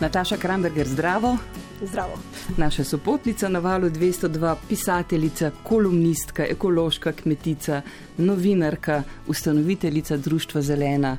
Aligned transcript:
Nataša 0.00 0.36
Kramberger, 0.36 0.88
zdravo. 0.88 1.36
Zdravo. 1.82 2.12
Naša 2.56 2.84
sopotnica 2.84 3.48
na 3.48 3.58
valu 3.58 3.90
202, 3.90 4.54
pisateljica, 4.68 5.50
kolumnistka, 5.62 6.44
ekološka 6.44 7.12
kmetica, 7.12 7.82
novinarka, 8.18 9.02
ustanoviteljica 9.26 10.16
Društva 10.16 10.62
Zelena. 10.62 11.16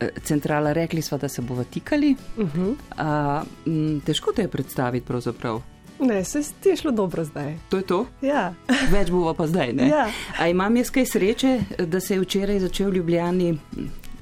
Eh, 0.00 0.08
centrala, 0.22 0.72
rekli 0.72 1.02
smo, 1.02 1.18
da 1.18 1.28
se 1.28 1.42
bomo 1.42 1.64
tikali. 1.64 2.16
Uh 2.36 2.44
Mhm. 2.44 2.60
-huh. 2.60 2.74
A, 2.96 3.42
m, 3.66 4.00
težko 4.00 4.32
te 4.32 4.42
je 4.42 4.48
predstaviti, 4.48 5.06
pravzaprav. 5.06 5.62
Ne, 6.00 6.24
se 6.24 6.42
ti 6.60 6.68
je 6.68 6.76
šlo 6.76 6.90
dobro 6.90 7.24
zdaj. 7.24 7.56
To 7.68 7.76
je 7.76 7.82
to? 7.82 8.06
Ja. 8.22 8.54
Več 8.92 9.10
bomo 9.10 9.34
pa 9.34 9.46
zdaj. 9.46 9.72
Ne? 9.72 9.88
Ja. 9.88 10.10
A 10.38 10.48
imam 10.48 10.76
jaz 10.76 10.90
kaj 10.90 11.06
sreče, 11.06 11.60
da 11.78 12.00
se 12.00 12.14
je 12.14 12.20
včeraj 12.20 12.60
začel 12.60 12.90
v 12.90 12.94
Ljubljani, 12.94 13.58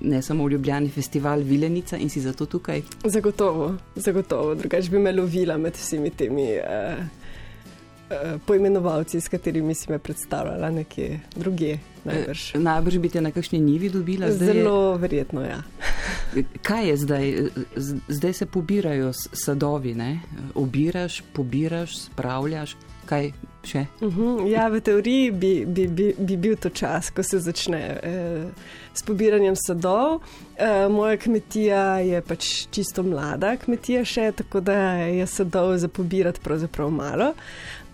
ne 0.00 0.22
samo 0.22 0.44
v 0.44 0.50
Ljubljani, 0.52 0.88
festival 0.88 1.40
Vilenica 1.40 1.96
in 1.96 2.10
si 2.10 2.20
zato 2.20 2.46
tukaj? 2.46 2.82
Zagotovo, 3.04 3.74
zagotovo. 3.94 4.54
Drugač 4.54 4.90
bi 4.90 4.98
me 4.98 5.12
lovila 5.12 5.56
med 5.58 5.76
vsemi 5.76 6.10
temi 6.10 6.48
uh, 6.58 7.04
uh, 8.10 8.40
poimenovalci, 8.46 9.20
s 9.20 9.28
katerimi 9.28 9.74
si 9.74 9.90
me 9.92 9.98
predstavljala 9.98 10.70
nekje 10.70 11.20
druge. 11.36 11.78
Najbrž. 12.04 12.54
Eh, 12.54 12.58
najbrž 12.58 12.98
bi 12.98 13.08
te 13.08 13.20
na 13.20 13.30
kakšni 13.30 13.60
nivi 13.60 13.90
dobila. 13.90 14.30
Zdaj 14.30 14.54
Zelo 14.54 14.92
je... 14.92 14.98
verjetno, 14.98 15.42
ja. 15.42 15.62
Kaj 16.68 16.88
je 16.88 16.96
zdaj? 16.96 17.34
Zdaj 18.08 18.32
se 18.32 18.46
pobirajo 18.46 19.12
sadovi, 19.32 19.94
ne? 19.94 20.20
Obiraš, 20.54 21.22
pobiraš, 21.32 21.98
spravljaš, 21.98 22.76
kaj 23.06 23.32
še? 23.64 23.86
Uh 24.00 24.16
-huh. 24.16 24.46
Ja, 24.50 24.68
v 24.68 24.80
teoriji 24.80 25.30
bi, 25.30 25.64
bi, 25.66 25.86
bi, 25.88 26.14
bi 26.18 26.36
bil 26.36 26.56
to 26.56 26.70
čas, 26.70 27.10
ko 27.10 27.22
se 27.22 27.38
začne 27.38 28.00
eh, 28.02 28.44
s 28.96 29.02
pobiranjem 29.02 29.56
sadov. 29.56 30.20
Eh, 30.56 30.88
moja 30.88 31.16
kmetija 31.16 31.98
je 32.00 32.20
pač 32.22 32.66
čisto 32.72 33.02
mlada 33.02 33.56
kmetija 33.56 34.04
še, 34.04 34.30
tako 34.32 34.60
da 34.60 34.76
je 35.04 35.26
sadov 35.26 35.76
za 35.78 35.88
pobirati 35.88 36.40
pravzaprav 36.40 36.90
malo. 36.90 37.32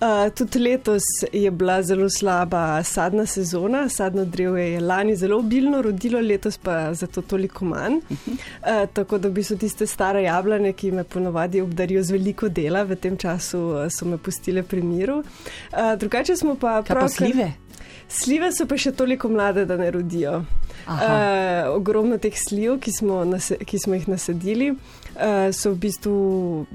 Uh, 0.02 0.26
tudi 0.34 0.58
letos 0.58 1.02
je 1.32 1.50
bila 1.50 1.76
zelo 1.82 2.08
slaba 2.10 2.82
sadna 2.82 3.22
sezona, 3.26 3.84
sadno 3.88 4.24
drevje 4.24 4.64
je 4.72 4.80
lani 4.80 5.14
zelo 5.16 5.38
obilno 5.38 5.82
rodilo, 5.82 6.20
letos 6.20 6.58
pa 6.58 6.94
zato 6.94 7.22
toliko 7.22 7.64
manj. 7.64 8.00
Uh, 8.10 8.26
tako 8.92 9.18
da 9.18 9.30
bi 9.30 9.42
so 9.46 9.54
tiste 9.56 9.86
stare 9.86 10.22
jablane, 10.22 10.72
ki 10.72 10.90
me 10.90 11.04
ponovadi 11.04 11.60
obdarijo 11.62 12.02
z 12.02 12.16
veliko 12.16 12.48
dela, 12.48 12.82
v 12.82 12.96
tem 12.96 13.16
času 13.16 13.62
so 13.90 14.06
me 14.10 14.18
pustile 14.18 14.62
pri 14.62 14.82
miru. 14.82 15.20
Uh, 15.22 15.94
drugače 15.98 16.36
smo 16.36 16.56
pa 16.58 16.80
Kaj 16.82 16.88
pa 16.88 16.94
pravkar- 16.94 17.16
slive? 17.16 17.52
Slive 18.12 18.50
so 18.52 18.66
pa 18.68 18.76
še 18.76 18.92
toliko 18.92 19.30
mlade, 19.32 19.64
da 19.64 19.78
ne 19.80 19.90
rodijo. 19.90 20.42
Aha. 20.86 21.06
Uh, 21.06 21.76
ogromno 21.76 22.18
teh 22.18 22.34
sliv, 22.36 22.76
ki 22.82 22.92
smo, 22.92 23.22
nase, 23.24 23.56
ki 23.56 23.78
smo 23.78 23.96
jih 23.96 24.08
nasadili, 24.10 24.72
uh, 24.72 25.48
so 25.54 25.72
v 25.72 25.78
bistvu 25.86 26.16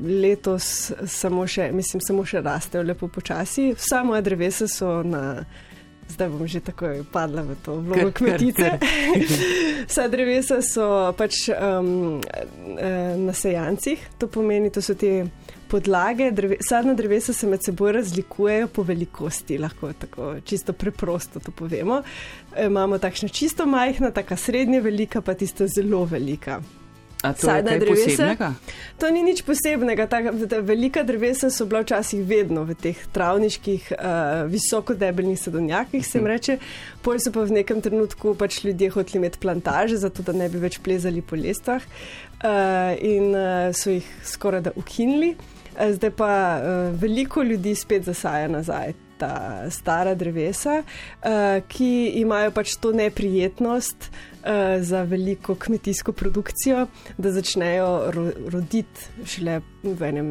letos 0.02 0.92
samo 1.06 1.46
še, 1.48 1.70
mislim, 1.76 2.02
samo 2.02 2.26
še 2.26 2.42
rastejo 2.42 2.86
lepo 2.88 3.12
počasi. 3.12 3.74
Vsa 3.78 4.04
moja 4.08 4.24
drevesa 4.26 4.70
so 4.72 5.02
na. 5.06 5.24
Zdaj 6.08 6.30
bom 6.32 6.48
že 6.48 6.62
takoj 6.64 7.02
padla 7.12 7.42
v 7.44 7.56
to 7.60 7.74
vlogo 7.84 8.14
Kar, 8.16 8.30
kar, 8.32 8.40
kmetice. 8.40 8.68
kar. 8.80 9.34
Vsa 9.92 10.06
drevesa 10.08 10.62
so 10.64 10.86
pač 11.20 11.50
um, 11.52 12.22
eh, 12.80 13.20
na 13.20 13.36
sejancih, 13.36 14.00
to 14.16 14.32
pomeni, 14.32 14.72
to 14.72 14.80
so 14.80 14.96
te 14.96 15.28
podlage. 15.70 16.32
Dreve, 16.32 16.58
sadna 16.70 16.94
drevesa 16.94 17.34
se 17.34 17.48
med 17.48 17.64
seboj 17.64 17.92
razlikujejo 18.00 18.68
po 18.68 18.84
velikosti, 18.84 19.58
lahko 19.58 19.94
tako 19.94 20.34
čisto 20.46 20.74
preprosto 20.74 21.40
to 21.40 21.52
povemo. 21.52 22.02
E, 22.56 22.66
imamo 22.66 22.98
takšna 22.98 23.30
čisto 23.30 23.66
majhna, 23.66 24.12
taka 24.12 24.36
srednje 24.36 24.82
velika, 24.82 25.22
pa 25.22 25.34
tista 25.34 25.68
zelo 25.68 26.06
velika. 26.06 26.62
A 27.24 27.34
to 27.34 27.48
sadna 27.48 27.72
je 27.72 27.80
drevesa? 27.80 28.06
posebnega? 28.06 28.54
To 29.02 29.10
ni 29.10 29.24
nič 29.26 29.42
posebnega. 29.42 30.06
Ta, 30.06 30.22
ta 30.50 30.60
velika 30.62 31.02
drevesa 31.04 31.50
so 31.50 31.66
bila 31.66 31.82
včasih 31.82 32.22
vedno 32.22 32.62
v 32.62 32.78
teh 32.78 33.00
travniških, 33.14 33.90
uh, 33.98 34.46
visokodebelnih 34.52 35.40
sadovnjakih, 35.40 36.06
se 36.06 36.22
jim 36.22 36.30
reče. 36.30 36.58
Pol 37.02 37.18
so 37.18 37.34
pa 37.34 37.48
v 37.50 37.58
nekem 37.58 37.82
trenutku 37.82 38.36
pač 38.38 38.62
ljudje 38.62 38.94
hoteli 38.94 39.24
imeti 39.24 39.42
plantaže, 39.42 39.98
zato 39.98 40.22
da 40.22 40.38
ne 40.38 40.50
bi 40.50 40.62
več 40.62 40.78
plezali 40.78 41.26
po 41.26 41.40
lestvah 41.40 41.82
uh, 41.82 42.94
in 43.02 43.34
uh, 43.34 43.74
so 43.74 43.98
jih 43.98 44.06
skoraj 44.22 44.70
da 44.70 44.78
ukinili. 44.78 45.34
Zdaj 45.78 46.12
pa 46.12 46.32
uh, 46.60 47.02
veliko 47.02 47.44
ljudi 47.44 47.76
spet 47.76 48.04
zasaja 48.04 48.48
nazaj. 48.48 48.94
Ta 49.18 49.66
stara 49.74 50.14
drevesa, 50.16 50.84
uh, 50.84 51.30
ki 51.68 52.12
imajo 52.22 52.52
pač 52.54 52.76
to 52.78 52.92
neprijetnost 52.94 54.10
uh, 54.12 54.78
za 54.82 55.02
veliko 55.04 55.56
kmetijsko 55.56 56.14
produkcijo, 56.14 56.86
da 57.18 57.32
začnejo 57.32 58.12
ro 58.14 58.28
roditi 58.54 59.26
šele 59.26 59.62
v 59.84 60.04
enem 60.06 60.30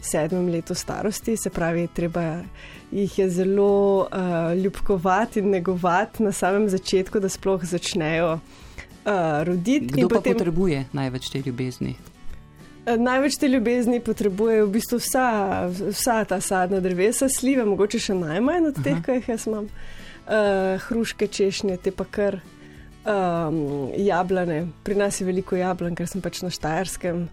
sedmem 0.00 0.48
letu 0.54 0.74
starosti. 0.74 1.36
Se 1.36 1.50
pravi, 1.50 1.88
treba 1.94 2.44
jih 2.92 3.18
je 3.18 3.30
zelo 3.30 4.06
uh, 4.06 4.54
ljubkovati 4.62 5.42
in 5.42 5.50
negovati 5.50 6.22
na 6.22 6.32
samem 6.32 6.68
začetku, 6.68 7.20
da 7.20 7.28
sploh 7.28 7.64
začnejo 7.64 8.32
uh, 8.34 9.42
roditi. 9.42 9.86
Kdo 9.86 10.08
pa 10.08 10.14
potem... 10.14 10.38
potrebuje 10.38 10.84
največ 10.92 11.30
te 11.30 11.42
ljubezni? 11.46 11.96
Največ 12.96 13.36
te 13.36 13.48
ljubezni 13.48 14.00
potrebujejo 14.00 14.66
v 14.66 14.70
bistvu 14.70 14.98
vsa, 14.98 15.26
vsa 15.90 16.24
ta 16.24 16.40
sadna 16.40 16.80
drevesa, 16.80 17.28
slive, 17.28 17.64
mogoče 17.64 17.98
še 18.00 18.14
najmanj 18.14 18.66
od 18.66 18.82
teh, 18.82 18.94
Aha. 18.94 19.02
ki 19.02 19.12
jih 19.12 19.28
jaz 19.28 19.46
imam. 19.46 19.68
Uh, 20.28 20.78
hruške, 20.80 21.26
češnje, 21.26 21.76
te 21.78 21.90
pa 21.90 22.04
kar 22.04 22.40
um, 23.04 23.58
jablane. 23.96 24.66
Pri 24.82 24.94
nas 24.94 25.20
je 25.20 25.26
veliko 25.26 25.56
jablan, 25.56 25.94
ker 25.94 26.06
sem 26.06 26.20
pač 26.20 26.42
na 26.42 26.50
Štajerskem. 26.50 27.28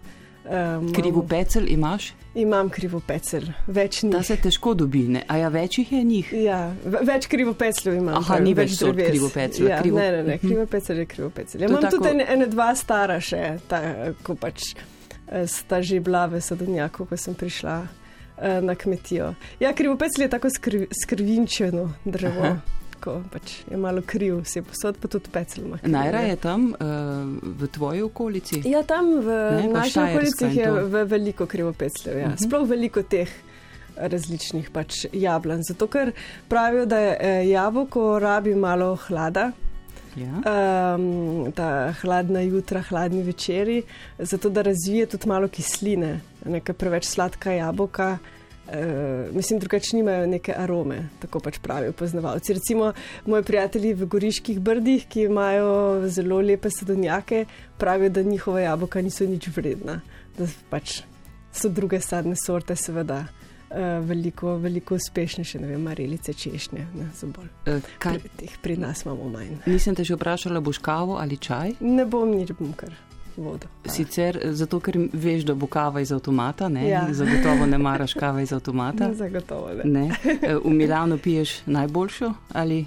Um, 0.46 0.92
Krivo 0.94 1.24
pecel 1.26 1.66
imaš? 1.68 2.12
Imam 2.34 2.68
krivo 2.70 3.00
pecel, 3.02 3.42
več 3.66 4.02
ni. 4.04 4.12
Ta 4.12 4.20
se 4.22 4.36
težko 4.36 4.74
dobi, 4.74 5.02
ne? 5.08 5.24
A 5.26 5.38
ja, 5.38 5.48
več 5.48 5.78
jih 5.80 5.92
je 5.92 6.02
njih? 6.04 6.28
Ja, 6.38 6.58
ve- 6.84 7.00
več 7.04 7.26
krivo 7.26 7.54
pecljev 7.54 7.96
imam. 7.96 8.14
Aha, 8.14 8.38
ni 8.38 8.52
več 8.54 8.76
sort 8.76 8.94
dreves. 8.94 9.10
krivopeclja, 9.10 9.68
Ja, 9.68 9.80
krivo- 9.82 9.98
Ne, 9.98 10.10
ne, 10.12 10.22
ne, 10.22 10.34
Mhm. 10.36 10.46
krivo 10.46 10.66
pecel 10.66 10.98
je 10.98 11.06
krivo 11.06 11.30
pecel. 11.30 11.60
Ja, 11.60 11.66
imam 11.68 11.82
tako- 11.82 11.96
tudi 11.96 12.08
ene, 12.10 12.26
ene 12.28 12.46
dva 12.46 12.74
stara 12.74 13.20
še, 13.20 13.58
ta, 13.66 13.80
ko 14.22 14.34
pač 14.34 14.74
sta 15.46 15.82
že 15.82 16.00
bila 16.00 16.26
v 16.26 16.40
sadovnjaku, 16.40 17.06
ko 17.06 17.16
sem 17.16 17.34
prišla 17.34 17.86
eh, 18.38 18.60
na 18.60 18.74
kmetijo. 18.74 19.34
Ja, 19.60 19.72
krivo 19.72 19.96
pecel 19.96 20.26
je 20.26 20.30
tako 20.30 20.50
skr, 20.50 20.86
skrvinčeno 21.02 21.92
drevo. 22.04 22.42
Aha. 22.42 22.60
Ko 22.96 23.20
pač 23.28 23.60
je 23.70 23.76
malo 23.76 24.00
kriv, 24.00 24.40
vse 24.40 24.62
posod, 24.64 24.96
pa 24.96 25.08
tudi 25.08 25.28
pecel 25.30 25.66
ima. 25.66 25.76
kriv, 25.78 25.92
Najra 25.92 26.20
ja. 26.24 26.28
je 26.32 26.36
tam 26.36 26.70
uh, 26.72 26.86
v 27.42 27.68
tvoji 27.68 28.00
okolici? 28.02 28.62
Ja, 28.64 28.80
tam 28.88 29.20
v 29.20 29.28
Ne, 29.60 29.68
okolicah 29.68 30.48
in 30.48 30.56
je 30.56 31.04
veliko 31.04 31.46
krivopecljev. 31.46 32.18
Ja. 32.18 32.32
Mhm. 32.32 32.40
Sploh 32.40 32.64
veliko 32.68 33.02
teh 33.02 33.28
različnih 33.96 34.70
pač 34.70 35.04
jablan. 35.12 35.62
Zato 35.62 35.86
ker 35.92 36.12
pravijo, 36.48 36.86
da 36.86 36.98
eh, 37.00 37.44
jabolko 37.48 38.18
rabi 38.18 38.54
malo 38.54 38.96
hlada. 39.06 39.50
Ja. 40.16 40.40
Um, 40.96 41.52
ta 41.52 41.92
hladna 42.00 42.40
jutra, 42.40 42.80
hladni 42.82 43.22
večeri, 43.22 43.82
zato 44.18 44.48
da 44.50 44.62
razvije 44.62 45.06
tudi 45.06 45.28
malo 45.28 45.48
kisline, 45.48 46.20
nekaj 46.44 46.74
preveč 46.74 47.04
sladka 47.04 47.52
jabolka. 47.52 48.16
Uh, 48.66 49.34
mislim, 49.34 49.58
drugače 49.60 49.96
nimajo 49.96 50.26
neke 50.26 50.54
arome, 50.56 51.08
tako 51.20 51.40
pač 51.40 51.58
pravijo 51.62 51.92
poznavalci. 51.92 52.56
Recimo 52.56 52.92
moji 53.26 53.42
prijatelji 53.42 53.94
v 53.94 54.06
Goriških 54.06 54.60
brdih, 54.60 55.04
ki 55.08 55.28
imajo 55.28 56.08
zelo 56.08 56.40
lepe 56.40 56.70
sadovnjake, 56.70 57.44
pravijo, 57.78 58.10
da 58.10 58.22
njihova 58.22 58.60
jabolka 58.60 59.02
niso 59.02 59.26
nič 59.28 59.48
vredna, 59.54 60.00
da 60.38 60.48
pač 60.70 61.02
so 61.52 61.68
druge 61.68 62.00
sadne 62.00 62.34
sorte, 62.36 62.76
seveda. 62.76 63.26
Uh, 63.70 63.76
veliko, 64.06 64.56
veliko 64.56 64.94
uspešnejše, 64.94 65.58
ne 65.58 65.66
vem, 65.66 65.82
marelice, 65.82 66.32
češnje, 66.32 66.86
ne. 66.94 67.08
Eh, 67.66 67.80
Kaj, 67.98 68.18
Pri, 68.18 68.28
teh 68.36 68.58
pri 68.62 68.76
nas 68.76 69.02
imamo 69.04 69.28
manj. 69.28 69.56
nisem 69.66 69.94
te 69.94 70.04
že 70.04 70.14
vprašala, 70.14 70.60
boš 70.60 70.78
kavo 70.78 71.16
ali 71.18 71.36
čaj? 71.36 71.72
Ne 71.80 72.04
bom 72.06 72.30
nič, 72.30 72.52
bom 72.52 72.72
kar 72.72 72.94
vodo. 73.36 73.66
Hvala. 73.82 73.94
Sicer 73.94 74.38
eh, 74.42 74.52
zato, 74.52 74.78
ker 74.80 74.94
veš, 75.12 75.42
da 75.44 75.54
bo 75.54 75.66
kava 75.66 76.00
iz 76.00 76.12
avtomata, 76.12 76.68
ne? 76.68 76.88
Ja. 76.88 77.08
Zagotovo 77.18 77.66
ne 77.66 77.78
maraš 77.78 78.14
kave 78.14 78.42
iz 78.42 78.52
avtomata. 78.52 79.10
Zagotovo 79.22 79.68
ne. 79.74 79.84
Ne? 79.84 80.10
Eh, 80.42 80.54
V 80.64 80.70
Milano 80.70 81.18
piješ 81.18 81.60
najboljšo 81.66 82.32
ali 82.52 82.86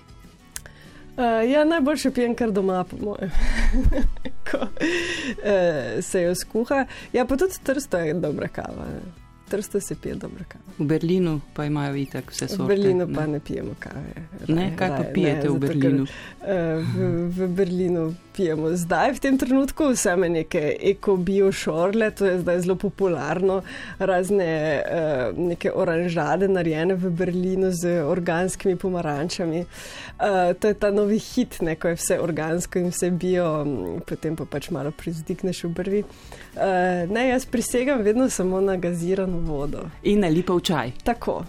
Uh, 1.20 1.52
ja, 1.52 1.66
najboljše 1.66 2.12
pijem 2.12 2.36
kar 2.36 2.52
doma, 2.52 2.84
po 2.84 2.96
mojem, 2.98 3.30
ko 4.52 4.58
uh, 4.58 4.70
se 6.02 6.22
jo 6.22 6.36
skuha. 6.36 6.86
Ja, 7.14 7.26
pa 7.26 7.36
tudi 7.38 7.54
trsto 7.64 7.98
je 7.98 8.14
dobra 8.14 8.48
kava. 8.48 8.86
ne. 8.88 9.29
Trsto 9.50 9.80
se 9.82 9.96
pije 9.96 10.16
dobro 10.16 10.44
kavo. 10.48 10.64
V 10.78 10.86
Berlinu 10.86 11.42
pa 11.54 11.66
imajo 11.66 11.96
itak 11.96 12.32
vse 12.32 12.48
sorte. 12.48 12.64
V 12.64 12.68
Berlinu 12.68 13.08
pa 13.16 13.26
ne, 13.26 13.34
ne 13.34 13.40
pijemo 13.40 13.76
kave. 13.80 14.14
Raj, 14.48 14.56
ne, 14.56 14.72
kaj 14.78 14.90
raj, 14.90 14.98
pa 14.98 15.04
pijete 15.14 15.48
ne, 15.48 15.54
v 15.54 15.60
Berlinu? 15.60 16.06
Ker, 16.06 16.16
uh, 16.42 16.96
v, 16.96 17.30
v 17.38 17.48
Berlinu 17.58 18.04
pijemo 18.36 18.72
zdaj, 18.72 19.18
v 19.18 19.20
tem 19.20 19.38
trenutku, 19.38 19.96
same 20.00 20.30
neke 20.30 20.62
eko-bio-šorle, 20.94 22.12
to 22.16 22.26
je 22.26 22.38
zdaj 22.40 22.62
zelo 22.64 22.76
popularno, 22.80 23.62
razne 24.00 24.52
uh, 24.80 25.36
neke 25.36 25.74
oranžade 25.76 26.48
narejene 26.48 26.96
v 26.96 27.12
Berlinu 27.12 27.74
z 27.76 28.00
organskimi 28.06 28.78
pomarančami. 28.80 29.66
Uh, 29.66 30.54
to 30.60 30.72
je 30.72 30.78
ta 30.80 30.92
novi 30.92 31.20
hit, 31.20 31.60
ne, 31.66 31.76
ko 31.76 31.92
je 31.92 32.00
vse 32.00 32.20
organsko 32.22 32.80
in 32.80 32.94
vse 32.94 33.12
bio, 33.12 33.50
potem 34.08 34.38
pa 34.40 34.48
pač 34.48 34.70
malo 34.72 34.94
prizadikneš 34.96 35.66
v 35.68 35.74
brvi. 35.76 36.02
Uh, 36.56 37.10
ne, 37.12 37.28
jaz 37.34 37.44
prisegam 37.50 38.06
vedno 38.06 38.30
samo 38.30 38.62
na 38.62 38.78
gazirano 38.80 39.39
vodo. 39.40 39.90
In 40.04 40.20
na 40.20 40.28
lipov 40.28 40.62
čaj. 40.62 40.92
Tako. 41.04 41.44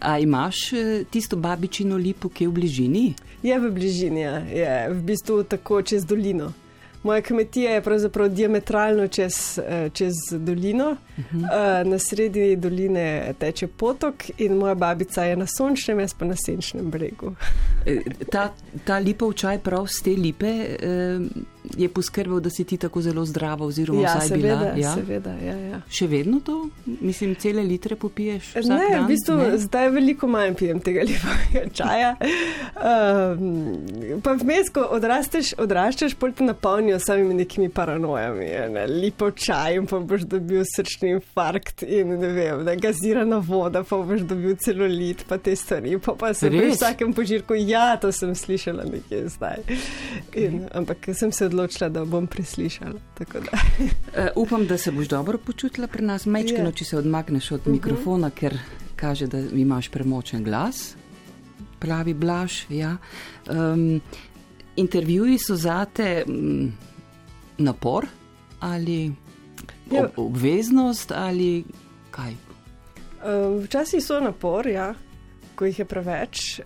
A 0.00 0.18
imaš 0.18 0.72
eh, 0.72 1.04
tisto 1.10 1.36
babičino 1.36 1.96
lipo, 1.96 2.28
ki 2.28 2.44
je 2.44 2.48
v 2.48 2.52
bližini? 2.52 3.14
Je 3.42 3.58
v 3.58 3.70
bližini, 3.70 4.20
ja. 4.20 4.38
je 4.38 4.88
v 4.90 5.02
bistvu 5.02 5.42
tako 5.42 5.82
čez 5.82 6.04
dolino. 6.06 6.52
Moja 7.02 7.22
kmetija 7.22 7.72
je 7.72 7.82
pravzaprav 7.82 8.28
diametralno 8.28 9.08
čez, 9.08 9.58
eh, 9.58 9.90
čez 9.92 10.14
dolino, 10.30 10.90
uh 10.90 11.24
-huh. 11.32 11.84
na 11.84 11.98
sredi 11.98 12.56
doline 12.56 13.34
teče 13.38 13.66
potok 13.66 14.14
in 14.38 14.56
moja 14.56 14.74
babica 14.74 15.24
je 15.24 15.36
na 15.36 15.46
sončnem, 15.46 16.00
jaz 16.00 16.14
pa 16.14 16.24
na 16.24 16.34
senčnem 16.46 16.90
bregu. 16.90 17.34
ta, 18.30 18.52
ta 18.84 18.98
lipov 18.98 19.32
čaj 19.32 19.58
prav 19.58 19.86
z 19.86 20.02
te 20.02 20.10
lipe. 20.10 20.76
Eh 20.80 21.51
je 21.76 21.88
poskrbel, 21.88 22.40
da 22.40 22.50
si 22.50 22.64
ti 22.64 22.76
tako 22.76 23.00
zelo 23.00 23.24
zdrava, 23.24 23.66
oziroma 23.66 24.02
ja, 24.02 24.14
vsaj 24.16 24.28
seveda, 24.28 24.56
bila. 24.56 24.72
Ja, 24.76 24.94
seveda. 24.94 25.34
Ja, 25.44 25.56
ja. 25.56 25.78
Še 25.90 26.06
vedno 26.10 26.40
to, 26.44 26.56
mislim, 26.86 27.34
cele 27.38 27.62
litre 27.62 27.96
popiješ? 27.96 28.54
Ne, 28.66 28.78
dan, 28.90 29.04
v 29.04 29.12
bistvu 29.12 29.36
ne? 29.38 29.58
zdaj 29.62 29.90
veliko 29.94 30.26
manj 30.30 30.56
pijem 30.58 30.80
tega 30.82 31.04
levega 31.08 31.62
čaja. 31.74 32.10
Um, 32.74 34.18
pa 34.24 34.34
vmes, 34.40 34.72
ko 34.74 34.88
odrasteš, 34.98 35.52
odraščaš, 35.62 36.16
pol 36.18 36.34
te 36.36 36.46
napolnijo 36.48 36.98
samimi 37.02 37.38
nekimi 37.42 37.70
paranojami. 37.72 38.50
Ne? 38.74 38.86
Lepo 38.90 39.30
čaj 39.30 39.78
in 39.78 39.86
pa 39.90 40.02
boš 40.02 40.26
dobil 40.34 40.66
srčni 40.66 41.14
infarkt 41.16 41.86
in 41.86 42.16
ne 42.18 42.32
vem, 42.34 42.66
da 42.66 42.74
gazirana 42.80 43.38
voda, 43.38 43.84
pa 43.86 44.00
boš 44.02 44.26
dobil 44.26 44.58
celulit, 44.62 45.22
pa 45.30 45.38
te 45.38 45.54
stvari. 45.56 45.94
Pa, 46.02 46.16
pa 46.18 46.34
se 46.34 46.50
pri 46.50 46.72
vsakem 46.74 47.14
požirku, 47.14 47.54
ja, 47.54 47.92
to 48.02 48.10
sem 48.12 48.34
slišala 48.34 48.88
nekje 48.90 49.24
zdaj. 49.36 49.62
In, 50.42 50.64
ampak 50.74 51.12
sem 51.14 51.30
se 51.30 51.51
odločila, 51.52 51.88
da 51.92 52.04
bom 52.04 52.26
preslišala. 52.26 52.96
uh, 53.20 54.28
upam, 54.36 54.66
da 54.66 54.78
se 54.78 54.92
boš 54.92 55.08
dobro 55.08 55.38
počutila 55.38 55.86
pri 55.86 56.04
nas, 56.04 56.26
mečkino, 56.26 56.70
yeah. 56.70 56.74
če 56.74 56.84
se 56.84 56.98
odmakneš 56.98 57.50
od 57.50 57.60
uh 57.60 57.66
-huh. 57.66 57.72
mikrofona, 57.72 58.30
ker 58.30 58.58
kaže, 58.96 59.26
da 59.26 59.38
imaš 59.38 59.88
premočen 59.88 60.44
glas. 60.44 60.96
Pravi 61.78 62.14
Blaž. 62.14 62.62
Ja. 62.68 62.96
Um, 63.50 64.00
intervjuji 64.76 65.38
so 65.38 65.56
zate 65.56 66.24
um, 66.28 66.72
napor 67.58 68.06
ali 68.60 69.12
ob, 69.90 70.10
obveznost 70.16 71.12
ali 71.12 71.64
kaj? 72.10 72.30
Um, 72.30 73.58
včasih 73.64 74.04
so 74.04 74.20
napor, 74.20 74.66
ja, 74.66 74.94
ko 75.54 75.64
jih 75.64 75.78
je 75.78 75.84
preveč, 75.84 76.58
uh, 76.58 76.64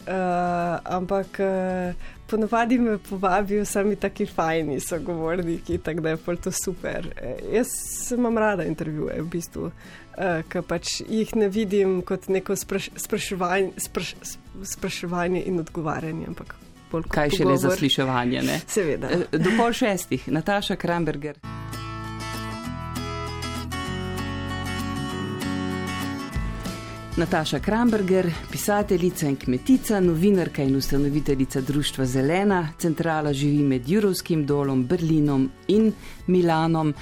ampak. 0.84 1.26
Uh, 1.40 2.15
Ponovadi 2.26 2.78
me 2.78 2.98
povabijo 2.98 3.64
sami 3.64 3.96
taki 3.96 4.26
fajni 4.26 4.80
sogovorniki, 4.80 5.78
tako 5.78 6.00
da 6.00 6.10
je 6.10 6.36
to 6.42 6.50
super. 6.52 7.08
E, 7.16 7.36
jaz 7.52 7.68
imam 8.12 8.38
rada 8.38 8.64
intervjuje, 8.64 9.22
v 9.22 9.26
bistvu, 9.30 9.70
e, 10.18 10.42
ker 10.48 10.62
pač 10.62 11.00
jih 11.08 11.36
ne 11.36 11.48
vidim 11.48 12.00
kot 12.02 12.28
neko 12.28 12.56
spraš, 12.56 12.90
spraševanje, 12.96 13.70
spraš, 13.76 14.14
spraševanje 14.74 15.42
in 15.46 15.60
odgovarjanje. 15.62 16.34
Kaj 17.08 17.30
še 17.30 17.44
le 17.44 17.56
zasliševanje? 17.58 18.42
Ne? 18.42 18.60
Seveda. 18.66 19.10
E, 19.10 19.38
do 19.38 19.54
pol 19.58 19.72
šestih, 19.72 20.26
Nataša 20.26 20.76
Kramberger. 20.76 21.38
Nataša 27.16 27.58
Kramberger, 27.58 28.32
pisateljica 28.50 29.28
in 29.28 29.36
kmetica, 29.36 30.00
novinarka 30.00 30.62
in 30.62 30.76
ustanoviteljica 30.76 31.60
Društva 31.60 32.04
Zelena, 32.06 32.68
centrala 32.78 33.32
živi 33.32 33.62
med 33.64 33.88
Jurovskim 33.88 34.46
dolom, 34.46 34.84
Berlinom 34.86 35.50
in 35.68 35.92
Milanom. 36.26 36.94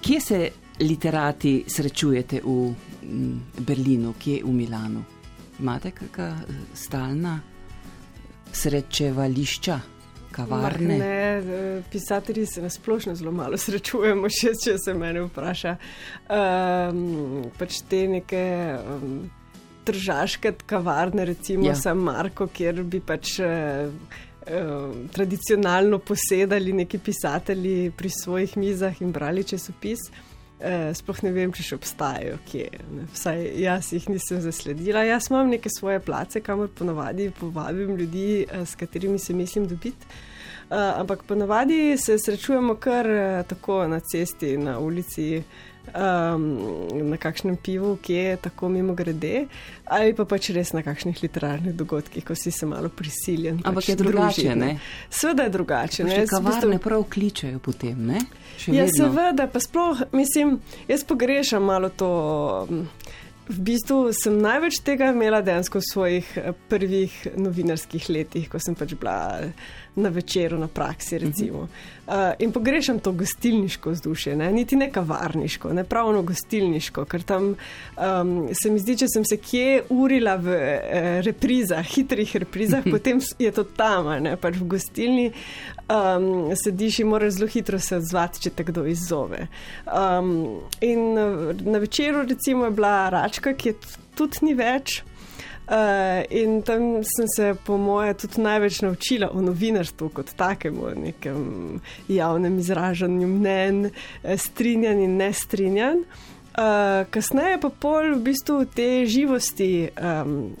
Kje 0.00 0.20
se 0.20 0.48
literati 0.80 1.64
srečujete 1.68 2.40
v 2.44 2.74
Berlinu, 3.58 4.14
kje 4.18 4.40
v 4.44 4.52
Milanu? 4.52 5.04
Imate 5.60 5.90
kakšna 5.90 6.32
stalna 6.74 7.40
srečevališča? 8.52 9.80
Kavarne. 10.38 10.98
Ne, 10.98 11.82
pisatelji 11.90 12.46
se 12.46 12.62
na 12.62 12.70
splošno 12.70 13.14
zelo 13.18 13.32
malo 13.32 13.58
srečujemo, 13.58 14.30
še, 14.38 14.54
če 14.64 14.76
se 14.82 14.94
mene 14.94 15.26
vpraša. 15.26 15.74
Um, 16.30 17.50
pač 17.58 17.82
te 17.90 18.04
neke 18.10 18.44
um, 18.78 19.18
tržaške 19.88 20.54
kavarne, 20.68 21.26
recimo 21.28 21.68
ja. 21.68 21.76
San 21.78 22.00
Marko, 22.06 22.50
kjer 22.52 22.82
bi 22.84 23.02
pač. 23.04 23.38
Uh, 23.42 24.24
Tradicionalno 25.12 25.98
posedali 26.00 26.72
neki 26.72 26.96
pisatelji 27.04 27.90
pri 27.92 28.08
svojih 28.08 28.54
mizah 28.56 29.02
in 29.04 29.10
brali 29.12 29.42
časopis. 29.44 30.06
Eh, 30.08 30.27
sploh 30.94 31.22
ne 31.22 31.30
vem, 31.32 31.52
če 31.54 31.62
še 31.62 31.76
obstajajo, 31.78 32.38
kje. 32.48 32.68
Ne. 32.94 33.04
Vsaj 33.14 33.44
jaz 33.62 33.92
jih 33.94 34.08
nisem 34.10 34.40
zasledila. 34.42 35.04
Jaz 35.06 35.30
imam 35.30 35.50
neke 35.52 35.70
svoje 35.70 36.00
place, 36.02 36.42
kamor 36.42 36.72
ponovadi 36.74 37.30
povabim 37.38 37.96
ljudi, 37.96 38.42
eh, 38.42 38.66
s 38.66 38.74
katerimi 38.74 39.18
se 39.18 39.34
mislim 39.34 39.68
dobiti. 39.70 40.06
Uh, 40.68 40.76
ampak 41.00 41.22
ponavadi 41.24 41.96
se 41.96 42.18
srečujemo 42.20 42.74
kar 42.74 43.06
uh, 43.08 43.46
tako 43.48 43.86
na 43.88 44.00
cesti, 44.04 44.56
na 44.60 44.78
ulici, 44.78 45.42
um, 45.88 46.44
na 47.10 47.16
kakšnem 47.16 47.56
pivu, 47.56 47.96
ki 48.02 48.14
je 48.14 48.36
tako 48.48 48.68
mimo 48.68 48.94
grede, 48.94 49.46
ali 49.84 50.14
pa 50.14 50.24
pač 50.28 50.50
res 50.56 50.72
na 50.76 50.82
kakšnih 50.86 51.22
literarnih 51.22 51.74
dogodkih, 51.76 52.24
ko 52.24 52.36
si 52.38 52.52
se 52.54 52.66
malo 52.66 52.88
prisiljen. 52.88 53.62
Ampak 53.64 53.82
pač 53.82 53.92
je 53.92 53.96
drugače, 53.96 54.56
ne? 54.56 54.70
Seveda 55.10 55.48
je 55.48 55.54
drugače. 55.56 56.04
Ne, 56.04 56.24
kavarne 56.26 56.76
bistu... 56.76 56.84
prav 56.88 57.06
kličejo 57.10 57.62
potem, 57.64 58.06
ne? 58.12 58.24
Ja, 58.66 58.88
seveda, 58.90 59.46
pa 59.50 59.62
sploh, 59.62 60.02
mislim, 60.12 60.58
jaz 60.88 61.04
pogrešam 61.04 61.64
malo 61.64 61.88
to. 61.88 62.10
V 63.48 63.62
bistvu 63.64 64.12
sem 64.12 64.34
največ 64.44 64.82
tega 64.84 65.06
imela 65.08 65.40
dejansko 65.40 65.80
v 65.80 65.86
svojih 65.88 66.32
eh, 66.36 66.50
prvih 66.68 67.14
novinarskih 67.40 68.10
letih, 68.12 68.44
ko 68.52 68.60
sem 68.60 68.76
pač 68.76 68.92
bila 68.92 69.40
na 69.98 70.08
večeru, 70.08 70.58
na 70.58 70.68
praksi. 70.68 71.18
Uh, 71.18 72.14
in 72.38 72.52
pogrešam 72.52 72.98
to 72.98 73.12
gostilniško 73.12 73.90
vzdušje, 73.90 74.36
ne? 74.36 74.52
niti 74.52 74.76
ne 74.76 74.90
kavarniško, 74.92 75.72
ne 75.72 75.84
pravno 75.84 76.22
gostilniško, 76.22 77.04
ker 77.04 77.22
tam 77.22 77.48
um, 77.52 78.48
se 78.52 78.70
mi 78.70 78.80
zdi, 78.80 78.96
če 79.02 79.08
sem 79.12 79.24
se 79.28 79.36
kje 79.36 79.82
urila 79.92 80.36
v 80.36 80.54
uh, 80.54 81.08
reprizah, 81.26 81.84
hitrih 81.84 82.36
reprizah, 82.44 82.84
potem 82.90 83.20
je 83.38 83.52
to 83.52 83.64
tam, 83.64 84.12
ne 84.22 84.36
pač 84.36 84.60
v 84.60 84.68
gostilni. 84.76 85.26
Um, 85.88 86.50
sediš 86.52 86.98
in 87.00 87.08
moraš 87.08 87.38
zelo 87.38 87.48
hitro 87.48 87.78
se 87.80 87.96
odzvati, 87.96 88.42
če 88.44 88.50
te 88.52 88.64
kdo 88.68 88.84
izzove. 88.84 89.46
Um, 89.88 90.60
in 90.84 91.14
na 91.64 91.80
večeru, 91.80 92.26
recimo, 92.28 92.66
je 92.68 92.74
bila 92.76 93.08
rač 93.08 93.38
Hrvaška, 93.38 93.54
ki 93.54 93.68
je 93.68 93.74
tudi 94.16 94.46
ni 94.46 94.54
več. 94.54 95.02
Uh, 95.68 96.24
in 96.30 96.62
tam 96.62 97.04
sem 97.04 97.26
se, 97.36 97.54
po 97.64 97.76
moje, 97.76 98.14
tudi 98.14 98.40
največ 98.40 98.80
naučila 98.80 99.28
o 99.28 99.42
novinarstvu 99.44 100.08
kot 100.16 100.32
takem, 100.36 100.78
o 100.80 100.94
nekem 100.96 101.80
javnem 102.08 102.58
izražanju 102.58 103.28
mnen, 103.28 103.90
eh, 104.22 104.36
strinjanj 104.36 105.04
in 105.04 105.16
ne 105.16 105.32
strinjanj. 105.32 106.00
Uh, 106.58 107.04
kasneje 107.10 107.60
pa 107.60 107.68
pol 107.68 108.14
v 108.16 108.22
bistvu 108.30 108.64
te 108.64 109.04
živosti, 109.06 109.90
um, 110.00 110.56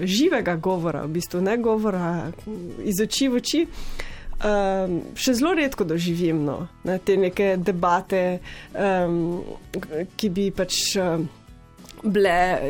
živega 0.00 0.56
govora, 0.56 1.04
v 1.04 1.18
bistvu 1.20 1.40
ne 1.44 1.58
govora 1.60 2.32
iz 2.80 3.00
oči 3.02 3.28
v 3.28 3.36
oči. 3.36 3.66
Um, 4.36 5.02
še 5.16 5.36
zelo 5.36 5.52
redko 5.56 5.84
doživim 5.84 6.44
no, 6.44 6.62
ne, 6.84 6.96
te 6.98 7.16
neke 7.16 7.58
debate, 7.60 8.38
um, 8.72 9.44
ki 10.16 10.32
bi 10.32 10.48
pač. 10.50 10.96
Um, 10.96 11.28
bile 12.02 12.60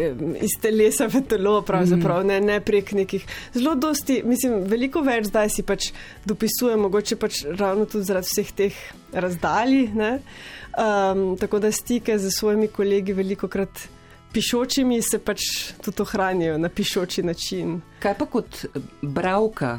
iz 0.41 0.57
telesa 0.61 1.07
v 1.07 1.23
telo, 1.29 1.61
pravzaprav 1.63 2.23
mm. 2.25 2.27
ne, 2.27 2.41
ne 2.41 2.61
prek 2.61 2.93
nekih. 2.93 3.27
Zelo 3.55 3.75
dosti, 3.75 4.21
mislim, 4.25 4.63
veliko 4.71 5.03
več 5.07 5.31
zdaj 5.31 5.51
si 5.57 5.65
pač 5.67 5.91
dopisujem, 6.27 6.81
mogoče 6.87 7.19
pač 7.21 7.43
ravno 7.59 7.87
tudi 7.91 8.09
zaradi 8.09 8.31
vseh 8.31 8.53
teh 8.57 8.79
razdalji. 9.13 9.91
Um, 9.97 11.37
tako 11.41 11.61
da 11.63 11.73
stike 11.73 12.19
z 12.19 12.33
svojimi 12.39 12.69
kolegi 12.69 13.17
veliko 13.17 13.49
krat. 13.49 13.89
Pišočimi 14.37 14.99
se 15.03 15.19
pač 15.25 15.45
tudi 15.81 16.03
ohranijo 16.03 16.59
na 16.61 16.69
pišoči 16.69 17.23
način. 17.25 17.79
Kaj 18.03 18.17
pa 18.19 18.27
kot 18.29 18.65
bravka? 19.03 19.79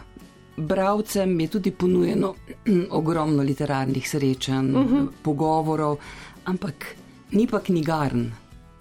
Bravcem 0.57 1.35
je 1.39 1.47
tudi 1.53 1.69
ponujeno 1.71 2.31
ogromno 2.99 3.43
literarnih 3.45 4.09
srečanj, 4.09 4.71
uh 4.73 4.81
mhm. 4.81 4.95
-huh. 4.95 5.07
pogovorov, 5.21 5.99
ampak 6.45 6.95
ni 7.31 7.47
pa 7.47 7.59
knjigarn. 7.59 8.31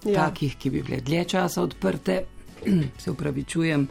Ja. 0.07 0.25
takih, 0.25 0.55
ki 0.57 0.69
bi 0.69 0.81
bile 0.81 1.01
dlje 1.01 1.25
časa 1.25 1.61
odprte, 1.61 2.23
se 3.03 3.11
upravičujem. 3.11 3.87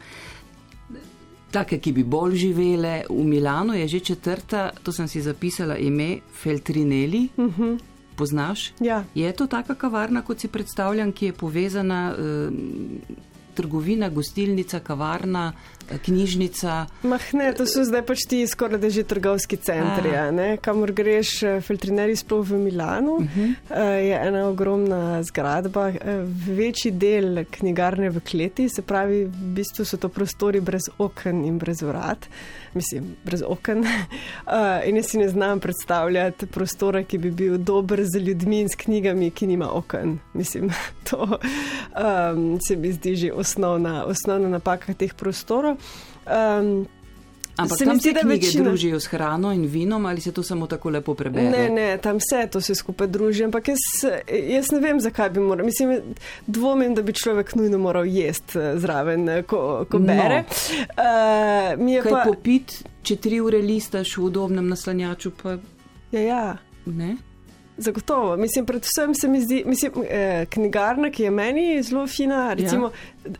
Take, 1.50 1.78
ki 1.78 1.92
bi 1.92 2.04
bolj 2.04 2.36
živele, 2.36 3.04
v 3.08 3.24
Milano 3.24 3.74
je 3.74 3.88
že 3.88 4.00
četrta, 4.00 4.70
to 4.82 4.92
sem 4.92 5.08
si 5.08 5.22
zapisala 5.22 5.76
ime 5.76 6.18
Feltrinelli. 6.32 7.28
Uh 7.36 7.44
mhm. 7.44 7.62
-huh. 7.62 7.78
Poznaš? 8.16 8.72
Ja. 8.80 9.04
Je 9.14 9.32
to 9.32 9.46
taka 9.46 9.74
kavarna, 9.74 10.22
kot 10.22 10.40
si 10.40 10.48
predstavljam, 10.48 11.12
ki 11.12 11.26
je 11.26 11.32
povezana, 11.32 12.14
eh, 12.18 12.48
trgovina, 13.54 14.08
gostilnica, 14.08 14.80
kavarna, 14.80 15.52
knjižnica. 16.04 16.86
Mah 17.02 17.34
ne, 17.34 17.52
to 17.54 17.66
so 17.66 17.84
zdaj 17.86 18.02
pač 18.06 18.26
ti 18.28 18.42
skoraj 18.46 18.80
da 18.82 18.90
že 18.90 19.04
trgovski 19.06 19.56
centri, 19.56 20.12
kamor 20.62 20.92
greš, 20.92 21.42
eh, 21.42 21.60
filtrineri 21.60 22.16
sploh 22.16 22.44
v 22.46 22.58
Milanu. 22.58 23.16
Uh 23.16 23.22
mhm. 23.22 23.54
-huh. 23.70 23.84
Je 23.96 24.16
ena 24.28 24.48
ogromna 24.48 25.22
zgradba, 25.22 25.88
eh, 25.88 26.24
večji 26.48 26.90
del 26.90 27.44
knjigarne 27.50 28.10
v 28.10 28.20
kleti, 28.20 28.68
se 28.68 28.82
pravi, 28.82 29.24
v 29.24 29.54
bistvu 29.54 29.84
so 29.84 29.96
to 29.96 30.08
prostori 30.08 30.60
brez 30.60 30.82
oken 30.98 31.44
in 31.44 31.58
brez 31.58 31.82
vrat. 31.82 32.28
Mislim, 32.74 33.16
brez 33.24 33.42
oken. 33.46 33.84
In 34.86 34.96
jaz 34.96 35.06
si 35.06 35.18
ne 35.18 35.28
znam 35.28 35.60
predstavljati 35.60 36.46
prostora, 36.46 37.02
ki 37.02 37.18
bi 37.18 37.30
bil 37.30 37.58
dober 37.58 38.04
za 38.04 38.18
ljudmi 38.18 38.60
in 38.60 38.68
s 38.68 38.74
knjigami, 38.74 39.30
ki 39.30 39.46
nima 39.46 39.70
oken. 39.72 40.18
Mislim, 40.34 40.70
to 41.10 41.16
um, 41.22 42.58
se 42.68 42.76
mi 42.76 42.92
zdi 42.92 43.16
že 43.16 43.32
osnovna, 43.32 44.04
osnovna 44.04 44.48
napaka 44.48 44.94
teh 44.94 45.14
prostorov. 45.14 45.75
Um, 46.26 46.86
Ampak 47.56 47.78
se 47.78 47.84
tam 47.84 48.00
se 48.00 48.12
knjige 48.12 48.28
večina... 48.28 48.64
družijo 48.64 49.00
s 49.00 49.06
hrano 49.06 49.52
in 49.52 49.66
vinom 49.66 50.06
ali 50.06 50.20
se 50.20 50.32
to 50.32 50.42
samo 50.42 50.66
tako 50.66 50.90
lepo 50.90 51.14
prebere? 51.14 51.50
Ne, 51.50 51.68
ne, 51.70 51.98
tam 51.98 52.18
se 52.20 52.48
to 52.52 52.58
vse 52.58 52.74
skupaj 52.74 53.06
druži, 53.06 53.44
ampak 53.44 53.68
jaz, 53.68 53.78
jaz 54.48 54.70
ne 54.72 54.80
vem, 54.80 55.00
zakaj 55.00 55.30
bi 55.30 55.40
moral. 55.40 55.66
Mislim, 55.66 56.00
dvomim, 56.46 56.94
da 56.94 57.02
bi 57.02 57.12
človek 57.12 57.54
nujno 57.54 57.78
moral 57.78 58.06
jesti 58.06 58.58
eh, 58.58 58.76
zraven, 58.78 59.28
eh, 59.28 59.42
ko, 59.42 59.86
ko 59.90 59.98
no. 59.98 60.06
bere. 60.06 60.42
No. 60.44 61.86
Uh, 61.86 62.02
Kaj 62.02 62.12
pa... 62.12 62.24
popit, 62.28 62.76
če 63.02 63.16
tri 63.16 63.40
ure 63.40 63.62
listaš 63.62 64.16
v 64.18 64.28
udobnem 64.28 64.68
naslanjaču, 64.68 65.32
pa. 65.42 65.56
Ja, 66.12 66.20
ja. 66.20 66.44
Ne? 66.86 67.16
Zagotovo. 67.78 68.36
Mislim, 68.36 68.66
predvsem 68.66 69.14
se 69.14 69.28
mi 69.28 69.40
zdi, 69.40 69.62
mislim, 69.66 69.92
eh, 70.10 70.46
knjigarna, 70.50 71.10
ki 71.10 71.22
je 71.22 71.30
meni 71.30 71.82
zelo 71.82 72.06
fina, 72.06 72.54
recimo 72.54 72.86
ja. 72.86 72.92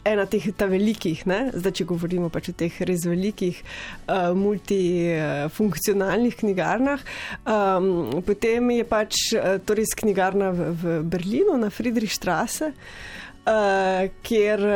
ena 0.05 0.27
teh 0.27 0.45
velikih, 0.59 1.27
ne? 1.27 1.51
zdaj 1.55 1.73
če 1.73 1.87
govorimo 1.89 2.29
pač 2.29 2.51
o 2.53 2.55
teh 2.57 2.83
res 2.85 3.07
velikih 3.09 3.63
uh, 3.63 4.37
multifunkcionalnih 4.37 6.37
knjigarnah. 6.37 7.01
Um, 7.49 8.21
potem 8.27 8.71
je 8.77 8.85
pač 8.85 9.23
uh, 9.33 9.57
to 9.65 9.79
res 9.79 9.97
knjigarna 9.97 10.53
v, 10.53 10.69
v 10.83 11.01
Berlinu 11.17 11.57
na 11.57 11.73
Friedrichstrasse, 11.73 12.75
uh, 12.77 14.05
kjer, 14.21 14.69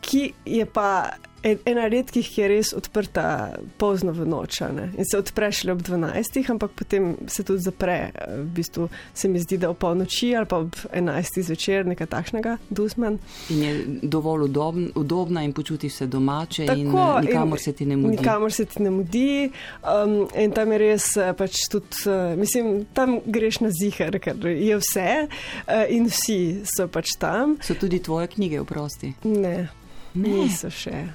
ki 0.00 0.24
je 0.48 0.64
pa 0.64 1.12
ena 1.44 1.88
redkih, 1.92 2.26
ki 2.26 2.40
je 2.40 2.48
res 2.48 2.72
odprta 2.76 3.54
pozno 3.78 4.12
v 4.16 4.26
noč. 4.28 4.60
In 4.64 5.04
se 5.04 5.18
odpre 5.18 5.50
šele 5.52 5.74
ob 5.74 5.82
12, 5.84 6.40
ampak 6.50 6.72
potem 6.76 7.14
se 7.28 7.44
tudi 7.44 7.62
zapre. 7.64 8.12
V 8.28 8.46
bistvu 8.56 8.88
se 9.14 9.28
mi 9.28 9.42
zdi, 9.42 9.58
da 9.60 9.70
ob 9.70 9.78
polnoči 9.78 10.32
ali 10.36 10.48
pa 10.48 10.62
ob 10.64 10.76
11 10.92 11.42
zvečer, 11.44 11.86
nekaj 11.86 12.08
takšnega, 12.12 12.56
dusman. 12.70 13.18
In 13.52 13.62
je 13.62 13.74
dovolj 14.02 14.48
udobn, 14.48 14.88
udobna 14.94 15.44
in 15.44 15.52
počuti 15.52 15.90
se 15.90 16.06
domače, 16.06 16.66
Tako, 16.66 16.80
in 16.80 16.88
eh, 16.88 17.20
nikamor 17.28 17.58
in 17.58 17.64
se 17.64 17.72
ti 17.72 17.86
ne 17.86 17.96
mudi. 17.96 18.16
Nikamor 18.16 18.52
se 18.52 18.64
ti 18.64 18.82
ne 18.82 18.90
mudi. 18.90 19.50
Um, 19.82 20.16
in 20.38 20.52
tam 20.52 20.72
je 20.72 20.78
res 20.78 21.10
eh, 21.16 21.32
pač 21.36 21.66
tudi, 21.70 22.04
uh, 22.08 22.34
mislim, 22.38 22.84
tam 22.96 23.18
greš 23.26 23.60
na 23.60 23.70
zihar, 23.74 24.18
ker 24.18 24.46
je 24.48 24.80
vse 24.80 25.08
uh, 25.28 25.84
in 25.88 26.08
vsi 26.08 26.64
so 26.76 26.88
pač 26.88 27.16
tam. 27.20 27.58
So 27.62 27.76
tudi 27.78 28.02
tvoje 28.02 28.32
knjige, 28.34 28.60
oprosti? 28.64 29.14
Ne. 29.24 29.83
Niso 30.14 30.70
še. 30.70 31.08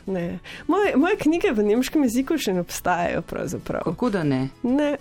Moje, 0.68 0.96
moje 1.00 1.18
knjige 1.24 1.54
v 1.56 1.64
nemškem 1.72 2.04
jeziku 2.04 2.38
še 2.38 2.54
ne 2.54 2.64
obstajajo. 2.66 3.22
Pravzaprav. 3.28 3.86
Kako 3.88 4.10
da 4.12 4.24
ne? 4.28 4.50
ne? 4.64 4.98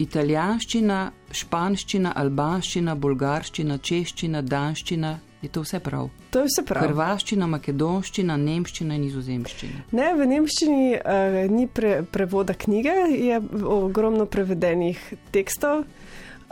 Italijanščina, 0.00 1.02
španščina, 1.36 2.14
albanščina, 2.16 2.96
bolgarščina, 2.96 3.78
češčina, 3.78 4.40
danščina. 4.42 5.18
Je 5.42 5.50
to 5.50 5.64
vse 5.64 5.80
prav? 5.82 6.08
To 6.30 6.44
je 6.44 6.48
vse 6.48 6.64
prav. 6.66 6.86
Hrvaščina, 6.86 7.48
makedonščina, 7.50 8.36
nemščina 8.38 8.96
in 8.96 9.04
nizozemščina. 9.08 9.84
Ne, 9.98 10.08
v 10.16 10.28
nemščini 10.30 10.82
uh, 10.96 11.38
ni 11.50 11.66
pre, 11.66 11.96
prevoda 12.06 12.54
knjige, 12.54 12.94
je 13.12 13.40
ogromno 13.66 14.26
prevedenih 14.30 15.02
tekstov. 15.34 15.84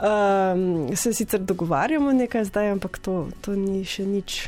Um, 0.01 0.89
se 0.97 1.13
sicer 1.13 1.41
dogovarjamo 1.45 2.11
nekaj 2.17 2.49
zdaj, 2.49 2.71
ampak 2.75 2.97
to, 3.05 3.29
to 3.45 3.55
ni 3.55 3.85
še 3.87 4.05
nič 4.09 4.41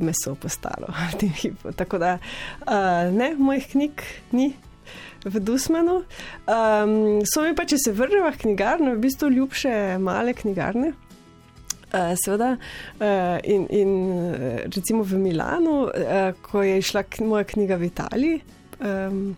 meso 0.00 0.34
postalo. 0.34 0.92
Tako 1.80 1.98
da, 1.98 2.18
uh, 2.66 3.12
ne, 3.12 3.34
mojih 3.38 3.66
knjig 3.70 4.04
ni. 4.32 4.52
V 5.24 5.38
Dusmanu. 5.38 6.00
Um, 6.50 7.22
so 7.22 7.44
mi 7.44 7.54
pa, 7.54 7.62
če 7.62 7.76
se 7.78 7.92
vrnemo 7.94 8.26
v 8.26 8.40
knjigarno, 8.40 8.96
v 8.96 9.04
bistvu 9.04 9.28
ljubše 9.30 9.70
male 10.02 10.34
knjigarne. 10.34 10.90
Uh, 11.92 12.16
seveda, 12.18 12.56
uh, 12.56 13.36
in, 13.44 13.68
in 13.70 13.92
recimo 14.66 15.06
v 15.06 15.20
Milanu, 15.22 15.76
uh, 15.86 16.32
ko 16.42 16.64
je 16.66 16.80
išla 16.82 17.04
moja 17.28 17.46
knjiga 17.52 17.78
v 17.78 17.86
Italiji, 17.86 18.40
um, 18.80 19.36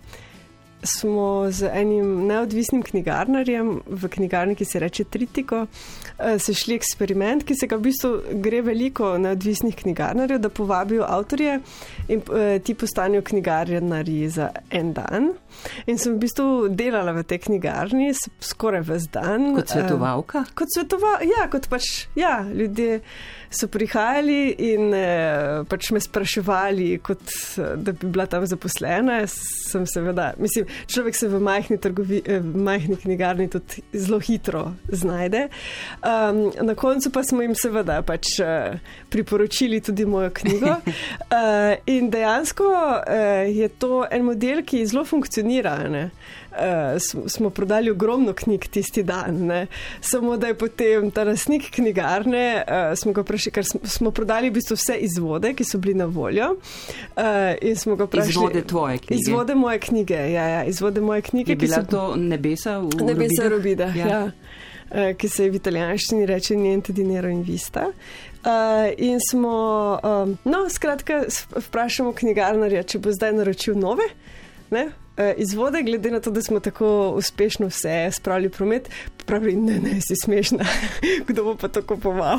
smo 0.84 1.50
z 1.50 1.70
enim 1.72 2.26
neodvisnim 2.26 2.82
knjigarnarjem 2.82 3.80
v 3.86 4.08
knjigarni, 4.08 4.54
ki 4.54 4.64
se 4.64 4.78
reče 4.78 5.04
Tritiko, 5.04 5.66
eh, 6.18 6.38
se 6.38 6.54
šli 6.54 6.74
eksperiment, 6.74 7.44
ki 7.44 7.54
se 7.54 7.66
ga 7.66 7.76
v 7.76 7.88
bistvu 7.88 8.40
gre 8.44 8.62
veliko 8.62 9.18
neodvisnih 9.18 9.76
knjigarnarjev, 9.76 10.38
da 10.38 10.48
povabijo 10.48 11.04
avtorje 11.08 11.60
in 12.08 12.20
eh, 12.20 12.58
ti 12.58 12.74
postanejo 12.74 13.22
knjigarnari 13.22 14.28
za 14.28 14.50
en 14.70 14.92
dan. 14.92 15.32
In 15.90 15.98
sem 16.00 16.14
v 16.14 16.22
bistvu 16.24 16.68
delala 16.72 17.14
v 17.16 17.24
tej 17.28 17.44
knjigarni 17.48 18.12
skoraj 18.40 18.84
ves 18.88 19.08
dan. 19.12 19.52
Kot 19.56 19.72
svetovalka? 19.74 20.44
Uh, 20.44 20.52
kot 20.58 20.74
svetovalka, 20.74 21.28
ja, 21.28 21.46
kot 21.52 21.68
pač 21.72 21.90
ja, 22.18 22.40
ljudje 22.48 23.00
so 23.54 23.68
prihajali 23.70 24.54
in 24.72 24.90
uh, 24.90 25.62
pač 25.70 25.90
me 25.94 26.02
spraševali, 26.02 26.88
kot 27.04 27.22
da 27.76 27.94
bi 27.94 28.10
bila 28.10 28.26
tam 28.30 28.46
zaposlena. 28.50 29.22
Sem 29.30 29.86
seveda, 29.90 30.32
mislim, 30.40 30.68
človek 30.90 31.16
se 31.18 31.28
v 31.30 31.40
majhni, 31.42 31.78
trgovi, 31.80 32.20
eh, 32.24 32.40
v 32.42 32.64
majhni 32.66 32.98
knjigarni 33.00 33.48
tudi 33.52 33.84
zelo 33.92 34.20
hitro 34.22 34.66
znajde. 34.88 35.48
Um, 36.02 36.46
na 36.66 36.74
koncu 36.78 37.10
pa 37.14 37.22
smo 37.26 37.42
jim 37.42 37.54
seveda 37.58 38.00
pač, 38.06 38.36
uh, 38.42 38.78
priporočili 39.14 39.80
tudi 39.80 40.06
mojo 40.06 40.30
knjigo. 40.34 40.66
Uh, 40.66 41.74
in 41.94 42.10
dejansko 42.10 42.64
uh, 42.64 43.56
je 43.56 43.68
to 43.68 44.02
en 44.10 44.24
model, 44.26 44.64
ki 44.66 44.82
zelo 44.90 45.04
funkcionira. 45.06 45.76
Ne? 45.88 46.08
Uh, 46.54 46.98
smo 47.26 47.50
prodali 47.50 47.90
ogromno 47.90 48.32
knjig 48.32 48.66
tisti 48.70 49.02
dan, 49.02 49.38
ne? 49.46 49.66
samo 50.00 50.36
da 50.36 50.50
je 50.50 50.58
potem 50.58 51.10
ta 51.10 51.24
lasnik 51.24 51.70
knjigarne, 51.74 52.64
uh, 52.66 52.98
smo 52.98 53.12
ga 53.12 53.22
vprašali, 53.22 53.54
ker 53.54 53.66
smo, 53.70 53.80
smo 53.84 54.10
prodali 54.14 54.50
v 54.50 54.58
bistvu 54.58 54.78
vse 54.78 54.98
izvode, 55.06 55.54
ki 55.54 55.66
so 55.66 55.78
bili 55.78 55.94
na 55.98 56.06
voljo. 56.10 56.52
Uh, 57.14 57.54
vprašali, 58.06 58.30
izvode 58.30 58.62
tvoje 58.66 58.98
knjige. 58.98 59.20
Izvode 59.20 59.54
moje 59.54 59.78
knjige, 59.78 60.18
ja, 60.34 60.48
ja 60.58 60.64
izvode 60.64 61.00
moje 61.00 61.22
knjige. 61.22 61.52
Je 61.52 61.56
bila 61.56 61.82
so, 61.82 61.90
to 61.90 62.04
nebesa 62.16 62.78
v 62.78 62.90
Rubida? 62.90 63.06
Nebesa 63.12 63.48
Rubida, 63.48 63.92
ja. 63.94 64.08
ja. 64.08 64.22
Uh, 64.90 65.10
ki 65.18 65.28
se 65.28 65.50
v 65.50 65.58
italijanščini 65.58 66.26
reče 66.26 66.56
Niente 66.56 66.92
dinero 66.92 67.30
in 67.30 67.42
vista. 67.42 67.90
Uh, 68.44 68.92
in 69.00 69.20
smo, 69.30 70.00
um, 70.04 70.34
no, 70.44 70.66
skratka, 70.68 71.22
vprašamo 71.56 72.12
knjigarnarja, 72.12 72.82
če 72.84 72.98
bo 73.00 73.12
zdaj 73.14 73.32
naročil 73.38 73.78
nove. 73.80 74.04
Ne? 74.74 74.90
Eh, 75.16 75.34
izvode, 75.36 75.82
glede 75.82 76.10
na 76.10 76.20
to, 76.20 76.30
da 76.30 76.42
smo 76.42 76.60
tako 76.60 77.10
uspešno 77.10 77.66
vse 77.66 78.10
spravili 78.12 78.48
v 78.48 78.52
promet, 78.52 78.88
pravi, 79.26 79.56
ne, 79.56 79.78
ne, 79.78 80.00
si 80.00 80.16
smešna, 80.24 80.64
kdo 81.28 81.44
bo 81.44 81.54
pa 81.56 81.68
to 81.68 81.82
kupoval. 81.82 82.38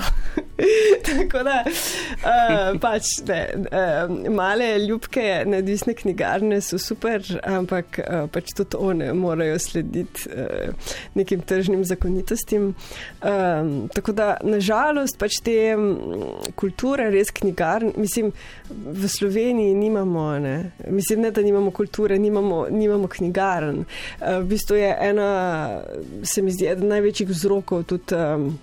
tako 1.08 1.44
da, 1.44 1.64
uh, 1.66 2.80
pač, 2.82 3.04
ne, 3.28 3.40
uh, 3.56 4.32
male 4.32 4.80
ljubke, 4.80 5.44
neodvisne 5.48 5.94
knjigarne 5.94 6.60
so 6.62 6.78
super, 6.78 7.24
ampak 7.48 8.00
uh, 8.00 8.28
pač 8.32 8.52
tudi 8.58 8.76
one 8.76 9.14
morajo 9.14 9.56
slediti 9.60 10.28
uh, 10.36 10.92
nekim 11.16 11.42
tržnim 11.48 11.86
zakonitostim. 11.88 12.74
Um, 13.24 13.74
tako 13.96 14.12
da, 14.12 14.36
nažalost, 14.44 15.16
pač 15.20 15.40
te 15.48 15.58
kulture, 16.60 17.08
res 17.16 17.32
knjigarne, 17.32 17.96
mislim, 17.96 18.34
v 18.70 19.08
Sloveniji 19.08 19.74
nimamo, 19.80 20.28
ne, 20.44 20.56
mislim, 20.92 21.24
ne, 21.24 21.32
da 21.32 21.42
nimamo 21.42 21.72
kulture, 21.72 22.20
nimamo 22.20 22.65
nimamo 22.72 23.08
knjigarn. 23.08 23.80
Uh, 23.80 24.40
v 24.42 24.46
bistvu 24.46 24.76
je 24.76 24.94
ena, 25.02 25.32
se 26.24 26.42
mi 26.42 26.52
zdi, 26.52 26.70
eden 26.72 26.90
največjih 26.94 27.30
vzrokov 27.30 27.84
tudi. 27.90 28.16
Um, 28.16 28.56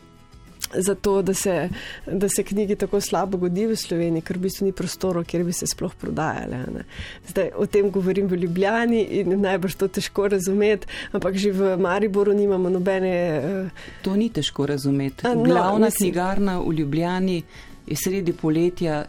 Zato, 0.72 1.22
da 1.22 1.34
se, 1.34 1.68
da 2.06 2.28
se 2.28 2.42
knjigi 2.42 2.76
tako 2.76 3.00
slabo 3.00 3.36
godi 3.38 3.66
v 3.66 3.76
Sloveniji, 3.76 4.22
ker 4.24 4.38
v 4.38 4.46
bistvu 4.46 4.64
ni 4.64 4.72
prostora, 4.72 5.20
kjer 5.24 5.44
bi 5.44 5.52
se 5.52 5.66
sploh 5.68 5.92
prodajale. 6.00 6.62
Ne. 6.72 6.84
Zdaj 7.28 7.50
o 7.60 7.66
tem 7.66 7.90
govorim 7.92 8.30
v 8.30 8.38
Ljubljani 8.40 9.02
in 9.20 9.34
najbrž 9.42 9.76
to 9.76 9.88
težko 9.88 10.30
razumeti, 10.32 10.88
ampak 11.12 11.36
že 11.36 11.52
v 11.52 11.76
Mariboru 11.76 12.32
nimamo 12.32 12.72
nobene. 12.72 13.12
Uh... 13.44 13.84
To 14.06 14.16
ni 14.16 14.30
težko 14.32 14.66
razumeti. 14.66 15.28
No, 15.28 15.44
Glavna 15.44 15.90
mislim... 15.90 16.08
knjigarna 16.08 16.58
v 16.60 16.72
Ljubljani 16.78 17.42
je 17.86 17.96
sredi 18.04 18.32
poletja 18.32 19.04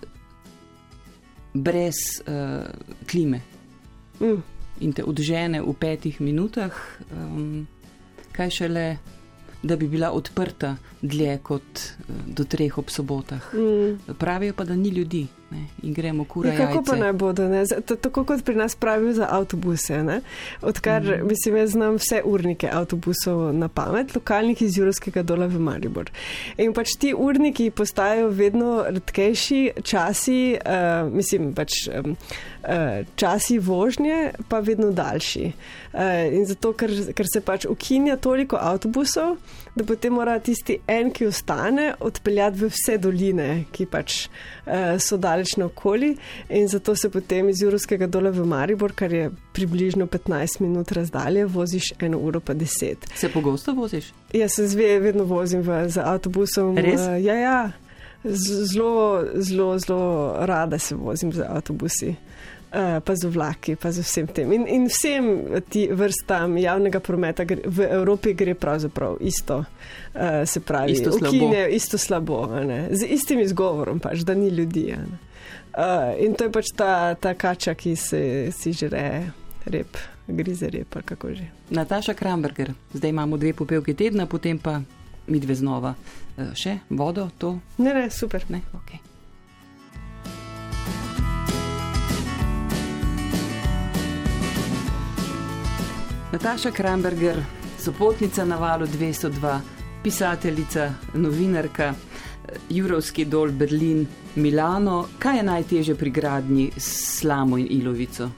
brez 1.54 1.96
uh, 2.28 2.68
klime 3.08 3.40
Mm. 4.20 4.44
In 4.84 4.94
te 4.94 5.04
odžene 5.08 5.62
v 5.64 5.74
petih 5.80 6.20
minutah, 6.22 6.76
um, 7.12 7.66
kaj 8.36 8.50
šele, 8.60 8.88
da 9.64 9.78
bi 9.80 9.88
bila 9.88 10.12
odprta 10.12 10.76
dlje 11.04 11.38
kot 11.44 11.84
uh, 11.84 12.16
do 12.28 12.48
treh 12.48 12.78
ob 12.80 12.90
sobotah. 12.90 13.54
Mm. 13.54 14.16
Pravijo 14.20 14.56
pa, 14.58 14.64
da 14.64 14.76
ni 14.76 14.90
ljudi 14.90 15.28
ne? 15.54 15.68
in 15.82 15.94
gremo 15.94 16.26
kura. 16.26 16.50
Ja, 16.50 16.58
kako 16.58 16.84
pa 16.84 16.92
jajce. 16.92 17.04
naj 17.04 17.14
bodo? 17.14 17.48
Ne? 17.50 17.64
Tako 18.02 18.24
kot 18.24 18.44
pri 18.44 18.56
nas 18.56 18.76
pravijo 18.76 19.14
za 19.14 19.28
avtobuse. 19.30 20.04
Ne? 20.04 20.22
Odkar, 20.62 21.04
mm. 21.04 21.28
mislim, 21.28 21.58
jaz 21.58 21.72
znam 21.72 21.96
vse 21.96 22.22
urnike 22.26 22.70
avtobusov 22.72 23.54
na 23.54 23.68
pamet, 23.68 24.16
lokalnih 24.16 24.62
iz 24.62 24.78
Jurovskega 24.78 25.24
dola 25.24 25.48
v 25.48 25.60
Maribor. 25.60 26.12
In 26.58 26.74
pač 26.74 26.96
ti 27.00 27.14
urniki 27.18 27.70
postajajo 27.72 28.30
vedno 28.30 28.84
redkejši, 28.90 29.62
časi, 29.84 30.42
uh, 30.58 31.12
mislim, 31.14 31.54
pač. 31.54 31.86
Um, 31.94 32.18
uh, 32.64 33.06
Časi 33.16 33.60
vožnje 33.60 34.32
pa 34.50 34.60
vedno 34.60 34.92
daljši. 34.92 35.52
Uh, 35.94 36.02
in 36.34 36.46
zato, 36.46 36.74
ker, 36.74 36.92
ker 37.14 37.28
se 37.30 37.42
pač 37.42 37.66
ukinja 37.70 38.18
toliko 38.18 38.58
avtobusov, 38.62 39.36
da 39.76 39.86
potem 39.86 40.14
mora 40.14 40.40
tisti 40.40 40.80
en, 40.94 41.12
ki 41.14 41.28
ostane, 41.30 41.90
odpeljati 42.00 42.62
v 42.62 42.70
vse 42.72 42.98
doline, 43.02 43.48
ki 43.74 43.88
pač 43.90 44.18
uh, 44.26 44.96
so 45.02 45.18
daleč 45.22 45.56
naokoli. 45.62 46.14
In 46.54 46.68
zato 46.72 46.96
se 46.96 47.10
potem 47.14 47.50
iz 47.50 47.62
Jurovskega 47.64 48.08
dola 48.08 48.32
v 48.34 48.46
Maribor, 48.48 48.96
kar 48.98 49.14
je 49.14 49.30
približno 49.54 50.08
15 50.08 50.62
minut 50.64 50.92
razdalje, 50.96 51.46
voziš 51.46 51.94
eno 52.00 52.20
uro 52.24 52.40
pa 52.40 52.56
10. 52.58 53.10
Se 53.16 53.30
pogosto 53.34 53.74
voziš? 53.78 54.12
Jaz 54.34 54.60
se 54.60 54.68
zve, 54.68 54.98
vedno 55.04 55.28
vozim 55.30 55.62
v, 55.62 55.86
z 55.90 56.04
avtobusom. 56.04 56.78
Res? 56.78 57.02
Uh, 57.02 57.18
ja, 57.24 57.40
ja. 57.40 57.58
Zelo, 58.24 59.24
zelo, 59.36 59.74
zelo 59.80 60.36
rada 60.48 60.80
se 60.80 60.96
vozim 60.96 61.34
z 61.34 61.44
avtobusi. 61.44 62.16
Uh, 62.74 62.98
pa 63.00 63.14
z 63.14 63.26
vlaki, 63.26 63.76
pa 63.76 63.92
z 63.92 64.02
vsem 64.02 64.28
tem. 64.28 64.50
In, 64.52 64.64
in 64.68 64.88
vsem 64.90 65.28
ti 65.70 65.86
vrstam 65.88 66.58
javnega 66.58 66.98
prometa 67.00 67.44
gre, 67.44 67.62
v 67.62 67.86
Evropi 67.86 68.34
gre 68.34 68.56
pravzaprav 68.56 69.20
isto. 69.22 69.60
Uh, 70.10 70.42
se 70.44 70.60
pravi, 70.60 70.92
Isto 70.92 71.12
slabo. 71.12 71.28
ukinejo 71.28 71.68
isto 71.70 71.98
slabo, 71.98 72.40
ne. 72.60 72.88
z 72.92 73.06
istim 73.06 73.40
izgovorom, 73.40 74.00
pač, 74.00 74.20
da 74.20 74.34
ni 74.34 74.50
ljudi. 74.50 74.88
Uh, 74.90 76.18
in 76.18 76.34
to 76.34 76.44
je 76.44 76.52
pač 76.52 76.66
ta, 76.76 77.14
ta 77.14 77.34
kača, 77.34 77.74
ki 77.74 77.94
se, 77.96 78.22
si 78.52 78.74
žere 78.74 79.30
rep, 79.66 79.94
grize 80.28 80.66
rep, 80.68 80.98
kako 81.06 81.30
že. 81.30 81.46
Nataša 81.70 82.14
Kramberger, 82.14 82.74
zdaj 82.90 83.10
imamo 83.10 83.38
dve 83.38 83.54
popevke 83.54 83.94
tedna, 83.94 84.26
potem 84.26 84.58
pa 84.58 84.82
mi 85.28 85.40
dve 85.40 85.56
znova. 85.56 85.94
Eh, 86.34 86.50
Še 86.56 86.80
vodo, 86.90 87.30
to 87.38 87.60
Ne, 87.78 87.94
ne, 87.94 88.10
super. 88.10 88.42
ne, 88.50 88.62
ok. 88.74 89.13
Nataša 96.34 96.72
Kramberger, 96.72 97.44
sopotnica 97.80 98.46
na 98.46 98.56
valu 98.56 98.86
202, 98.86 99.60
pisateljica, 100.04 100.94
novinarka, 101.14 101.94
Jurovski 102.70 103.26
dol 103.26 103.52
Berlin, 103.52 104.08
Milano. 104.36 105.06
Kaj 105.20 105.38
je 105.38 105.44
najtežje 105.44 105.96
pri 105.96 106.10
gradnji 106.10 106.72
s 106.78 107.20
slamo 107.20 107.58
in 107.58 107.68
ilovico? 107.70 108.30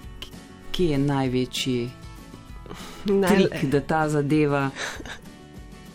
Kje 0.71 0.89
je 0.89 0.97
največji 0.97 1.89
trik, 3.05 3.63
da 3.71 3.81
ta 3.81 4.09
zadeva. 4.09 4.69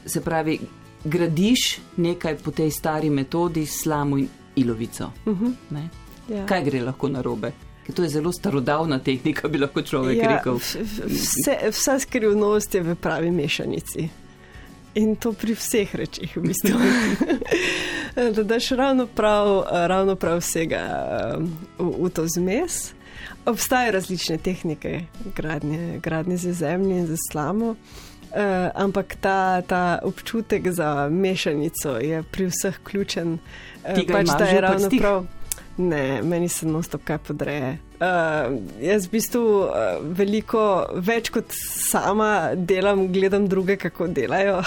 Se 0.06 0.20
pravi, 0.20 0.58
gradiš 1.04 1.78
nekaj 1.96 2.38
po 2.38 2.50
tej 2.50 2.70
stari 2.70 3.10
metodi, 3.10 3.66
slamo 3.66 4.18
in 4.18 4.28
ilovico. 4.56 5.12
Uh 5.26 5.38
-huh. 5.40 5.52
Ne? 5.70 5.88
ja. 6.28 6.46
Kaj 6.46 6.64
gre 6.64 6.80
lahko 6.80 7.08
narobe? 7.08 7.52
Ker 7.90 7.96
to 7.96 8.02
je 8.02 8.08
zelo 8.08 8.32
starodavna 8.32 8.98
tehnika, 8.98 9.48
bi 9.48 9.58
lahko 9.58 9.82
človek 9.82 10.18
ja, 10.18 10.36
rekel. 10.36 10.60
Vse, 10.62 11.56
vsa 11.70 11.98
skrivnost 11.98 12.74
je 12.74 12.82
v 12.86 12.94
pravi 12.94 13.30
mešanici. 13.34 14.08
In 14.94 15.16
to 15.16 15.32
pri 15.32 15.56
vseh 15.58 15.94
rečih, 15.94 16.36
v 16.36 16.42
bistvu. 16.46 16.78
da 18.36 18.42
daš 18.42 18.70
ravno 18.78 19.06
prav, 19.06 19.66
ravno 19.90 20.14
prav 20.14 20.38
vsega 20.38 20.82
v, 21.78 21.90
v 22.06 22.10
to 22.14 22.26
zmes. 22.30 22.94
Obstajajo 23.46 23.92
različne 23.98 24.38
tehnike 24.38 25.00
gradnje, 25.34 25.98
gradnje 25.98 26.36
z 26.36 26.52
zemljo 26.52 26.96
in 26.96 27.06
z 27.06 27.18
slamo, 27.32 27.74
uh, 27.74 28.70
ampak 28.74 29.16
ta, 29.20 29.62
ta 29.66 29.98
občutek 30.02 30.70
za 30.70 31.08
mešanico 31.10 31.98
je 31.98 32.22
pri 32.22 32.46
vseh 32.54 32.78
ključen. 32.84 33.38
Ga 33.82 34.20
imaš 34.20 34.38
da 34.38 34.44
je 34.44 34.60
ravno 34.60 34.90
prav. 35.00 35.26
Ne, 35.80 36.22
meni 36.22 36.48
se 36.48 36.66
non-stop 36.66 37.04
kaj 37.08 37.18
podreje. 37.24 37.70
Uh, 38.00 38.56
jaz 38.84 39.06
v 39.06 39.12
bistvu 39.14 39.42
uh, 39.62 40.00
veliko 40.18 40.62
več 41.00 41.30
kot 41.32 41.54
sama 41.56 42.52
delam, 42.54 43.06
gledam 43.12 43.46
druge, 43.48 43.78
kako 43.80 44.10
delajo. 44.12 44.58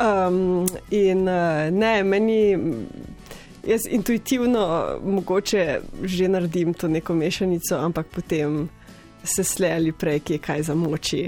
um, 0.00 0.64
in 1.04 1.26
uh, 1.28 1.68
ne, 1.74 1.92
meni, 2.06 2.40
jaz 3.66 3.84
intuitivno 3.90 4.64
mogoče 5.04 5.66
že 6.02 6.28
naredim 6.32 6.72
to 6.74 6.88
neko 6.88 7.14
mešanico, 7.14 7.76
ampak 7.76 8.08
potem 8.14 8.62
se 9.24 9.44
slej 9.44 9.76
ali 9.76 9.92
prej, 9.92 10.24
ki 10.24 10.38
je 10.38 10.44
kaj 10.48 10.68
zamoči. 10.72 11.24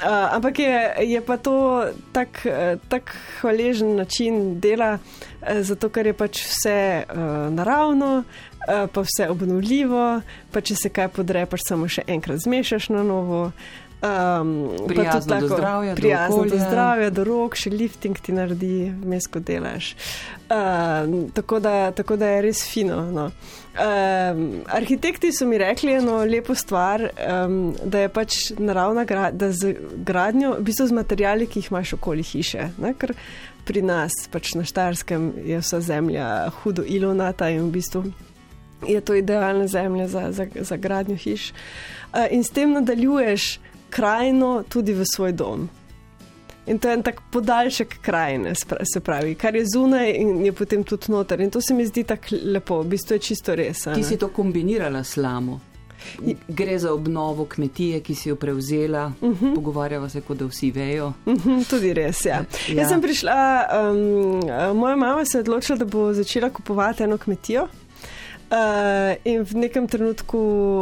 Uh, 0.00 0.32
ampak 0.32 0.58
je, 0.58 0.94
je 1.12 1.20
pa 1.20 1.36
to 1.36 1.84
tak, 2.12 2.46
eh, 2.46 2.78
tak 2.88 3.12
hvaležen 3.40 3.96
način 3.96 4.60
dela, 4.60 4.98
eh, 5.42 5.62
zato 5.62 5.88
ker 5.92 6.06
je 6.06 6.14
pač 6.16 6.40
vse 6.40 7.04
uh, 7.04 7.52
naravno, 7.52 8.24
uh, 8.24 8.88
pa 8.88 9.00
vse 9.04 9.28
obnovljivo, 9.28 10.22
pa 10.52 10.60
če 10.60 10.74
se 10.74 10.88
kaj 10.88 11.08
podre, 11.12 11.44
pač 11.46 11.66
samo 11.68 11.88
še 11.88 12.06
enkrat 12.08 12.40
zmešaš 12.40 12.88
na 12.96 13.02
novo. 13.04 13.52
Um, 14.00 14.70
Prijazno 14.88 15.40
do 15.40 15.48
zdravja, 15.48 15.94
do 15.94 16.00
prijazno 16.00 16.36
do 16.36 16.42
okolja. 16.42 16.68
zdravja, 16.68 17.10
do 17.10 17.24
rok, 17.24 17.56
še 17.56 17.70
lifting 17.70 18.16
ti 18.16 18.32
naredi, 18.32 18.88
vmes 19.02 19.26
ko 19.28 19.42
delaš. 19.44 19.90
Um, 20.48 21.28
tako, 21.36 21.58
da, 21.60 21.90
tako 21.92 22.16
da 22.16 22.30
je 22.32 22.38
res 22.46 22.62
fino. 22.64 23.02
No. 23.12 23.26
Um, 23.76 24.40
arhitekti 24.72 25.34
so 25.36 25.44
mi 25.46 25.60
rekli 25.60 25.98
eno 25.98 26.16
lepo 26.24 26.56
stvar, 26.56 27.10
um, 27.12 27.74
da 27.84 28.06
je 28.06 28.08
pač 28.08 28.38
naravna 28.56 29.04
gradnja, 29.04 29.36
da 29.36 29.52
z 29.52 29.76
gradnjo, 30.08 30.56
v 30.56 30.68
bistvu 30.70 30.88
z 30.88 30.96
materijali, 31.02 31.46
ki 31.46 31.60
jih 31.60 31.70
imaš 31.74 31.92
okoli 32.00 32.24
hiše. 32.24 32.70
Ne? 32.80 32.96
Ker 32.96 33.12
pri 33.68 33.84
nas, 33.84 34.16
pač 34.32 34.54
na 34.56 34.64
Štarskem, 34.64 35.34
je 35.44 35.60
vsa 35.60 35.84
zemlja 35.84 36.48
hudo 36.62 36.88
ilovnata 36.88 37.52
in 37.52 37.68
v 37.68 37.76
bistvu 37.76 38.08
je 38.88 39.00
to 39.04 39.12
idealna 39.14 39.66
zemlja 39.68 40.08
za, 40.08 40.30
za, 40.32 40.46
za 40.56 40.76
gradnjo 40.80 41.20
hiš. 41.20 41.50
Uh, 42.14 42.24
in 42.32 42.40
s 42.40 42.48
tem 42.48 42.72
nadaljuješ 42.72 43.58
krajino 43.90 44.62
tudi 44.68 44.94
v 44.94 45.04
svoj 45.04 45.32
dom. 45.32 45.68
In 46.66 46.78
to 46.78 46.88
je 46.88 46.94
en 46.94 47.02
tak 47.02 47.20
podaljšek 47.32 47.98
krajine, 48.02 48.52
se 48.94 49.00
pravi, 49.00 49.34
kar 49.34 49.56
je 49.56 49.64
zunaj 49.74 50.10
in 50.10 50.44
je 50.44 50.52
potem 50.52 50.84
tudi 50.84 51.12
noter. 51.12 51.40
In 51.40 51.50
to 51.50 51.60
se 51.60 51.74
mi 51.74 51.86
zdi 51.86 52.04
tako 52.04 52.36
lepo, 52.42 52.82
v 52.82 52.86
bistvu 52.94 53.16
je 53.16 53.18
čisto 53.18 53.54
res. 53.54 53.88
Ti 53.94 54.04
si 54.04 54.16
to 54.16 54.28
kombinirala 54.28 55.04
s 55.04 55.16
slamo. 55.16 55.60
Gre 56.48 56.78
za 56.78 56.92
obnovo 56.92 57.44
kmetije, 57.44 58.00
ki 58.00 58.14
si 58.14 58.28
jo 58.28 58.36
prevzela, 58.36 59.12
uh 59.20 59.30
-huh. 59.40 59.54
pogovarjava 59.54 60.08
se, 60.08 60.20
kot 60.20 60.38
da 60.38 60.46
vsi 60.46 60.70
vejo. 60.70 61.12
Mhm, 61.26 61.62
Tudi 61.70 61.92
res. 61.94 62.24
Ja. 62.24 62.44
ja. 62.68 62.74
Jaz 62.74 62.88
sem 62.88 63.02
prišla, 63.02 63.66
um, 63.92 64.78
moja 64.78 64.96
mama 64.96 65.24
se 65.24 65.38
je 65.38 65.40
odločila, 65.40 65.78
da 65.78 65.84
bo 65.84 66.12
začela 66.12 66.50
kupovati 66.50 67.02
eno 67.02 67.18
kmetijo. 67.18 67.68
Uh, 68.50 69.14
in 69.22 69.44
v 69.46 69.54
nekem 69.54 69.86
trenutku 69.86 70.38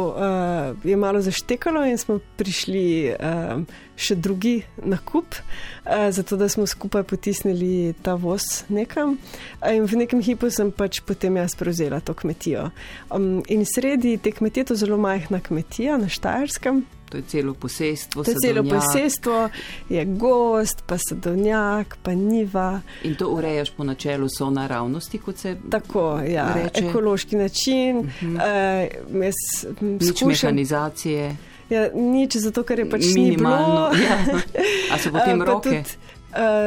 uh, 0.09 0.73
je 0.81 0.95
malo 0.97 1.21
zaštekalo, 1.21 1.85
in 1.85 2.01
smo 2.01 2.17
prišli 2.17 3.13
um, 3.13 3.67
še 3.93 4.17
drugi 4.17 4.63
nakup, 4.81 5.37
uh, 5.37 6.09
zato 6.09 6.33
da 6.33 6.49
smo 6.49 6.65
skupaj 6.65 7.05
potisnili 7.05 7.93
ta 8.01 8.15
voz 8.17 8.65
nekam. 8.73 9.19
Uh, 9.61 9.77
in 9.77 9.85
v 9.85 10.01
nekem 10.01 10.17
hipu 10.17 10.49
sem 10.49 10.73
pač 10.73 11.03
potem 11.05 11.37
jaz 11.37 11.53
prevzela 11.53 12.01
to 12.01 12.17
kmetijo. 12.17 12.71
Um, 13.13 13.45
in 13.45 13.61
sredi 13.69 14.17
te 14.17 14.33
kmetije, 14.33 14.71
to 14.71 14.73
je 14.73 14.87
zelo 14.87 14.97
majhna 14.97 15.37
kmetija 15.37 16.01
na 16.01 16.09
Štajerskem, 16.09 16.87
To 17.09 17.17
je 17.17 17.23
celo 17.23 17.53
posestvo. 17.53 18.23
To 18.23 18.31
je 18.31 18.37
celo 18.37 18.63
posestvo, 18.65 19.49
je 19.89 20.05
gost, 20.07 20.83
pa 20.85 20.97
sadovnjak, 20.99 21.97
pa 22.03 22.11
niva. 22.11 22.81
In 23.03 23.15
to 23.15 23.27
urejaš 23.27 23.71
po 23.71 23.83
načelu 23.83 24.27
sonaravnosti, 24.29 25.17
kot 25.17 25.37
se 25.37 25.55
Tako, 25.69 26.19
ja, 26.21 26.53
Reče. 26.55 26.85
ekološki 26.85 27.35
način. 27.35 27.97
Uh 27.97 28.05
-huh. 28.21 28.35
uh, 28.35 29.23
jaz 29.23 29.35
m, 29.81 29.87
nič 29.93 30.03
skušam, 30.11 30.27
mehanizacije, 30.47 31.35
ja, 31.69 31.89
nič, 31.93 32.35
zato 32.35 32.63
ker 32.63 32.79
je 32.79 32.89
pač 32.89 33.01
ni 33.05 33.13
minimalno. 33.15 33.89
bilo. 33.89 33.89
Ja. 34.03 34.39
A 34.91 34.97
so 34.97 35.09
potem 35.11 35.35
Eh, 35.35 35.39
pa 35.39 35.45
roke? 35.45 35.69
Tudi, 35.69 35.79
uh, 35.79 35.87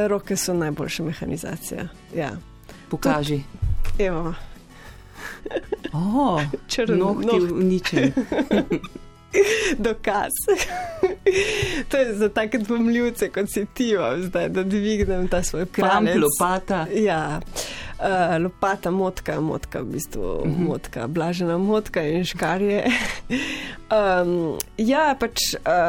roke 0.08 0.36
so 0.36 0.54
najboljša 0.54 1.02
mehanizacija. 1.02 1.88
Ja. 2.14 2.30
Pokaži. 2.88 3.40
Evo, 3.98 4.34
Oh, 5.92 6.42
črn 6.68 6.98
nohti 6.98 7.26
noht. 7.26 7.50
uničen. 7.52 8.12
Dokaz. 9.78 10.32
to 11.88 11.96
je 11.96 12.14
za 12.14 12.28
take 12.28 12.58
dvomljivce, 12.58 13.28
kot 13.28 13.50
si 13.50 13.66
ti, 13.74 13.94
zdaj, 14.18 14.48
da 14.48 14.62
dvignem 14.62 15.28
ta 15.28 15.42
svoj 15.42 15.66
kram, 15.66 16.06
lopata. 16.06 16.86
Ja. 16.94 17.40
Uh, 18.02 18.42
lopata, 18.42 18.90
motka, 18.90 19.40
motka, 19.40 19.80
v 19.80 19.84
bistvu 19.84 20.22
uh 20.22 20.46
mhm. 20.46 20.54
-huh. 20.54 20.68
motka, 20.68 21.06
blažena 21.06 21.58
motka 21.58 22.02
in 22.02 22.24
škarje. 22.24 22.84
um, 23.98 24.58
ja, 24.76 25.16
pač, 25.20 25.38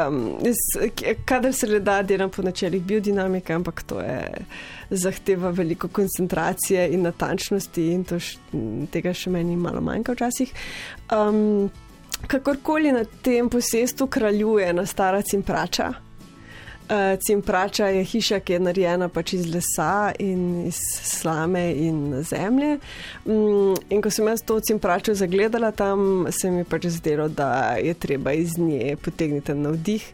um, 0.08 0.38
jaz, 0.42 0.90
kadar 1.24 1.52
se 1.52 1.66
le 1.66 1.80
da, 1.80 2.02
delam 2.02 2.30
po 2.30 2.42
načelih 2.42 2.82
biodinamike, 2.82 3.52
ampak 3.52 3.82
to 3.82 4.00
je 4.00 4.32
zahteva 4.90 5.50
veliko 5.50 5.88
koncentracije 5.88 6.88
in 6.88 7.02
natančnosti, 7.02 7.86
in 7.92 8.04
š, 8.18 8.38
tega 8.90 9.14
še 9.14 9.30
meni 9.30 9.56
malo 9.56 9.80
manjka 9.80 10.12
včasih. 10.12 10.52
Um, 11.12 11.70
kakorkoli 12.26 12.92
na 12.92 13.04
tem 13.04 13.48
posestvu 13.48 14.06
kraljuje 14.06 14.72
na 14.72 14.86
stara 14.86 15.22
cimprača. 15.22 15.92
Uh, 16.84 17.18
cimprača 17.26 17.86
je 17.86 18.04
hiša, 18.04 18.38
ki 18.44 18.52
je 18.52 18.60
narejena 18.60 19.06
pač 19.08 19.32
iz 19.38 19.46
lesa 19.48 20.12
in 20.20 20.66
iz 20.68 20.76
slame 21.00 21.62
in 21.80 22.18
zemlje. 22.28 22.74
Um, 23.24 23.72
in 23.88 24.02
ko 24.04 24.12
sem 24.12 24.28
jaz 24.28 24.42
to 24.44 24.58
cimpračo 24.60 25.14
zagledala 25.16 25.70
tam, 25.72 26.26
se 26.28 26.50
mi 26.50 26.64
pač 26.64 26.90
zdelo, 26.92 27.30
da 27.32 27.80
je 27.80 27.94
treba 27.94 28.36
iz 28.36 28.58
nje 28.58 28.98
potegniti 29.00 29.54
navdih. 29.54 30.04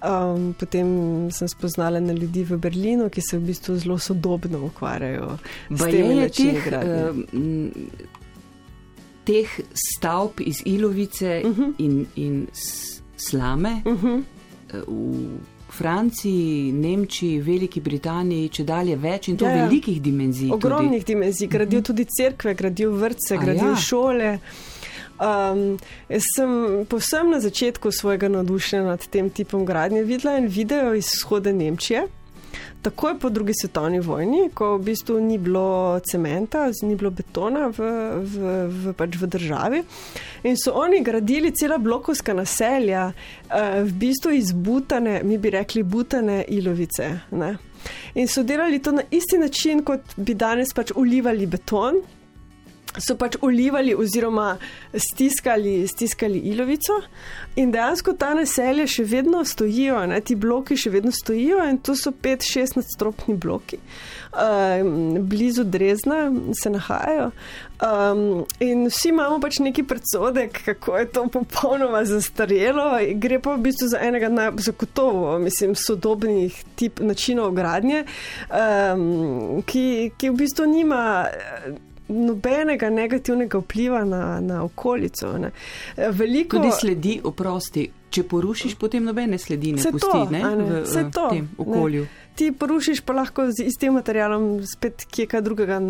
Um, 0.00 0.54
potem 0.56 0.88
sem 1.32 1.48
spoznala 1.48 2.00
na 2.00 2.16
ljudi 2.16 2.44
v 2.44 2.56
Berlinu, 2.56 3.10
ki 3.12 3.20
se 3.20 3.36
v 3.36 3.52
bistvu 3.52 3.76
zelo 3.84 3.98
sodobno 3.98 4.64
ukvarjajo 4.66 5.36
s 5.70 5.80
tem, 5.80 6.08
da 6.08 6.24
je 6.24 6.28
to 6.32 6.80
teh 9.24 9.48
stavb 9.72 10.40
iz 10.40 10.62
Ilovice 10.64 11.42
uh 11.44 11.50
mhm. 11.50 11.62
-huh. 11.62 11.72
in, 11.78 12.06
in 12.14 12.46
slame 13.16 13.82
uh 13.84 13.92
mhm. 13.92 14.08
eh, 14.08 14.80
-huh. 14.80 15.38
v 15.68 15.76
Franciji, 15.76 16.72
Nemčiji, 16.72 17.40
Veliki 17.40 17.80
Britaniji, 17.80 18.48
če 18.48 18.64
dalje 18.64 18.96
več 18.96 19.28
in 19.28 19.36
to 19.36 19.44
ja, 19.44 19.50
ja. 19.50 19.64
velikih 19.66 20.02
dimenzij. 20.02 20.50
Ogromnih 20.52 21.02
tudi. 21.02 21.14
dimenzij, 21.14 21.48
gradijo 21.48 21.78
uh 21.78 21.82
mhm. 21.82 21.82
-huh. 21.82 21.86
tudi 21.86 22.04
cerkve, 22.18 22.54
gradijo 22.54 22.92
vrtce, 22.92 23.36
gradijo 23.36 23.70
ja. 23.70 23.76
šole. 23.76 24.38
Um, 25.14 25.78
jaz 26.08 26.22
sem 26.36 26.50
povsem 26.88 27.30
na 27.30 27.40
začetku 27.40 27.90
svojega 27.92 28.28
navdušenja 28.28 28.82
nad 28.82 29.06
tem 29.06 29.30
tipom 29.30 29.64
gradnje 29.64 30.02
videla 30.02 30.36
en 30.36 30.46
video 30.46 30.94
iz 30.94 31.06
vzhoda 31.06 31.52
Nemčije 31.52 32.08
takoj 32.84 33.18
po 33.18 33.30
drugi 33.30 33.54
svetovni 33.56 34.00
vojni, 34.04 34.50
ko 34.54 34.74
v 34.76 34.84
bistvu 34.90 35.18
ni 35.24 35.38
bilo 35.40 36.00
cementa, 36.04 36.66
ni 36.82 36.96
bilo 37.00 37.10
betona 37.10 37.70
v, 37.72 37.90
v, 38.20 38.54
v, 38.68 38.94
pač 38.98 39.16
v 39.20 39.28
državi. 39.34 39.82
In 40.50 40.58
so 40.60 40.76
oni 40.76 41.00
gradili 41.04 41.54
cela 41.56 41.78
blokovska 41.80 42.36
naselja, 42.36 43.06
uh, 43.10 43.80
v 43.82 43.92
bistvu 44.04 44.34
izbutane, 44.36 45.22
mi 45.24 45.38
bi 45.38 45.54
rekli, 45.54 45.82
butane 45.82 46.42
ilovice. 46.48 47.08
Ne? 47.32 47.54
In 48.14 48.28
so 48.28 48.44
delali 48.44 48.82
to 48.82 48.92
na 48.92 49.02
isti 49.10 49.38
način, 49.38 49.82
kot 49.84 50.16
bi 50.16 50.34
danes 50.34 50.72
pač 50.76 50.92
ulivali 50.96 51.46
beton 51.46 52.02
so 52.98 53.16
pač 53.18 53.36
olivali 53.42 53.94
oziroma 53.94 54.56
stiskali, 54.94 55.86
stiskali 55.88 56.38
ilovico 56.38 57.00
in 57.56 57.72
dejansko 57.74 58.14
ta 58.18 58.32
naselja 58.34 58.86
še 58.90 59.04
vedno 59.08 59.44
stojijo, 59.44 60.04
ne? 60.10 60.20
ti 60.20 60.36
bloki 60.38 60.76
še 60.78 60.92
vedno 60.94 61.12
stojijo 61.14 61.62
in 61.70 61.78
to 61.82 61.96
so 61.98 62.12
pet, 62.12 62.46
šest 62.46 62.78
nadstropni 62.78 63.34
bloki. 63.38 63.80
Um, 64.34 65.28
blizu 65.30 65.64
Drezna 65.64 66.32
se 66.58 66.70
nahajajo. 66.70 67.30
Um, 67.84 68.44
in 68.62 68.86
vsi 68.90 69.10
imamo 69.12 69.38
pač 69.42 69.60
neki 69.62 69.84
predsodek, 69.86 70.58
kako 70.66 70.96
je 70.98 71.08
to 71.14 71.24
popolnoma 71.30 72.02
zastarelo. 72.08 72.88
Gre 73.22 73.38
pa 73.42 73.54
v 73.54 73.66
bistvu 73.68 73.90
za 73.94 74.02
enega 74.02 74.30
najzagotovo, 74.32 75.38
mislim, 75.42 75.74
sodobnih 75.78 76.58
tip 76.78 77.02
načinov 77.02 77.54
gradnje, 77.54 78.04
um, 78.50 79.62
ki, 79.66 80.14
ki 80.18 80.30
v 80.30 80.38
bistvu 80.42 80.70
nima 80.70 81.02
nobenega 82.08 82.90
negativnega 82.90 83.58
vpliva 83.58 84.04
na, 84.04 84.40
na 84.40 84.62
okolico. 84.64 85.38
Ne. 85.38 85.50
Veliko 85.96 86.56
ljudi 86.56 86.72
sledi, 86.80 87.20
oprosti. 87.24 87.90
Če 88.14 88.22
porušiš, 88.30 88.76
potem 88.78 89.02
nobene 89.02 89.40
sledi 89.42 89.72
ne 89.74 89.82
pusti 89.90 90.06
to, 90.06 90.18
ne, 90.30 90.38
ne, 90.38 90.66
v, 90.68 90.82
v 90.86 91.00
to, 91.10 91.24
tem 91.32 91.48
okolju. 91.58 92.04
Ne. 92.04 92.28
Ti 92.38 92.52
porušiš, 92.58 93.00
pa 93.06 93.14
lahko 93.14 93.48
z 93.50 93.66
istim 93.66 93.96
materialom 93.98 94.62
spet 94.66 95.02
kje 95.10 95.26
kaj 95.30 95.42
drugega 95.42 95.80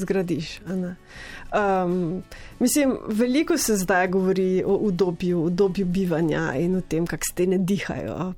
zgradiš. 0.00 0.58
Um, 0.64 2.22
mislim, 2.60 2.96
veliko 3.08 3.56
se 3.58 3.76
zdaj 3.80 4.08
govori 4.12 4.62
o 4.66 4.76
udobju, 4.90 5.42
udobju 5.48 5.86
bivanja 5.86 6.50
in 6.60 6.76
o 6.76 6.80
tem, 6.80 7.06
kako 7.06 7.30
stene 7.32 7.58
dihajo. 7.58 8.34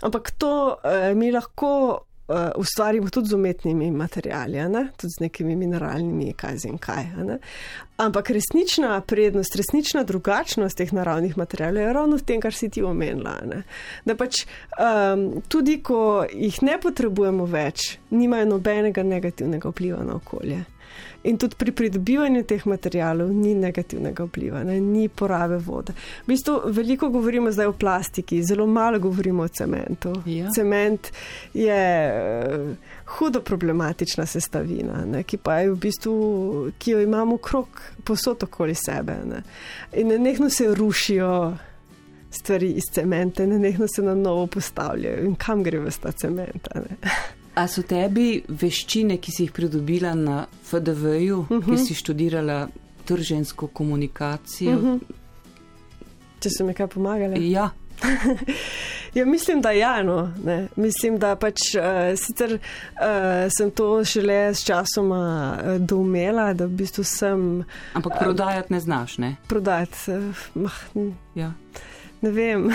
Ampak 0.00 0.30
to 0.40 0.52
uh, 0.72 1.12
mi 1.16 1.32
lahko 1.32 2.00
uh, 2.30 2.50
ustvarimo 2.56 3.10
tudi 3.10 3.28
z 3.28 3.34
umetnimi 3.34 3.90
materijali, 3.90 4.56
tudi 4.96 5.10
z 5.18 5.20
nekimi 5.20 5.56
mineralnimi, 5.56 6.32
kaj 6.32 6.56
z 6.58 6.70
in 6.70 6.78
kaj. 6.78 7.06
Ampak 7.96 8.30
resnična 8.30 9.00
prednost, 9.00 9.56
resnična 9.56 10.04
drugačnost 10.04 10.76
teh 10.76 10.92
naravnih 10.92 11.38
materijalov 11.38 11.82
je 11.82 11.92
ravno 11.92 12.16
v 12.16 12.24
tem, 12.24 12.40
kar 12.40 12.54
si 12.54 12.70
ti 12.70 12.82
omenila. 12.82 13.36
Da 14.04 14.16
pač 14.16 14.44
um, 14.46 15.42
tudi, 15.48 15.82
ko 15.82 16.24
jih 16.32 16.62
ne 16.62 16.78
potrebujemo 16.80 17.44
več, 17.44 17.98
nimajo 18.10 18.54
nobenega 18.54 19.02
negativnega 19.02 19.68
vpliva 19.68 20.04
na 20.06 20.16
okolje. 20.16 20.64
In 21.22 21.36
tudi 21.36 21.54
pri 21.54 21.72
pridobivanju 21.72 22.42
teh 22.48 22.62
materijalov 22.66 23.28
ni 23.32 23.54
negativnega 23.54 24.24
vpliva, 24.24 24.62
ne? 24.64 24.78
ni 24.80 25.08
porabe 25.08 25.58
vode. 25.60 25.92
V 26.24 26.32
bistvu 26.32 26.72
veliko 26.72 27.10
govorimo 27.12 27.52
zdaj 27.52 27.66
o 27.66 27.72
plastiki, 27.72 28.42
zelo 28.42 28.66
malo 28.66 28.98
govorimo 28.98 29.42
o 29.42 29.48
cementu. 29.48 30.14
Ja. 30.26 30.48
Cement 30.56 31.12
je 31.54 31.82
uh, 32.08 32.70
hudo 33.18 33.40
problematična 33.40 34.26
sestavina, 34.26 35.04
ne? 35.04 35.22
ki 35.22 35.36
pa 35.36 35.60
je 35.60 35.70
v 35.70 35.76
bistvu, 35.76 36.14
ki 36.78 36.96
jo 36.96 37.02
imamo 37.04 37.36
krok 37.36 37.82
posod 38.04 38.42
okoli 38.48 38.74
sebe. 38.74 39.18
Ne? 39.24 39.42
In 39.92 40.08
nenehno 40.08 40.50
se 40.50 40.74
rušijo. 40.74 41.56
Stvari 42.30 42.68
iz 42.78 42.84
cementa, 42.94 43.42
ne 43.46 43.58
nekno 43.58 43.88
se 43.90 44.02
na 44.02 44.14
novo 44.14 44.46
postavljajo 44.46 45.24
in 45.26 45.34
kam 45.34 45.64
gre 45.66 45.80
v 45.82 45.90
ta 45.90 46.12
cement. 46.12 46.68
A 47.60 47.66
so 47.68 47.82
tebi 47.84 48.40
veščine, 48.48 49.18
ki 49.20 49.32
si 49.34 49.44
jih 49.44 49.52
pridobila 49.52 50.14
na 50.16 50.46
FDV-ju, 50.64 51.38
uh 51.40 51.48
-huh. 51.50 51.64
ki 51.64 51.72
mhm. 51.76 51.84
si 51.84 51.94
študirala 51.94 52.68
tržensko 53.04 53.66
komunikacijo? 53.66 54.76
Uh 54.76 54.82
mhm. 54.82 54.94
-huh. 54.94 55.00
Če 56.40 56.50
so 56.50 56.64
mi 56.64 56.74
kaj 56.74 56.86
pomagali? 56.86 57.50
Ja. 57.50 57.70
ja, 59.14 59.26
mislim, 59.26 59.60
da 59.60 59.70
ja, 59.70 60.02
no, 60.02 60.32
ne. 60.44 60.68
Mislim, 60.76 61.18
da 61.18 61.36
pač 61.36 61.74
uh, 61.76 62.16
sicer 62.16 62.54
uh, 62.54 62.60
sem 63.58 63.70
to 63.70 64.04
šele 64.04 64.54
s 64.54 64.64
časoma 64.64 65.58
uh, 65.58 65.80
doumela, 65.80 66.54
da 66.54 66.64
v 66.64 66.68
bistvu 66.68 67.04
sem. 67.04 67.64
Ampak 67.92 68.18
prodajati 68.18 68.72
ne 68.72 68.80
znaš, 68.80 69.18
ne? 69.18 69.36
Prodajati. 69.48 69.96
Uh, 70.54 71.12
ja. 71.34 71.52
Ne 72.20 72.30
vem. 72.30 72.70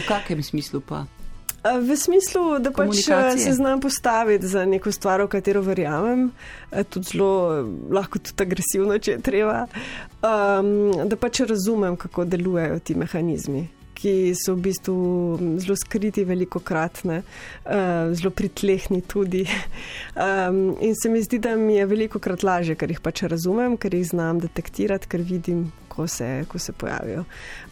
v 0.00 0.06
kakem 0.08 0.42
smislu 0.42 0.80
pa? 0.80 1.06
V 1.64 1.96
smislu, 1.96 2.58
da 2.62 2.70
pač 2.70 3.02
se 3.36 3.52
znam 3.52 3.80
postaviti 3.80 4.46
za 4.46 4.64
neko 4.64 4.92
stvar, 4.92 5.22
v 5.26 5.28
katero 5.32 5.62
verjamem, 5.66 6.28
tudi 6.90 7.10
zelo 7.12 7.64
lahko 7.90 8.22
tudi 8.22 8.44
agresivno, 8.46 8.98
če 8.98 9.16
je 9.16 9.24
treba, 9.26 9.64
um, 10.22 11.08
da 11.10 11.18
pač 11.18 11.42
razumem, 11.50 11.98
kako 11.98 12.28
delujejo 12.30 12.78
ti 12.78 12.94
mehanizmi 12.94 13.66
ki 13.98 14.34
so 14.38 14.54
v 14.54 14.68
bistvu 14.68 14.96
zelo 15.58 15.76
skriti, 15.78 16.22
veliko 16.26 16.62
kratne, 16.62 17.22
uh, 17.66 18.12
zelo 18.14 18.30
pritlehni 18.30 19.02
tudi. 19.02 19.42
Um, 20.14 20.76
in 20.86 20.94
se 20.94 21.10
mi 21.10 21.22
zdi, 21.22 21.40
da 21.42 21.56
mi 21.58 21.78
je 21.78 21.86
veliko 21.90 22.22
krat 22.22 22.46
lažje, 22.46 22.78
ker 22.78 22.94
jih 22.94 23.02
pač 23.02 23.26
razumem, 23.26 23.76
ker 23.80 23.94
jih 23.98 24.06
znam 24.06 24.42
detektirati, 24.44 25.10
ker 25.10 25.24
vidim, 25.26 25.68
ko 25.98 26.06
se, 26.06 26.44
ko 26.48 26.58
se 26.58 26.72
pojavijo. 26.72 27.24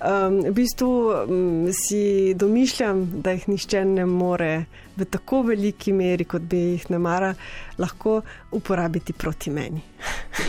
Um, 0.03 0.41
v 0.49 0.53
bistvu 0.55 0.91
um, 0.91 1.69
si 1.71 2.35
domišljam, 2.35 3.05
da 3.23 3.37
jih 3.37 3.45
nišče 3.53 3.85
ne 3.87 4.07
more 4.07 4.65
v 4.97 5.07
tako 5.07 5.45
veliki 5.47 5.95
meri, 5.95 6.27
kot 6.27 6.43
bi 6.43 6.65
jih 6.73 6.89
ne 6.91 6.99
mara, 6.99 7.31
lahko 7.79 8.19
uporabiti 8.59 9.15
proti 9.15 9.55
meni. 9.55 9.85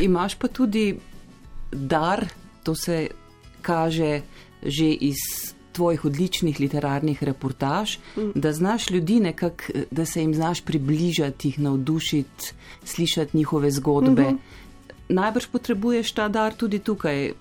Imaš 0.02 0.40
pa 0.42 0.50
tudi 0.50 0.88
dar, 1.72 2.26
to 2.64 2.76
se 2.76 3.06
kaže 3.62 4.22
že 4.58 4.88
iz 4.90 5.22
tvojih 5.78 6.06
odličnih 6.10 6.60
literarnih 6.60 7.24
reportaž, 7.24 8.00
mm. 8.18 8.32
da 8.36 8.54
znaš 8.54 8.90
ljudi 8.90 9.20
nekako, 9.20 9.86
da 9.92 10.06
se 10.06 10.22
jim 10.22 10.34
znaš 10.34 10.66
približati, 10.66 11.48
jih 11.48 11.60
navdušiti, 11.60 12.54
slišati 12.84 13.38
njihove 13.38 13.72
zgodbe. 13.72 14.32
Mm 14.32 14.38
-hmm. 14.38 14.66
Najbrž 15.10 15.48
potrebuješ 15.52 16.12
ta 16.12 16.28
dar 16.28 16.54
tudi 16.54 16.80
tukaj 16.80 17.32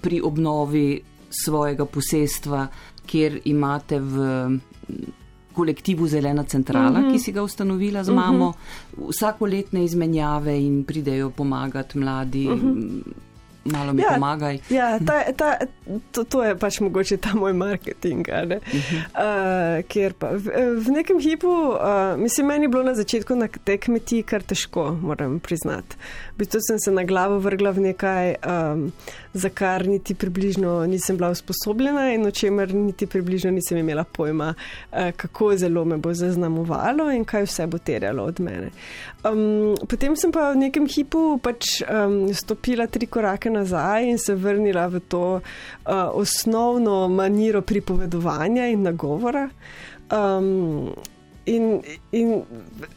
pri 0.00 0.20
obnovi 0.20 1.00
svojega 1.30 1.84
posestva, 1.84 2.66
kjer 3.06 3.40
imate 3.44 4.00
v 4.00 4.16
kolektivu 5.58 6.06
Zelena 6.08 6.44
centrala, 6.44 7.00
mm 7.00 7.04
-hmm. 7.04 7.12
ki 7.12 7.18
si 7.18 7.32
ga 7.32 7.42
ustanovila 7.42 8.04
z 8.04 8.10
mamo, 8.10 8.48
mm 8.48 8.52
-hmm. 8.52 9.08
vsakoletne 9.08 9.84
izmenjave 9.84 10.60
in 10.60 10.84
pridejo 10.84 11.30
pomagati 11.30 11.98
mladi. 11.98 12.48
Mm 12.48 12.60
-hmm 12.60 13.02
malo 13.72 13.92
mi 13.92 14.02
Ja, 14.02 14.08
pomagaj. 14.14 14.58
Ja, 14.70 14.98
ta, 14.98 15.32
ta, 15.32 15.56
to, 16.10 16.24
to 16.24 16.44
je 16.44 16.56
pač 16.58 16.80
mogoče 16.80 17.16
ta 17.16 17.34
moj 17.34 17.52
marketing. 17.52 18.26
ne. 18.46 18.60
Uh, 18.60 19.84
ker 19.88 20.14
pa 20.18 20.32
v, 20.36 20.52
v 20.80 20.94
nekem 20.94 21.20
hipu, 21.20 21.48
uh, 21.48 22.16
mislim, 22.20 22.46
meni 22.46 22.64
je 22.64 22.68
bilo 22.68 22.82
na 22.82 22.94
začetku 22.94 23.36
na 23.36 23.48
tej 23.48 23.78
kmetiji 23.78 24.22
kar 24.22 24.42
težko, 24.42 24.90
moram 25.02 25.38
priznati. 25.40 25.96
V 26.38 26.46
bistvu 26.46 26.60
sem 26.62 26.78
se 26.78 26.90
na 26.94 27.02
glavo 27.02 27.40
vrgla 27.42 27.72
v 27.74 27.80
nekaj, 27.80 28.28
um, 28.46 28.92
za 29.34 29.48
kar 29.50 29.82
niti 29.86 30.14
približno 30.14 30.86
nisem 30.86 31.16
bila 31.16 31.32
usposobljena 31.34 32.12
in 32.14 32.26
o 32.26 32.30
čemer 32.30 32.74
niti 32.74 33.06
približno 33.06 33.50
nisem 33.50 33.78
imela 33.78 34.04
pojma, 34.04 34.54
uh, 34.54 35.10
kako 35.16 35.56
zelo 35.56 35.84
me 35.84 35.96
bo 35.96 36.14
zaznamovalo 36.14 37.10
in 37.10 37.24
kaj 37.24 37.42
vse 37.42 37.66
bo 37.66 37.78
terjalo 37.78 38.22
od 38.22 38.40
mene. 38.40 38.70
Um, 39.26 39.74
potem 39.88 40.14
sem 40.16 40.30
pa 40.30 40.52
v 40.52 40.62
nekem 40.62 40.86
hipu 40.86 41.40
pač 41.42 41.82
um, 41.82 42.30
stopila 42.30 42.86
tri 42.86 43.10
korake 43.10 43.50
nazaj 43.50 44.06
in 44.06 44.22
se 44.22 44.38
vrnila 44.38 44.86
v 44.86 45.02
to 45.10 45.26
uh, 45.42 45.42
osnovno 46.14 47.08
maniro 47.08 47.66
pripovedovanja 47.66 48.70
in 48.70 48.86
nagovora. 48.86 49.48
Um, 50.14 50.94
In, 51.48 51.80
in 52.12 52.42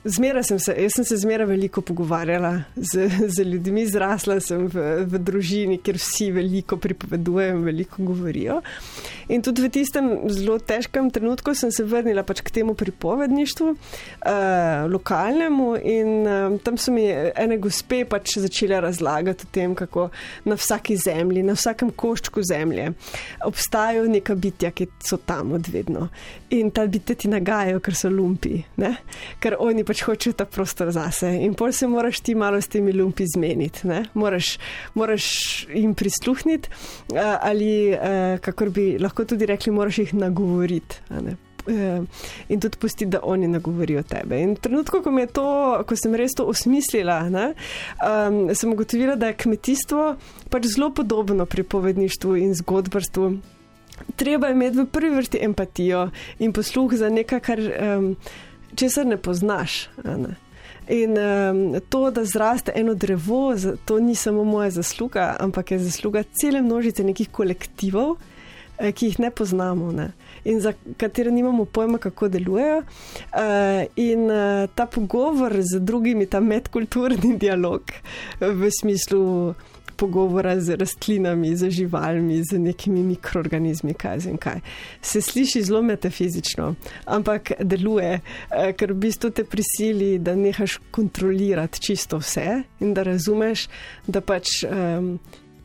zmeraj 0.03 0.43
sem 0.49 0.59
se, 0.59 0.73
jaz 0.75 0.95
sem 0.97 1.05
se 1.07 1.17
zmeraj 1.21 1.47
veliko 1.47 1.81
pogovarjala 1.85 2.51
z, 2.75 3.07
z 3.27 3.45
ljudmi, 3.47 3.85
zrasla 3.87 4.39
sem 4.43 4.65
v, 4.71 5.05
v 5.07 5.21
družini, 5.23 5.77
kjer 5.83 5.99
vsi 6.01 6.31
veliko 6.35 6.75
pripovedujejo 6.81 7.57
in 7.57 7.63
veliko 7.69 8.03
govorijo. 8.09 8.59
In 9.31 9.43
tudi 9.45 9.63
v 9.63 9.69
tistem 9.71 10.09
zelo 10.33 10.57
težkem 10.59 11.07
trenutku 11.13 11.53
sem 11.55 11.71
se 11.71 11.85
vrnila 11.87 12.25
pač 12.27 12.41
k 12.43 12.51
temu 12.59 12.75
pripovedništvu, 12.75 13.69
uh, 13.71 14.89
lokalnemu, 14.91 15.69
in 15.79 16.11
um, 16.25 16.57
tam 16.59 16.79
so 16.81 16.91
mi 16.91 17.05
ene 17.07 17.59
gospe 17.61 18.01
pač 18.09 18.35
začele 18.43 18.81
razlagati 18.83 19.47
o 19.47 19.53
tem, 19.55 19.75
kako 19.77 20.09
na 20.43 20.59
vsaki 20.59 20.97
zemlji, 20.99 21.45
na 21.47 21.55
vsakem 21.55 21.93
koščku 21.95 22.43
zemlje 22.43 22.91
obstajajo 23.47 24.09
neka 24.11 24.35
bitja, 24.35 24.73
ki 24.75 24.89
so 25.05 25.21
tam 25.23 25.55
odvedno. 25.55 26.09
In 26.57 26.73
ta 26.75 26.83
bitja 26.91 27.15
ti 27.15 27.31
nagajajo, 27.31 27.79
ker 27.79 27.95
so 27.95 28.11
lumpi 28.11 28.40
lumpi, 28.41 28.63
ne? 28.77 28.95
ker 29.39 29.55
oni 29.59 29.83
pač 29.83 30.03
hočejo 30.05 30.33
ta 30.33 30.45
prostor 30.45 30.91
zase. 30.91 31.29
In 31.41 31.53
pol 31.53 31.71
se 31.71 31.87
moraš 31.87 32.21
ti 32.21 32.35
malo 32.35 32.61
s 32.61 32.67
temi 32.67 32.93
lumpi 32.93 33.25
zmeniti, 33.25 33.87
moraš, 34.13 34.57
moraš 34.95 35.67
jim 35.73 35.93
prisluhniti 35.93 36.69
ali, 37.41 37.97
kakor 38.41 38.69
bi 38.69 38.97
lahko 38.99 39.25
tudi 39.25 39.45
rekli, 39.45 39.71
moraš 39.71 39.99
jih 39.99 40.13
nagovoriti. 40.13 41.01
In 42.49 42.59
tudi 42.59 42.77
pustiti, 42.81 43.11
da 43.11 43.19
oni 43.21 43.47
nagovorijo 43.47 44.01
tebe. 44.03 44.39
In 44.41 44.55
trenutko, 44.55 45.03
ko, 45.05 45.11
to, 45.29 45.45
ko 45.85 45.95
sem 45.95 46.15
res 46.17 46.33
to 46.33 46.47
osmislila, 46.49 47.19
ne, 47.29 47.51
um, 48.01 48.47
sem 48.57 48.73
ugotovila, 48.73 49.13
da 49.15 49.29
je 49.29 49.37
kmetijstvo 49.45 50.07
pač 50.49 50.65
zelo 50.73 50.89
podobno 50.89 51.45
pripovedništvu 51.45 52.35
in 52.41 52.57
zgodbarstvu 52.57 53.29
treba 54.15 54.49
imeti 54.49 54.77
v 54.77 54.85
prvi 54.85 55.15
vrsti 55.15 55.41
empatijo 55.41 56.09
in 56.39 56.53
posluh 56.53 56.93
za 56.93 57.09
nekaj, 57.09 57.39
kar 57.39 57.59
um, 57.59 58.15
česar 58.75 59.05
ne 59.05 59.17
poznaš. 59.17 59.89
Ne? 60.03 60.35
In 60.91 61.17
um, 61.17 61.79
to, 61.89 62.09
da 62.11 62.25
zraste 62.25 62.71
eno 62.75 62.93
drevo, 62.93 63.55
to 63.85 63.99
ni 63.99 64.15
samo 64.15 64.43
moja 64.43 64.69
zasluga, 64.69 65.35
ampak 65.39 65.71
je 65.71 65.79
zasluga 65.79 66.23
cele 66.23 66.61
množice 66.61 67.03
nekih 67.03 67.29
kolektivov, 67.29 68.17
eh, 68.77 68.91
ki 68.91 69.05
jih 69.05 69.19
ne 69.19 69.31
poznamo. 69.31 69.91
Ne? 69.91 70.11
In 70.43 70.59
za 70.59 70.73
katere 70.97 71.31
nimamo 71.31 71.65
pojma, 71.65 71.97
kako 71.97 72.27
delujejo. 72.27 72.77
Uh, 72.81 73.85
in 73.95 74.25
uh, 74.31 74.67
ta 74.75 74.85
pogovor 74.85 75.53
z 75.61 75.79
drugimi, 75.79 76.25
ta 76.25 76.39
medkulturni 76.39 77.37
dialog 77.37 77.81
v 78.39 78.71
smislu 78.81 79.53
pogovora 80.01 80.55
z 80.59 80.75
rastlinami, 80.81 81.55
z 81.55 81.69
živalmi, 81.69 82.41
z 82.43 82.57
nekimi 82.59 83.03
mikroorganizmi, 83.03 83.93
kaj 83.93 84.23
z 84.25 84.33
en 84.33 84.39
kaj. 84.41 84.63
Se 85.01 85.21
sliši 85.21 85.61
zelo 85.67 85.81
metafizično, 85.85 86.73
ampak 87.05 87.51
deluje, 87.59 88.15
eh, 88.17 88.73
ker 88.73 88.93
v 88.93 88.97
bistvu 89.05 89.29
te 89.29 89.45
prisili, 89.45 90.17
da 90.19 90.33
nehaš 90.35 90.79
kontrolirati 90.91 91.81
čisto 91.81 92.17
vse 92.17 92.63
in 92.79 92.95
da 92.97 93.03
razumeš, 93.03 93.67
da 94.07 94.21
pač 94.21 94.63
um, 94.65 95.19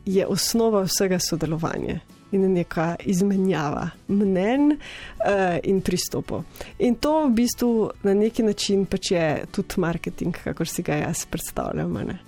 je 0.05 0.27
osnova 0.27 0.83
vsega 0.85 1.19
sodelovanja. 1.19 1.99
In 2.31 2.43
neka 2.53 2.95
izmenjava 3.07 3.85
mnen 4.07 4.73
uh, 4.75 5.57
in 5.63 5.79
pristopov. 5.81 6.43
In 6.79 6.99
to 6.99 7.21
v 7.27 7.31
bistvu 7.39 7.71
na 8.03 8.13
neki 8.13 8.43
način 8.43 8.85
pač 8.85 9.11
je 9.11 9.27
tudi 9.51 9.79
marketing, 9.79 10.35
kakor 10.43 10.67
si 10.67 10.83
ga 10.83 10.99
jaz 11.07 11.25
predstavljam. 11.25 11.93
Ne? 11.93 12.26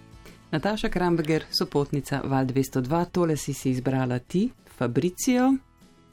Nataša 0.52 0.90
Kramberger, 0.90 1.44
sopotnica 1.50 2.22
Val 2.26 2.46
202, 2.46 3.06
tole 3.12 3.38
si 3.38 3.54
si 3.54 3.70
izbrala 3.70 4.20
ti, 4.20 4.50
Fabricijo. 4.78 5.54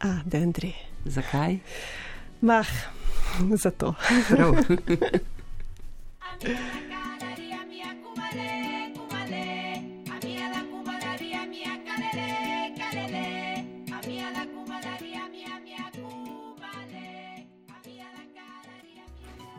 A, 0.01 0.20
Dendri. 0.25 0.72
Zakaj? 1.05 1.59
Mah, 2.40 2.68
zato. 3.57 3.94
Prav. 4.29 4.57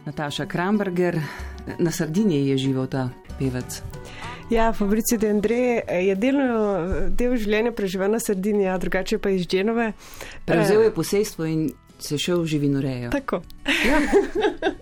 Nataša 0.07 0.45
Kramberger, 0.45 1.19
na 1.79 1.91
Sardiniji 1.91 2.47
je 2.47 2.57
živel 2.57 2.87
ta 2.87 3.09
pevec. 3.39 3.96
Ja, 4.49 4.73
Fabricio 4.73 5.17
de 5.17 5.29
Andre 5.29 5.81
je 6.07 6.15
delno, 6.15 7.09
del 7.11 7.35
življenja 7.35 7.73
preživel 7.75 8.13
na 8.13 8.19
Sardini, 8.23 8.69
a 8.71 8.77
drugače 8.79 9.19
pa 9.19 9.33
iz 9.35 9.43
Dženove. 9.43 9.91
Prevzel 10.47 10.85
je 10.87 10.93
posestvo 10.95 11.45
in 11.45 11.67
se 11.99 12.17
šel 12.21 12.43
v 12.45 12.51
živinorejo. 12.53 13.09
Tako. 13.11 13.41
Ja. 13.65 13.99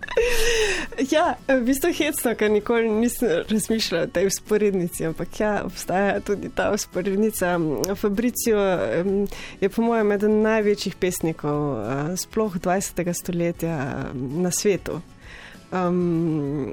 ja, 1.14 1.24
v 1.48 1.58
bistvu 1.66 1.90
hecno, 1.96 2.34
ker 2.38 2.52
nikoli 2.52 2.92
nisem 2.92 3.42
razmišljala 3.48 4.04
o 4.04 4.12
tej 4.12 4.30
usporednici, 4.30 5.06
ampak 5.08 5.40
ja, 5.40 5.52
obstaja 5.64 6.20
tudi 6.20 6.52
ta 6.54 6.68
usporednica. 6.76 7.56
Fabricio 7.96 8.62
je 9.60 9.72
po 9.72 9.82
mojem 9.82 10.12
eden 10.12 10.40
največjih 10.46 10.94
pesnikov, 11.00 11.82
sploh 12.20 12.60
20. 12.60 13.02
stoletja 13.16 13.76
na 14.14 14.54
svetu 14.54 15.00
um, 15.72 16.72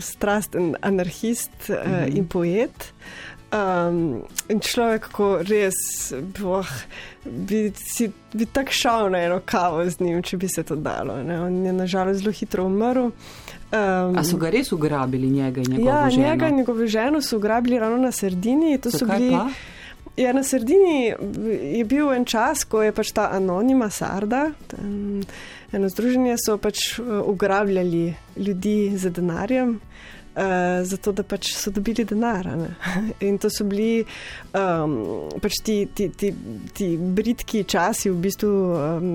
strasten 0.00 0.76
anarhist 0.80 1.68
uh, 1.68 1.76
mm 1.76 1.92
-hmm. 1.92 2.16
in 2.16 2.26
poet. 2.26 2.92
Um, 3.52 4.26
in 4.50 4.58
človek, 4.60 5.06
ko 5.14 5.38
res 5.46 6.10
boh, 6.34 6.66
bi, 7.24 7.70
si, 7.78 8.08
bi 8.34 8.46
tako 8.50 8.74
šel 8.74 9.10
na 9.14 9.20
eno 9.22 9.38
kavo 9.44 9.84
z 9.86 10.00
njim, 10.02 10.22
če 10.22 10.36
bi 10.36 10.48
se 10.50 10.64
to 10.66 10.76
dalo. 10.76 11.22
Ne? 11.22 11.38
On 11.40 11.64
je 11.64 11.72
nažalost 11.72 12.20
zelo 12.20 12.32
hitro 12.32 12.66
umrl. 12.66 13.04
Um, 13.06 14.18
A 14.18 14.24
so 14.26 14.36
ga 14.36 14.50
res 14.50 14.72
ugrabili, 14.72 15.30
njega 15.30 15.60
in 15.60 15.70
njegovo 15.70 15.88
ja, 15.88 16.10
ženo? 16.10 16.26
Ja, 16.26 16.34
njega 16.34 16.48
in 16.48 16.56
njegovo 16.56 16.86
ženo 16.86 17.22
so 17.22 17.36
ugrabili 17.36 17.78
ravno 17.78 17.96
na 17.96 18.12
Sardini. 18.12 18.78
Bili, 18.78 19.54
ja, 20.16 20.32
na 20.32 20.42
Sardini 20.42 21.14
je 21.78 21.84
bil 21.84 22.12
en 22.12 22.24
čas, 22.24 22.64
ko 22.64 22.82
je 22.82 22.92
pač 22.92 23.12
ta 23.12 23.30
anonima 23.36 23.90
Sarda. 23.90 24.50
Ten, 24.70 25.24
eno 25.72 25.88
združenje 25.92 26.36
so 26.40 26.58
pač 26.58 26.98
ugrabljali 27.00 28.14
ljudi 28.36 28.78
z 28.96 29.10
denarjem. 29.10 29.80
Uh, 30.36 30.84
zato, 30.84 31.14
da 31.16 31.22
pač 31.24 31.54
so 31.56 31.70
dobili 31.72 32.04
denar. 32.04 32.44
In 33.24 33.38
to 33.40 33.48
so 33.48 33.64
bili 33.64 34.04
um, 34.52 35.30
pač 35.40 35.62
ti, 35.64 35.76
ti, 35.88 36.10
ti, 36.12 36.34
ti 36.76 36.90
britki 37.00 37.62
časi, 37.64 38.10
v 38.12 38.20
bistvu 38.20 38.50
um, 38.76 39.14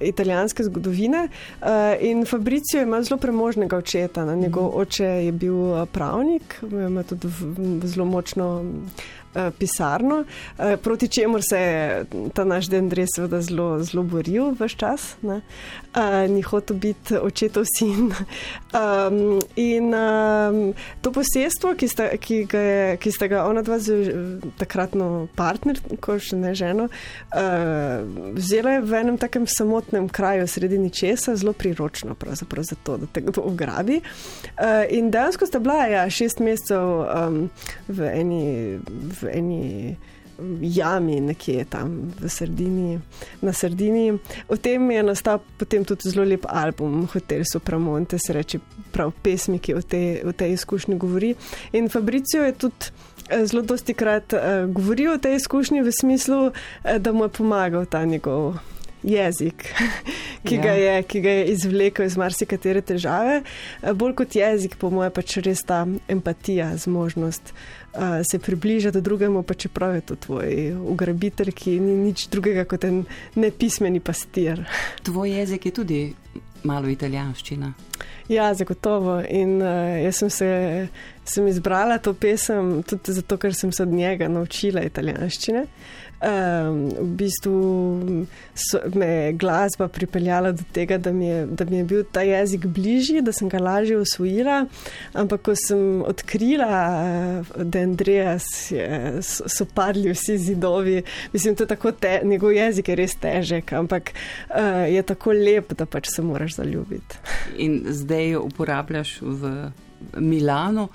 italijanske 0.00 0.64
zgodovine. 0.64 1.26
Uh, 1.60 1.92
in 2.00 2.24
Fabricio 2.26 2.80
ima 2.80 3.02
zelo 3.04 3.20
premožnega 3.20 3.76
očeta. 3.76 4.24
Ne? 4.24 4.36
Njegov 4.36 4.72
oče 4.80 5.10
je 5.28 5.32
bil 5.32 5.84
pravnik, 5.92 6.56
ima 6.64 7.04
tudi 7.04 7.28
zelo 7.84 8.08
močno 8.08 8.48
uh, 8.64 9.04
pisarno, 9.58 10.24
uh, 10.24 10.64
proti 10.82 11.08
čemu 11.08 11.38
se 11.42 11.58
je 11.58 12.04
ta 12.34 12.44
naš 12.44 12.66
Dendrej 12.66 13.06
seveda 13.14 13.40
zelo, 13.40 13.82
zelo 13.82 14.02
boril 14.02 14.52
vse 14.58 14.76
čas. 14.76 15.16
Uh, 15.22 15.40
ni 16.28 16.42
hotel 16.42 16.76
biti 16.76 17.16
očetov 17.16 17.64
sin. 17.78 18.12
um, 18.80 19.40
in 19.56 19.94
um, 19.94 20.74
to 21.00 21.12
posestvo, 21.12 21.74
ki 21.78 21.88
sta, 21.88 22.08
ki, 22.20 22.44
ga 22.50 22.58
je, 22.58 22.96
ki 23.02 23.12
sta 23.12 23.28
ga 23.30 23.44
ona 23.48 23.62
dva 23.62 23.78
z 23.78 23.94
takratno 24.58 25.28
partner, 25.36 25.78
ko 26.02 26.18
še 26.18 26.38
ne 26.40 26.54
ženo, 26.58 26.88
uh, 26.88 28.02
vzela 28.34 28.78
je 28.78 28.84
v 28.84 29.00
enem 29.00 29.18
takem 29.20 29.46
samotnem 29.46 30.08
kraju 30.08 30.48
sredini 30.50 30.90
česa, 30.90 31.36
zelo 31.36 31.52
priročno 31.52 32.16
za 32.34 32.76
to, 32.82 32.96
da 32.96 33.06
te 33.06 33.20
kdo 33.20 33.42
ugrabi. 33.46 34.00
Uh, 34.58 34.84
in 34.90 35.10
dejansko 35.10 35.46
sta 35.46 35.58
bila 35.62 35.86
ja, 35.90 36.04
šest 36.10 36.40
mesecev 36.42 37.04
um, 37.04 37.40
v 37.88 38.10
eni. 38.14 38.42
V 38.84 39.23
eni 39.32 39.96
jami, 40.60 41.20
nekje 41.20 41.64
tam 41.64 42.10
v 42.20 42.28
Sardini, 42.28 43.00
na 43.42 43.52
Sardini. 43.52 44.18
O 44.48 44.56
tem 44.56 44.90
je 44.90 45.02
nastal 45.02 45.40
potem 45.58 45.84
tudi 45.84 46.10
zelo 46.10 46.24
lep 46.26 46.46
album, 46.48 47.06
Hotel 47.06 47.44
Sopramonte, 47.46 48.18
se 48.18 48.32
reče 48.32 48.58
prav 48.92 49.12
pesmi, 49.22 49.58
ki 49.58 49.74
o 49.74 49.82
tej, 49.82 50.24
o 50.26 50.32
tej 50.32 50.52
izkušnji 50.58 50.98
govori. 50.98 51.34
In 51.72 51.88
Fabricio 51.88 52.44
je 52.44 52.52
tudi 52.52 52.90
zelo 53.44 53.62
dosti 53.62 53.94
krat 53.94 54.32
uh, 54.32 54.66
govori 54.70 55.08
o 55.08 55.18
tej 55.18 55.36
izkušnji 55.36 55.82
v 55.82 55.92
smislu, 55.92 56.46
uh, 56.46 56.96
da 56.98 57.12
mu 57.12 57.24
je 57.24 57.28
pomagal 57.28 57.86
ta 57.86 58.04
njegov 58.04 58.58
jezik, 59.04 59.66
ki, 60.46 60.56
ja. 60.56 60.62
ga 60.62 60.72
je, 60.72 60.96
ki 61.02 61.20
ga 61.20 61.36
je 61.38 61.44
izvlekel 61.52 62.06
iz 62.06 62.16
marsikatere 62.20 62.82
težave. 62.82 63.42
Uh, 63.82 63.92
bolj 63.92 64.16
kot 64.22 64.36
jezik, 64.38 64.76
po 64.80 64.90
mojem, 64.94 65.12
pač 65.14 65.38
res 65.44 65.64
ta 65.66 65.84
empatija, 66.10 66.72
zmožnost 66.80 67.52
uh, 67.52 68.20
se 68.26 68.38
približati 68.38 69.02
drugemu, 69.04 69.42
pa 69.42 69.54
čeprav 69.54 69.94
je 69.98 70.04
to 70.10 70.18
tvoj 70.26 70.74
ugrabitelj, 70.94 71.52
ki 71.52 71.78
ni 71.80 71.96
nič 72.08 72.28
drugega 72.32 72.66
kot 72.68 72.88
en 72.88 73.04
nepismeni 73.36 74.02
pastir. 74.04 74.64
Tvoj 75.06 75.38
jezik 75.38 75.66
je 75.66 75.74
tudi 75.80 76.02
malo 76.64 76.88
italijanščina. 76.88 77.74
Ja, 78.28 78.48
zagotovo. 78.56 79.18
In 79.28 79.58
uh, 79.60 80.00
jaz 80.00 80.22
sem 80.22 80.30
se 80.32 80.48
sem 81.24 81.46
izbrala 81.48 81.98
to 81.98 82.14
pesem 82.14 82.82
tudi 82.82 83.12
zato, 83.12 83.36
ker 83.40 83.54
sem 83.54 83.72
se 83.72 83.82
od 83.82 83.92
njega 83.92 84.28
naučila 84.28 84.84
italijanščine. 84.84 85.66
Um, 86.24 86.88
v 86.88 87.10
bistvu 87.18 87.56
so, 88.56 88.78
me 88.94 89.06
je 89.06 89.32
glasba 89.36 89.88
pripeljala 89.92 90.54
do 90.56 90.62
tega, 90.72 90.96
da 90.98 91.12
mi, 91.12 91.26
je, 91.26 91.46
da 91.46 91.64
mi 91.68 91.76
je 91.76 91.84
bil 91.84 92.04
ta 92.12 92.22
jezik 92.24 92.64
bližji, 92.66 93.20
da 93.20 93.32
sem 93.32 93.48
ga 93.52 93.58
lažje 93.60 93.98
usvojila. 94.00 94.62
Ampak, 95.12 95.42
ko 95.44 95.56
sem 95.58 96.00
odkrila, 96.06 96.70
da 97.58 97.82
Andreas, 97.84 98.46
je, 98.72 99.20
so, 99.20 99.66
padli 99.74 100.14
vsi 100.14 100.38
zidovi, 100.38 101.02
mislim, 101.32 101.58
da 101.60 101.76
je 101.76 101.92
te, 102.00 102.14
njegov 102.24 102.56
jezik 102.56 102.88
je 102.88 102.96
res 102.96 103.18
težek, 103.20 103.74
ampak 103.76 104.14
uh, 104.14 104.86
je 104.88 105.02
tako 105.02 105.36
lep, 105.36 105.74
da 105.76 105.84
pač 105.86 106.08
se 106.14 106.24
moraš 106.24 106.56
zaljubiti. 106.56 107.20
In 107.58 107.82
zdaj 107.90 108.30
jo 108.30 108.46
uporabljaš 108.48 109.18
v 109.20 109.52
Milano. 110.16 110.88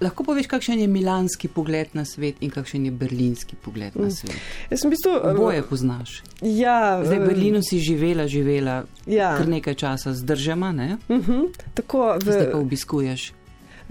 Lahko 0.00 0.24
poveš, 0.24 0.46
kakšen 0.48 0.80
je 0.80 0.86
milanski 0.88 1.48
pogled 1.48 1.92
na 1.92 2.06
svet 2.08 2.40
in 2.40 2.50
kakšen 2.50 2.86
je 2.88 2.92
berlinski 2.92 3.56
pogled 3.56 3.96
na 3.96 4.06
mm. 4.08 4.14
svet? 4.16 4.38
Jaz 4.70 4.80
sem 4.80 4.88
v 4.88 4.96
bistvu. 4.96 5.12
Oboje 5.32 5.62
poznaš. 5.68 6.22
Ja, 6.40 7.02
Zdaj 7.04 7.20
v 7.20 7.26
Berlinu 7.28 7.60
si 7.60 7.80
živela, 7.84 8.24
živela 8.24 8.84
ja. 9.04 9.34
kar 9.36 9.48
nekaj 9.48 9.76
časa 9.76 10.14
zdržama, 10.16 10.72
ne? 10.72 10.96
Uh 11.08 11.16
mhm, 11.16 11.32
-huh, 11.32 11.60
tako, 11.74 12.16
v... 12.16 12.32
Zdaj 12.32 12.50
pa 12.52 12.58
obiskuješ. 12.58 13.32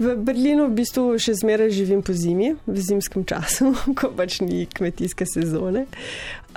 V 0.00 0.16
Berlinu 0.16 0.64
v 0.72 0.80
bistvu 0.80 1.18
še 1.20 1.34
zmeraj 1.36 1.74
živim 1.76 2.00
po 2.00 2.14
zimi, 2.16 2.54
v 2.66 2.80
zimskem 2.80 3.20
času, 3.20 3.74
ko 3.98 4.08
pač 4.16 4.40
ni 4.40 4.64
kmetijske 4.64 5.28
sezone. 5.28 5.84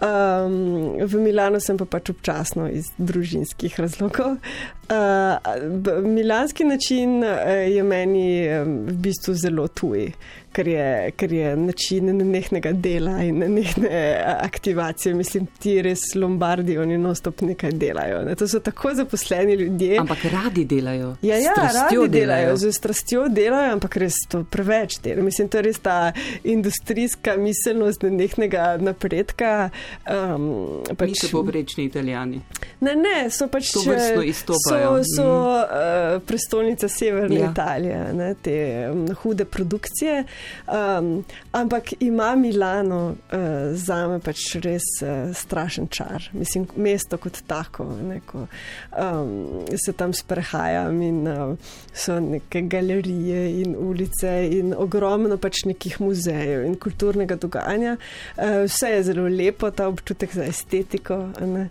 Um, 0.02 0.98
v 0.98 1.14
Milano 1.22 1.60
sem 1.62 1.78
pa 1.78 1.86
pač 1.86 2.10
občasno 2.10 2.66
iz 2.66 2.90
družinskih 2.98 3.78
razlogov. 3.78 4.40
Uh, 4.90 6.02
milanski 6.02 6.66
način 6.66 7.22
uh, 7.22 7.30
je 7.70 7.84
meni 7.86 8.26
um, 8.50 8.74
v 8.90 8.98
bistvu 9.06 9.38
zelo 9.38 9.68
tuj 9.70 10.10
ker 10.54 10.68
je, 10.68 11.12
ker 11.18 11.34
je 11.34 11.56
način 11.58 12.12
nehnega 12.32 12.72
dela 12.72 13.18
in 13.24 13.40
nehne 13.40 14.24
aktivacije. 14.40 15.14
Mislim, 15.16 15.48
ti 15.60 15.82
res 15.82 16.02
Lombardi, 16.16 16.78
oni 16.78 16.98
non-stop 16.98 17.42
nekaj 17.42 17.72
delajo. 17.72 18.22
Ne? 18.28 18.36
To 18.36 18.48
so 18.48 18.60
tako 18.60 18.94
zaposleni 18.94 19.54
ljudje. 19.54 19.98
Ampak 20.00 20.26
radi 20.32 20.66
delajo. 20.66 21.16
Ja, 21.22 21.38
ja 21.38 21.54
radi 21.58 21.96
delajo, 21.96 22.08
delajo. 22.08 22.58
z 22.58 22.72
strastjo 22.72 23.28
delajo, 23.30 23.74
ampak 23.74 23.98
res 23.98 24.20
to 24.30 24.44
preveč 24.44 25.00
dela. 25.04 25.24
Mislim, 25.26 25.50
to 25.50 25.58
je 25.58 25.68
res 25.70 25.80
ta 25.84 25.98
industrijska 26.44 27.38
miselnost 27.38 28.04
nehnega 28.04 28.78
napredka. 28.82 29.70
Um, 30.10 30.84
pač, 30.98 31.16
Niso 31.16 31.32
poprečni 31.38 31.88
italijani. 31.90 32.42
Ne, 32.84 32.96
ne, 33.00 33.18
so 33.34 33.48
pač 33.52 33.72
to 33.74 33.84
vrstno 33.88 34.24
izstopajo. 34.28 34.96
So, 35.04 35.16
so 35.16 35.28
mm. 35.28 36.16
uh, 36.18 36.22
prestolnica 36.28 36.88
Severne 36.88 37.40
ja. 37.40 37.52
Italije, 37.52 38.00
ne, 38.14 38.34
te 38.42 38.58
um, 38.92 39.08
hude 39.24 39.46
produkcije. 39.46 40.24
Um, 40.68 41.24
ampak 41.52 41.94
ima 42.00 42.36
Milano 42.36 43.02
uh, 43.10 43.74
za 43.74 44.08
me 44.08 44.20
pač 44.20 44.56
res 44.64 44.86
uh, 45.02 45.34
strašen 45.36 45.88
čar. 45.88 46.30
Mislim, 46.34 46.68
mesto 46.76 47.18
kot 47.18 47.42
tako, 47.48 47.86
neko, 48.02 48.46
um, 48.98 49.66
se 49.86 49.94
tam 49.94 50.14
sprehajam 50.14 51.02
in 51.02 51.28
uh, 51.28 51.58
so 51.94 52.20
neke 52.20 52.62
galerije 52.62 53.44
in 53.62 53.76
ulice 53.80 54.34
in 54.52 54.74
ogromno 54.78 55.38
pač 55.38 55.66
nekih 55.66 56.00
muzejev 56.02 56.66
in 56.66 56.80
kulturnega 56.80 57.36
dogajanja. 57.36 57.98
Uh, 58.38 58.64
vse 58.68 58.96
je 58.96 59.04
zelo 59.12 59.28
lepo, 59.28 59.72
ta 59.72 59.88
občutek 59.88 60.34
za 60.34 60.48
estetiko. 60.50 61.20
Ne. 61.42 61.70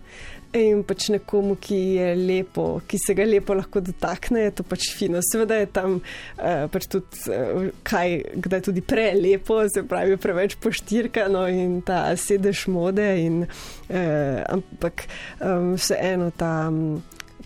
In 0.53 0.83
pač 0.85 1.07
nekomu, 1.09 1.55
ki 1.57 1.77
je 1.97 2.09
lepo, 2.13 2.65
ki 2.85 2.99
se 3.01 3.15
ga 3.17 3.25
lepo 3.25 3.55
lahko 3.57 3.81
dotakne, 3.81 4.43
je 4.45 4.51
to 4.59 4.65
pač 4.69 4.91
fino. 4.93 5.17
Seveda 5.25 5.57
je 5.57 5.69
tam 5.73 5.95
uh, 5.97 6.65
pač 6.69 6.85
tudi, 6.93 7.23
uh, 7.33 7.71
kaj, 7.81 8.19
kdaj 8.37 8.61
tudi 8.67 8.83
prelepo, 8.85 9.63
se 9.73 9.81
pravi, 9.89 10.19
preveč 10.21 10.53
poštirkano 10.61 11.47
in 11.49 11.79
ta 11.85 12.05
sedež 12.13 12.67
mode. 12.69 13.07
In, 13.23 13.47
uh, 13.47 14.43
ampak 14.53 15.07
um, 15.41 15.73
vseeno 15.79 16.29
ta. 16.37 16.53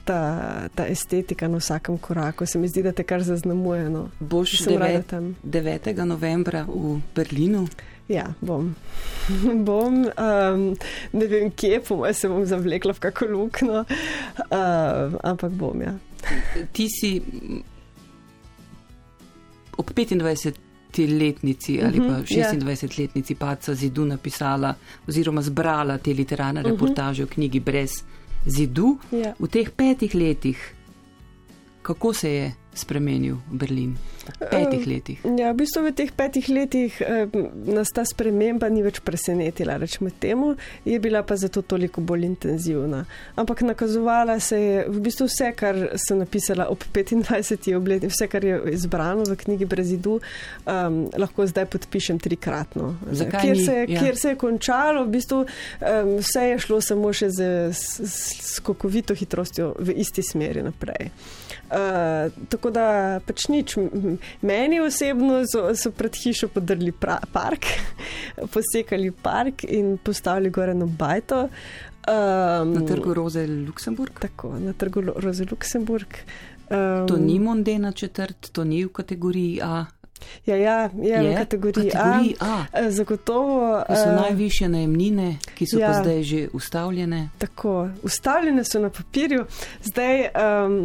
Ta, 0.07 0.69
ta 0.71 0.85
estetika 0.87 1.49
na 1.51 1.59
vsakem 1.59 1.97
koraku 1.99 2.45
se 2.47 2.55
mi 2.55 2.69
zdi, 2.71 2.79
da 2.85 2.93
te 2.95 3.03
kar 3.03 3.19
zaznamuje. 3.27 3.89
No. 3.91 4.05
Boš 4.23 4.53
9. 4.63 5.11
9. 5.43 5.89
novembra 6.07 6.61
v 6.63 7.01
Berlinu. 7.11 7.65
Ja, 8.07 8.33
bom. 8.41 8.75
bom 9.67 10.05
um, 10.07 10.75
ne 11.11 11.27
vem, 11.27 11.51
kje, 11.51 11.81
po 11.83 11.95
mojem, 11.99 12.13
se 12.15 12.29
bom 12.31 12.45
zavlekla 12.47 12.93
v 12.95 12.99
kako 13.03 13.25
luknjo, 13.31 13.83
uh, 13.83 13.87
ampak 15.27 15.51
bom. 15.51 15.81
Ja. 15.81 15.93
Ti 16.71 16.87
si 16.87 17.11
ob 19.77 19.91
25-letnici 19.91 21.83
ali 21.83 21.99
pa 21.99 22.23
26-letnici 22.23 23.33
mhm, 23.33 23.39
ja. 23.41 23.47
Paca 23.47 23.73
zidu 23.73 24.05
napisala 24.05 24.75
oziroma 25.07 25.41
zbrala 25.41 25.97
te 25.97 26.13
literarne 26.13 26.61
mhm. 26.61 26.69
reportaže 26.71 27.25
v 27.25 27.29
knjigi 27.29 27.59
Brez 27.59 28.03
zidu. 28.45 28.97
Ja. 29.11 29.35
V 29.39 29.47
teh 29.51 29.69
petih 29.69 30.15
letih, 30.15 30.57
kako 31.81 32.13
se 32.13 32.29
je 32.31 32.53
spremenil 32.73 33.37
Berlin? 33.51 33.97
Petih 34.39 34.87
letih. 34.87 35.21
Ja, 35.37 35.51
v 35.51 35.61
bistvu 35.63 35.83
v 35.87 35.93
teh 35.95 36.11
petih 36.15 36.49
letih 36.49 36.97
nas 37.67 37.91
ta 37.95 38.03
sprememba 38.07 38.69
ni 38.69 38.83
več 38.85 38.99
presenetila, 39.05 39.77
rečemo 39.81 40.11
temu, 40.19 40.53
je 40.85 40.99
bila 40.99 41.23
pa 41.23 41.37
zato 41.39 41.61
toliko 41.61 42.01
bolj 42.01 42.25
intenzivna. 42.27 43.05
Ampak 43.35 43.61
nakazovala 43.61 44.39
se 44.39 44.59
je 44.61 44.85
v 44.87 45.01
bistvu 45.03 45.27
vse, 45.27 45.51
kar 45.57 45.79
sem 45.99 46.19
napisala 46.19 46.67
ob 46.71 46.83
25. 46.93 47.75
obletnici, 47.77 48.13
vse, 48.13 48.27
kar 48.31 48.45
je 48.45 48.59
izbrano 48.73 49.25
v 49.27 49.35
knjigi 49.35 49.65
Brezidu, 49.65 50.19
um, 50.19 50.99
lahko 51.17 51.47
zdaj 51.47 51.67
podpišem 51.73 52.19
trikratno. 52.19 52.95
Kjer 53.41 53.57
se, 53.65 53.77
ja. 53.87 53.99
kjer 53.99 54.17
se 54.17 54.33
je 54.33 54.39
končalo, 54.39 55.05
v 55.05 55.15
bistvu 55.17 55.43
um, 55.43 56.15
vse 56.21 56.47
je 56.51 56.59
šlo 56.65 56.81
samo 56.81 57.13
še 57.13 57.29
z, 57.33 57.49
z 57.73 58.07
skokovito 58.57 59.15
hitrostjo 59.17 59.73
v 59.79 59.99
isti 60.01 60.23
smeri 60.23 60.63
naprej. 60.65 61.11
Uh, 61.67 62.31
tako 62.49 62.71
da 62.71 62.87
pač 63.27 63.49
nič. 63.51 63.77
Meni 64.41 64.79
osebno 64.79 65.43
so, 65.47 65.69
so 65.75 65.91
pred 65.91 66.15
hišo 66.15 66.47
podrli 66.53 66.91
pra, 66.91 67.19
park, 67.31 67.65
posekali 68.53 69.11
park 69.11 69.63
in 69.63 69.97
postavili 69.97 70.49
gore 70.49 70.73
na 70.73 70.85
bajto. 70.85 71.47
Um, 72.07 72.73
na 72.73 72.81
trgu 72.87 73.13
Roze 73.13 73.47
Luksemburg? 73.47 74.19
Tako, 74.19 74.59
na 74.59 74.73
trgu 74.73 75.01
Roze 75.15 75.45
Luksemburg. 75.51 76.07
Um, 76.69 77.07
to 77.07 77.17
ni 77.17 77.39
mondena 77.39 77.91
četrt, 77.91 78.49
to 78.51 78.63
ni 78.63 78.85
v 78.85 78.91
kategoriji 78.91 79.61
A. 79.63 79.85
Ja, 80.45 80.55
ja, 80.55 80.89
ja 81.01 81.21
je 81.21 81.31
v 81.31 81.37
kategoriji, 81.37 81.91
kategoriji 81.91 82.35
A. 82.39 82.47
A. 82.47 82.65
Eh, 82.73 82.91
zagotovo. 82.91 83.83
To 83.87 83.95
so 83.95 84.09
uh, 84.09 84.15
najvišje 84.15 84.69
najemnine, 84.69 85.37
ki 85.55 85.67
so 85.67 85.79
ja, 85.79 85.87
pa 85.87 86.03
zdaj 86.03 86.23
že 86.23 86.47
ustavljene. 86.53 87.29
Tako, 87.37 87.89
ustavljene 88.03 88.63
so 88.63 88.79
na 88.79 88.89
papirju. 88.89 89.45
Zdaj, 89.83 90.29
um, 90.33 90.77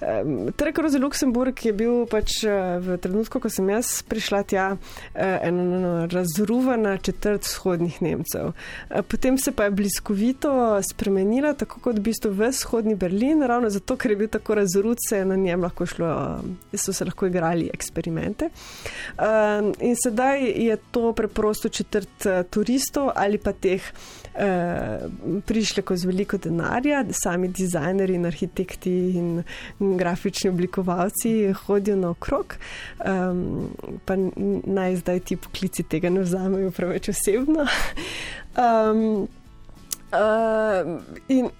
um, 0.00 0.52
Trek 0.56 0.78
Rozi 0.78 0.98
Luksemburg 0.98 1.64
je 1.64 1.72
bil 1.72 2.06
pač 2.10 2.42
uh, 2.44 2.78
v 2.80 2.98
trenutku, 3.00 3.40
ko 3.40 3.50
sem 3.52 3.68
jaz 3.70 4.02
prišla 4.08 4.42
tja, 4.42 4.66
ena 5.14 6.06
razruvana 6.06 6.96
četrt 6.96 7.44
vzhodnih 7.44 8.02
Nemcev. 8.02 8.52
Potem 9.08 9.38
se 9.38 9.52
pa 9.52 9.64
je 9.64 9.70
bliskovito 9.70 10.80
spremenila, 10.90 11.52
tako 11.54 11.80
kot 11.80 11.98
v 11.98 12.08
bistvu 12.10 12.32
v 12.34 12.50
vzhodni 12.50 12.94
Berlin, 12.94 13.42
ravno 13.42 13.70
zato, 13.70 13.96
ker 13.96 14.14
je 14.14 14.16
bil 14.16 14.28
tako 14.28 14.54
razrut, 14.54 14.98
se 15.08 15.20
je 15.20 15.24
na 15.24 15.36
njem 15.36 15.62
lahko 15.62 15.86
šlo, 15.86 16.40
so 16.74 16.92
se 16.92 17.04
lahko 17.04 17.26
igrali 17.26 17.70
eksperimente. 17.74 18.50
Um, 19.20 19.72
in 19.80 19.96
sedaj 19.96 20.44
je 20.44 20.76
to 20.90 21.12
preprosto 21.12 21.68
četrt 21.68 22.26
uh, 22.26 22.42
turistov 22.50 23.10
ali 23.14 23.38
pa 23.38 23.52
teh 23.52 23.82
uh, 23.82 25.10
prišlekov 25.46 25.96
z 25.96 26.08
veliko 26.08 26.38
denarja, 26.38 27.04
sami 27.10 27.48
dizajnerji 27.48 28.16
in 28.16 28.26
arhitekti 28.26 28.94
in, 29.18 29.42
grafični 29.80 30.50
oblikovalci 30.50 31.52
hodijo 31.66 31.96
naokrog. 31.96 32.56
Um, 33.04 33.70
pa 34.04 34.16
naj 34.64 34.96
zdaj 34.96 35.20
ti 35.20 35.36
poklici 35.36 35.82
tega 35.82 36.10
ne 36.10 36.24
vzamejo 36.24 36.70
preveč 36.70 37.08
osebno. 37.12 37.66
um, 38.56 39.28
uh, 40.12 41.00
in, 41.28 41.50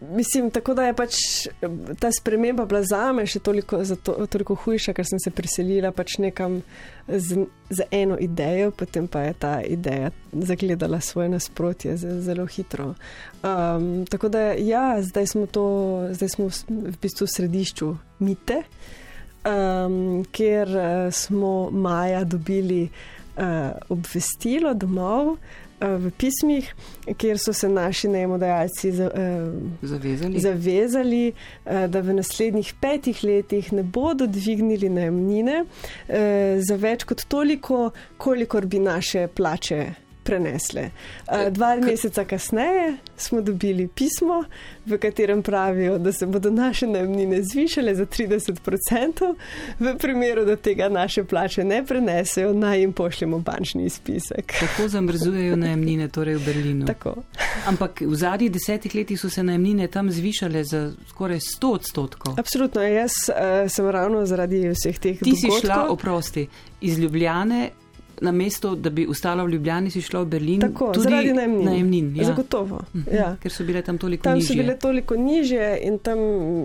mislim, 0.00 0.50
tako 0.50 0.74
da 0.74 0.86
je 0.86 0.94
pač 0.94 1.14
ta 1.98 2.10
sprememba 2.20 2.64
bila 2.66 2.82
za 2.82 3.12
me 3.12 3.26
še 3.26 3.40
toliko, 3.42 3.80
to, 4.02 4.14
toliko 4.30 4.54
hujša, 4.54 4.94
ker 4.94 5.06
sem 5.06 5.20
se 5.22 5.30
priselila 5.34 5.90
pač 5.92 6.18
nekam 6.22 6.60
z, 7.08 7.46
z 7.70 7.86
eno 7.90 8.18
idejo, 8.20 8.70
potem 8.70 9.08
pa 9.08 9.26
je 9.26 9.34
ta 9.38 9.54
ideja 9.62 10.10
zagledala 10.32 11.00
svoje 11.00 11.28
nasprotje 11.28 11.96
zelo 11.96 12.46
hitro. 12.46 12.94
Um, 13.42 14.06
tako 14.10 14.28
da 14.28 14.52
ja, 14.54 15.02
zdaj 15.02 15.26
smo, 15.34 15.46
to, 15.46 15.66
zdaj 16.14 16.34
smo 16.36 16.48
v 16.68 16.96
bistvu 17.02 17.26
v 17.26 17.34
središču 17.34 17.92
mite, 18.22 18.62
um, 19.42 20.24
kjer 20.32 20.74
uh, 20.76 20.88
smo 21.14 21.70
maja 21.70 22.24
dobili 22.24 22.86
uh, 22.88 23.72
obvestilo 23.88 24.74
domov. 24.74 25.38
Eh, 25.80 25.96
v 25.96 26.10
pismih, 26.10 26.74
kjer 27.16 27.38
so 27.38 27.52
se 27.52 27.68
naši 27.68 28.08
najemodajalci 28.08 28.88
eh, 28.88 29.10
zavezali, 29.82 30.40
zavezali 30.40 31.20
eh, 31.28 31.86
da 31.88 32.00
v 32.00 32.16
naslednjih 32.18 32.72
petih 32.80 33.20
letih 33.24 33.72
ne 33.72 33.82
bodo 33.82 34.26
dvignili 34.26 34.88
najemnine 34.88 35.64
za 36.58 36.76
več 36.76 37.04
kot 37.06 37.22
toliko, 37.30 37.90
kolikor 38.18 38.66
bi 38.66 38.78
naše 38.82 39.28
plače 39.28 40.07
prenesle. 40.28 40.90
Uh, 41.26 41.48
dva 41.52 41.76
meseca 41.80 42.24
kasneje 42.28 42.96
smo 43.16 43.40
dobili 43.40 43.88
pismo, 43.88 44.44
v 44.86 44.98
katerem 44.98 45.42
pravijo, 45.42 45.98
da 45.98 46.12
se 46.12 46.26
bodo 46.26 46.50
naše 46.50 46.86
najemnine 46.86 47.42
zvišale 47.42 47.94
za 47.94 48.06
30%, 48.06 49.34
v 49.78 49.94
primeru, 49.98 50.44
da 50.44 50.56
tega 50.56 50.88
naše 50.88 51.24
plače 51.24 51.64
ne 51.64 51.84
prenesejo, 51.84 52.52
naj 52.52 52.80
jim 52.80 52.92
pošljemo 52.92 53.38
bančni 53.38 53.84
izpisek. 53.84 54.52
Tako 54.60 54.88
zamrzujejo 54.88 55.56
najemnine, 55.56 56.08
torej 56.08 56.34
v 56.34 56.44
Berlinu. 56.46 56.86
Tako. 56.86 57.14
Ampak 57.66 58.00
v 58.00 58.14
zadnjih 58.14 58.52
desetih 58.52 58.94
letih 58.94 59.20
so 59.20 59.30
se 59.30 59.42
najemnine 59.42 59.88
tam 59.88 60.10
zvišale 60.10 60.64
za 60.64 60.92
skoraj 61.08 61.38
100 61.38 61.72
odstotkov. 61.72 62.34
Absolutno, 62.38 62.82
jaz 62.82 63.12
uh, 63.28 63.70
sem 63.70 63.90
ravno 63.90 64.26
zaradi 64.26 64.68
vseh 64.68 64.98
teh. 64.98 65.18
Ti 65.18 65.30
dogodkov, 65.30 65.60
si 65.60 65.66
šla, 65.66 65.86
oprosti, 65.90 66.48
iz 66.80 66.98
Ljubljane 66.98 67.70
na 68.20 68.32
mesto, 68.32 68.74
da 68.74 68.90
bi 68.90 69.06
ostala 69.06 69.44
v 69.44 69.50
Ljubljani, 69.50 69.90
si 69.90 70.02
šla 70.02 70.22
v 70.22 70.26
Berlin. 70.26 70.60
Tako, 70.60 70.92
zaradi 70.96 71.32
najemnin. 71.32 71.64
najemnin 71.64 72.16
ja. 72.16 72.24
Zagotovo. 72.24 72.80
-huh, 72.94 73.14
ja. 73.14 73.36
Ker 73.42 73.52
so 73.52 73.64
bile 73.64 73.82
tam 73.82 73.98
toliko 73.98 74.22
tam 74.22 74.34
nižje. 74.34 74.48
Tam 74.48 74.56
so 74.56 74.62
bile 74.62 74.78
toliko 74.78 75.16
nižje 75.16 75.78
in 75.82 75.98
tam 75.98 76.18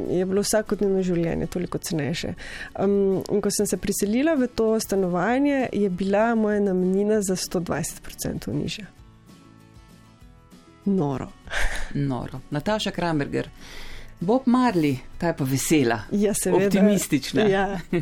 je 0.09 0.25
bilo 0.25 0.41
vsakodnevno 0.41 1.03
življenje 1.03 1.47
toliko 1.47 1.77
cenejše. 1.77 2.33
Um, 2.79 3.41
ko 3.41 3.51
sem 3.51 3.67
se 3.67 3.77
priselila 3.77 4.33
v 4.33 4.47
to 4.47 4.79
stanovanje, 4.79 5.67
je 5.73 5.89
bila 5.89 6.35
moja 6.35 6.59
najemnina 6.59 7.21
za 7.21 7.35
120% 7.35 8.53
nižja. 8.53 8.85
Noro. 10.85 11.31
Noro. 11.93 12.39
Nataša 12.51 12.91
Kramberger. 12.91 13.49
Bob 14.19 14.41
Marley, 14.45 14.97
ta 15.17 15.27
je 15.27 15.35
pa 15.37 15.43
vesela. 15.43 15.99
Ja, 16.11 16.33
seveda. 16.33 16.65
Optimistična. 16.65 17.41
Ja. 17.41 17.79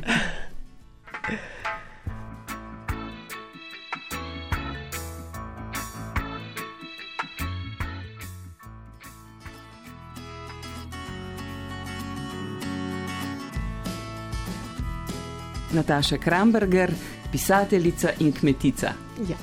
Nataša 15.74 16.18
Kramberger, 16.18 16.92
pisateljica 17.32 18.10
in 18.20 18.32
kmetica. 18.32 18.94
Ja. 19.30 19.38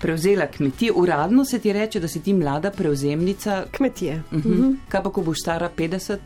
Prevzela 0.00 0.46
kmetije, 0.46 0.92
uradno 0.92 1.44
se 1.44 1.58
ti 1.58 1.72
reče, 1.72 2.00
da 2.00 2.08
si 2.08 2.22
ti 2.22 2.32
mlada 2.34 2.70
prevzemnica 2.70 3.64
kmetije. 3.70 4.22
Uh 4.30 4.38
-huh. 4.38 4.46
Uh 4.46 4.56
-huh. 4.56 4.76
Kaj 4.88 5.02
pa, 5.02 5.10
ko 5.10 5.22
boš 5.22 5.36
stara 5.40 5.70
50? 5.76 6.16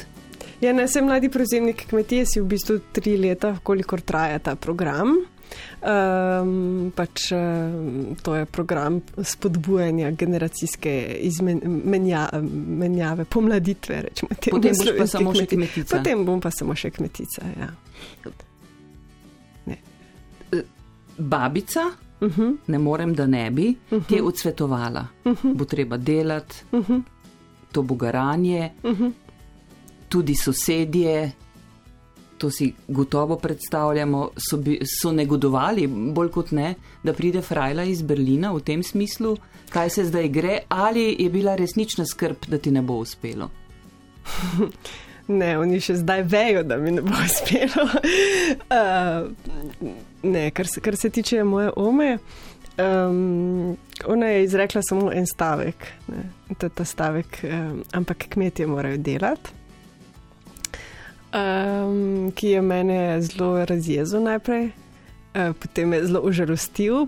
Ja, 0.60 0.72
ne 0.72 0.88
sem 0.88 1.04
mladi 1.04 1.28
prevzemnik 1.28 1.86
kmetije, 1.86 2.26
si 2.26 2.40
v 2.40 2.44
bistvu 2.44 2.78
tri 2.92 3.16
leta, 3.16 3.56
kolikor 3.62 4.00
traja 4.00 4.38
ta 4.38 4.54
program. 4.54 5.08
Um, 5.80 6.92
pač, 6.96 7.32
um, 7.32 8.16
to 8.22 8.34
je 8.34 8.44
program 8.44 9.00
spodbujanja 9.22 10.10
generacijske 10.10 11.16
izmenjave, 11.20 12.42
menja, 12.42 13.16
pomladitve. 13.30 14.02
Rečemo, 14.02 14.28
Potem 14.50 14.74
boš 14.78 14.88
pa 14.98 15.06
samo 15.06 15.30
kmeti. 15.32 15.44
še 15.44 15.56
kmetica. 15.56 15.96
Potem 15.96 16.24
bom 16.24 16.40
pa 16.40 16.50
samo 16.50 16.74
še 16.74 16.90
kmetica. 16.90 17.42
Ja. 17.60 17.70
Babica, 21.18 21.84
uh 22.20 22.28
-huh. 22.28 22.56
ne 22.66 22.78
morem, 22.78 23.14
da 23.14 23.26
ne 23.26 23.50
bi, 23.50 23.68
uh 23.68 23.98
-huh. 23.98 24.06
ti 24.06 24.14
je 24.14 24.22
odsvetovala, 24.22 25.06
uh 25.24 25.32
-huh. 25.32 25.54
bo 25.54 25.64
treba 25.64 25.96
delati, 25.96 26.56
uh 26.72 26.88
-huh. 26.88 27.02
to 27.72 27.82
bo 27.82 27.94
garanje, 27.94 28.70
uh 28.82 28.90
-huh. 28.90 29.12
tudi 30.08 30.34
sosedje 30.34 31.32
to 32.38 32.50
si 32.50 32.74
gotovo 32.88 33.36
predstavljamo, 33.36 34.30
so, 34.50 34.56
bi, 34.56 34.80
so 35.00 35.12
negodovali, 35.12 35.86
bolj 35.86 36.30
kot 36.30 36.50
ne, 36.50 36.74
da 37.02 37.12
pride 37.12 37.42
Frajla 37.42 37.84
iz 37.84 38.02
Berlina 38.02 38.52
v 38.52 38.60
tem 38.60 38.82
smislu, 38.82 39.36
kaj 39.70 39.90
se 39.90 40.04
zdaj 40.04 40.28
gre, 40.28 40.58
ali 40.68 41.16
je 41.18 41.30
bila 41.30 41.56
resnična 41.56 42.06
skrb, 42.06 42.46
da 42.48 42.58
ti 42.58 42.70
ne 42.70 42.82
bo 42.82 43.00
uspelo. 43.02 43.50
Ne, 45.28 45.58
oni 45.60 45.80
še 45.84 45.98
zdaj 46.00 46.22
vejo, 46.24 46.62
da 46.64 46.78
mi 46.80 46.94
ne 46.96 47.02
bo 47.04 47.12
uspelo. 47.26 47.84
Uh, 48.72 49.28
ne, 50.22 50.48
kar 50.50 50.66
se, 50.66 50.80
kar 50.80 50.96
se 50.96 51.10
tiče 51.10 51.44
moje 51.44 51.70
ome, 51.76 52.18
um, 52.80 53.76
ona 54.08 54.32
je 54.32 54.44
izrekla 54.44 54.82
samo 54.82 55.12
en 55.12 55.26
stavek. 55.26 55.92
Ne, 56.08 56.24
to 56.56 56.66
je 56.66 56.74
ta 56.80 56.84
stavek, 56.84 57.40
um, 57.44 57.84
ampak 57.92 58.28
kmetje 58.32 58.66
morajo 58.66 58.96
delati 58.96 59.58
um, 61.32 62.32
ki 62.34 62.48
je 62.48 62.62
mene 62.62 63.22
zelo 63.22 63.64
razjezil 63.64 64.22
najprej. 64.22 64.70
Uh, 65.28 65.52
potem 65.52 65.88
me 65.88 65.98
je 66.00 66.06
zelo 66.06 66.22
užalostil, 66.24 67.04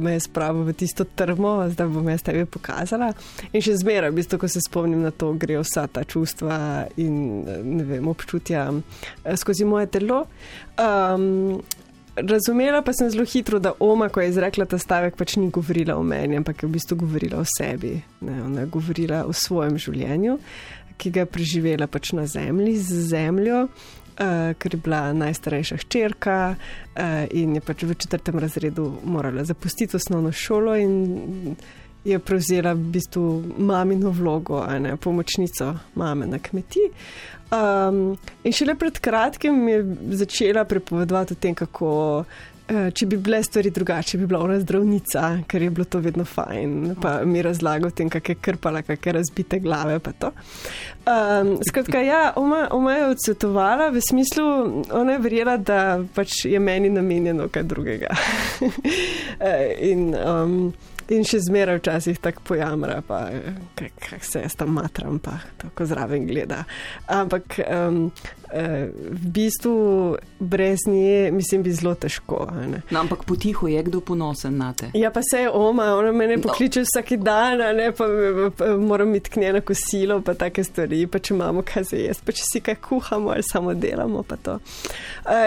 me 0.00 0.14
je 0.16 0.20
spravil 0.24 0.64
v 0.64 0.72
tisto 0.72 1.04
trmo, 1.04 1.60
zdaj 1.68 1.90
bom 1.92 2.08
jaz 2.08 2.24
tebi 2.24 2.46
pokazala. 2.48 3.10
In 3.52 3.60
še 3.60 3.76
zmeraj, 3.76 4.08
v 4.08 4.18
bistvu, 4.22 4.40
ko 4.40 4.48
se 4.48 4.62
spomnim 4.64 5.04
na 5.04 5.12
to, 5.12 5.34
gre 5.36 5.60
vsa 5.60 5.84
ta 5.84 6.00
čustva 6.00 6.88
in 6.96 7.44
vem, 7.84 8.08
občutja 8.08 8.70
uh, 8.72 9.36
skozi 9.36 9.68
moje 9.68 9.92
telo. 9.92 10.24
Um, 10.80 11.60
razumela 12.16 12.82
pa 12.82 12.92
sem 12.92 13.10
zelo 13.10 13.24
hitro, 13.28 13.58
da 13.58 13.72
Oma, 13.78 14.08
ko 14.08 14.20
je 14.20 14.32
izrekla 14.32 14.64
ta 14.64 14.78
stavek, 14.78 15.16
pač 15.16 15.36
ni 15.36 15.50
govorila 15.50 15.96
o 15.96 16.02
meni, 16.02 16.36
ampak 16.40 16.62
je 16.62 16.68
v 16.68 16.72
bistvu 16.72 17.02
govorila 17.04 17.40
o 17.40 17.46
sebi. 17.48 17.98
Ne, 18.20 18.42
ona 18.42 18.64
je 18.64 18.72
govorila 18.72 19.24
o 19.28 19.32
svojem 19.32 19.78
življenju. 19.78 20.38
Ki 20.96 21.10
ga 21.10 21.24
je 21.24 21.32
preživela 21.34 21.88
pač 21.90 22.12
na 22.14 22.26
zemlji, 22.30 22.76
z 22.78 23.06
zemljo, 23.10 23.66
uh, 24.18 24.54
ker 24.58 24.74
je 24.74 24.80
bila 24.80 25.12
najstarejša 25.12 25.76
hčerka 25.76 26.54
uh, 26.54 27.02
in 27.30 27.54
je 27.54 27.60
pač 27.60 27.82
v 27.82 27.94
četrtem 27.94 28.38
razredu 28.38 28.92
morala 29.04 29.44
zapustiti 29.44 29.96
osnovno 29.96 30.32
šolo 30.32 30.76
in 30.76 31.56
je 32.04 32.18
prevzela 32.18 32.72
v 32.72 32.90
bistvu 32.96 33.44
mamino 33.58 34.10
vlogo, 34.10 34.66
ne 34.78 34.96
pomočnico 34.96 35.74
mame 35.94 36.26
na 36.26 36.38
kmetiji. 36.38 36.90
Um, 37.52 38.16
in 38.44 38.52
šele 38.52 38.74
pred 38.74 38.98
kratkim 38.98 39.68
je 39.68 39.96
začela 40.10 40.64
prepovedovati 40.64 41.32
o 41.32 41.36
tem, 41.36 41.54
kako 41.54 42.24
če 42.94 43.06
bi 43.06 43.16
bile 43.16 43.42
stvari 43.42 43.70
drugače, 43.70 44.18
bi 44.18 44.26
bila 44.26 44.40
ona 44.44 44.58
zdravnica, 44.60 45.42
ker 45.48 45.62
je 45.62 45.70
bilo 45.70 45.84
to 45.84 46.00
vedno 46.02 46.24
fajn. 46.24 46.94
Pa 47.02 47.20
mi 47.24 47.42
razlaga 47.42 47.88
o 47.88 47.90
tem, 47.90 48.10
kako 48.10 48.32
je 48.32 48.40
krpala, 48.40 48.82
kako 48.82 49.08
je 49.08 49.12
razbite 49.12 49.58
glave. 49.58 49.98
Um, 50.02 51.58
skratka, 51.68 52.00
ja, 52.00 52.32
oma, 52.36 52.68
oma 52.70 52.94
je 52.94 53.06
odsvetovala 53.06 53.90
v 53.90 54.00
smislu, 54.00 54.46
ona 54.92 55.16
je 55.16 55.18
verjela, 55.18 55.56
da 55.56 55.80
pač 56.14 56.44
je 56.44 56.60
meni 56.60 56.90
namenjeno 56.90 57.48
kaj 57.48 57.62
drugega. 57.62 58.14
Eh, 59.42 59.90
in, 59.90 60.12
um, 60.14 60.52
in 61.10 61.24
še 61.26 61.40
zmeraj 61.42 61.80
včasih 61.80 62.18
tako 62.22 62.44
pojamra, 62.52 63.00
pa 63.02 63.24
kako 63.74 64.04
kak 64.04 64.24
se 64.24 64.44
jaz 64.44 64.54
tam 64.54 64.76
matram, 64.76 65.18
pa 65.18 65.40
tako 65.58 65.88
zraven 65.90 66.28
gleda. 66.30 66.60
Ampak. 67.10 67.58
Um, 67.66 68.12
v 68.52 69.26
bistvu 69.32 70.16
brez 70.38 70.78
nje, 70.86 71.30
mislim, 71.32 71.62
bi 71.62 71.72
zelo 71.72 71.94
težko. 71.94 72.48
No, 72.90 73.00
ampak 73.00 73.24
potiho 73.24 73.68
je 73.68 73.82
kdo 73.82 74.00
ponosen 74.00 74.56
na 74.56 74.72
te. 74.72 74.90
Ja, 74.94 75.10
pa 75.10 75.20
se 75.30 75.40
je 75.40 75.50
oma, 75.50 75.94
ona 75.94 76.12
me 76.12 76.26
ne 76.26 76.36
no. 76.36 76.42
pokliče 76.42 76.80
no. 76.80 76.86
vsak 76.88 77.12
dan, 77.22 77.58
ne, 77.76 77.92
pa, 77.92 78.04
pa, 78.06 78.50
pa 78.56 78.76
moram 78.76 79.14
iti 79.14 79.30
k 79.30 79.40
njej 79.40 79.52
na 79.52 79.60
kosilo, 79.60 80.20
pa 80.20 80.34
take 80.34 80.64
stvari, 80.64 81.06
pa 81.06 81.18
če 81.18 81.34
imamo 81.34 81.62
kaj 81.62 81.84
za 81.92 81.96
jesti, 81.96 82.26
pa 82.26 82.32
če 82.32 82.44
si 82.44 82.60
kaj 82.60 82.76
kuhamo 82.88 83.30
ali 83.30 83.42
samo 83.42 83.74
delamo. 83.74 84.24
Uh, 84.32 84.52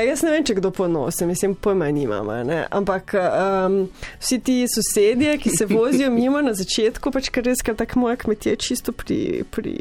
jaz 0.07 0.23
ne 0.23 0.31
vem, 0.31 0.45
če 0.45 0.57
kdo 0.59 0.71
ponosen, 0.71 1.29
mislim, 1.29 1.55
pojma 1.55 1.91
nimam. 1.91 2.31
Ampak 2.71 3.13
um, 3.19 3.77
vsi 4.19 4.39
ti 4.39 4.57
sosedje, 4.71 5.37
ki 5.37 5.53
se 5.57 5.65
vozijo 5.69 6.09
mimo 6.19 6.41
na 6.41 6.55
začetku, 6.57 7.11
pač 7.13 7.29
kar 7.29 7.45
res, 7.45 7.61
ker 7.65 7.77
tako 7.77 8.05
moja 8.05 8.17
kmetija 8.21 8.55
čisto 8.55 8.95
pri, 8.95 9.43
pri 9.51 9.75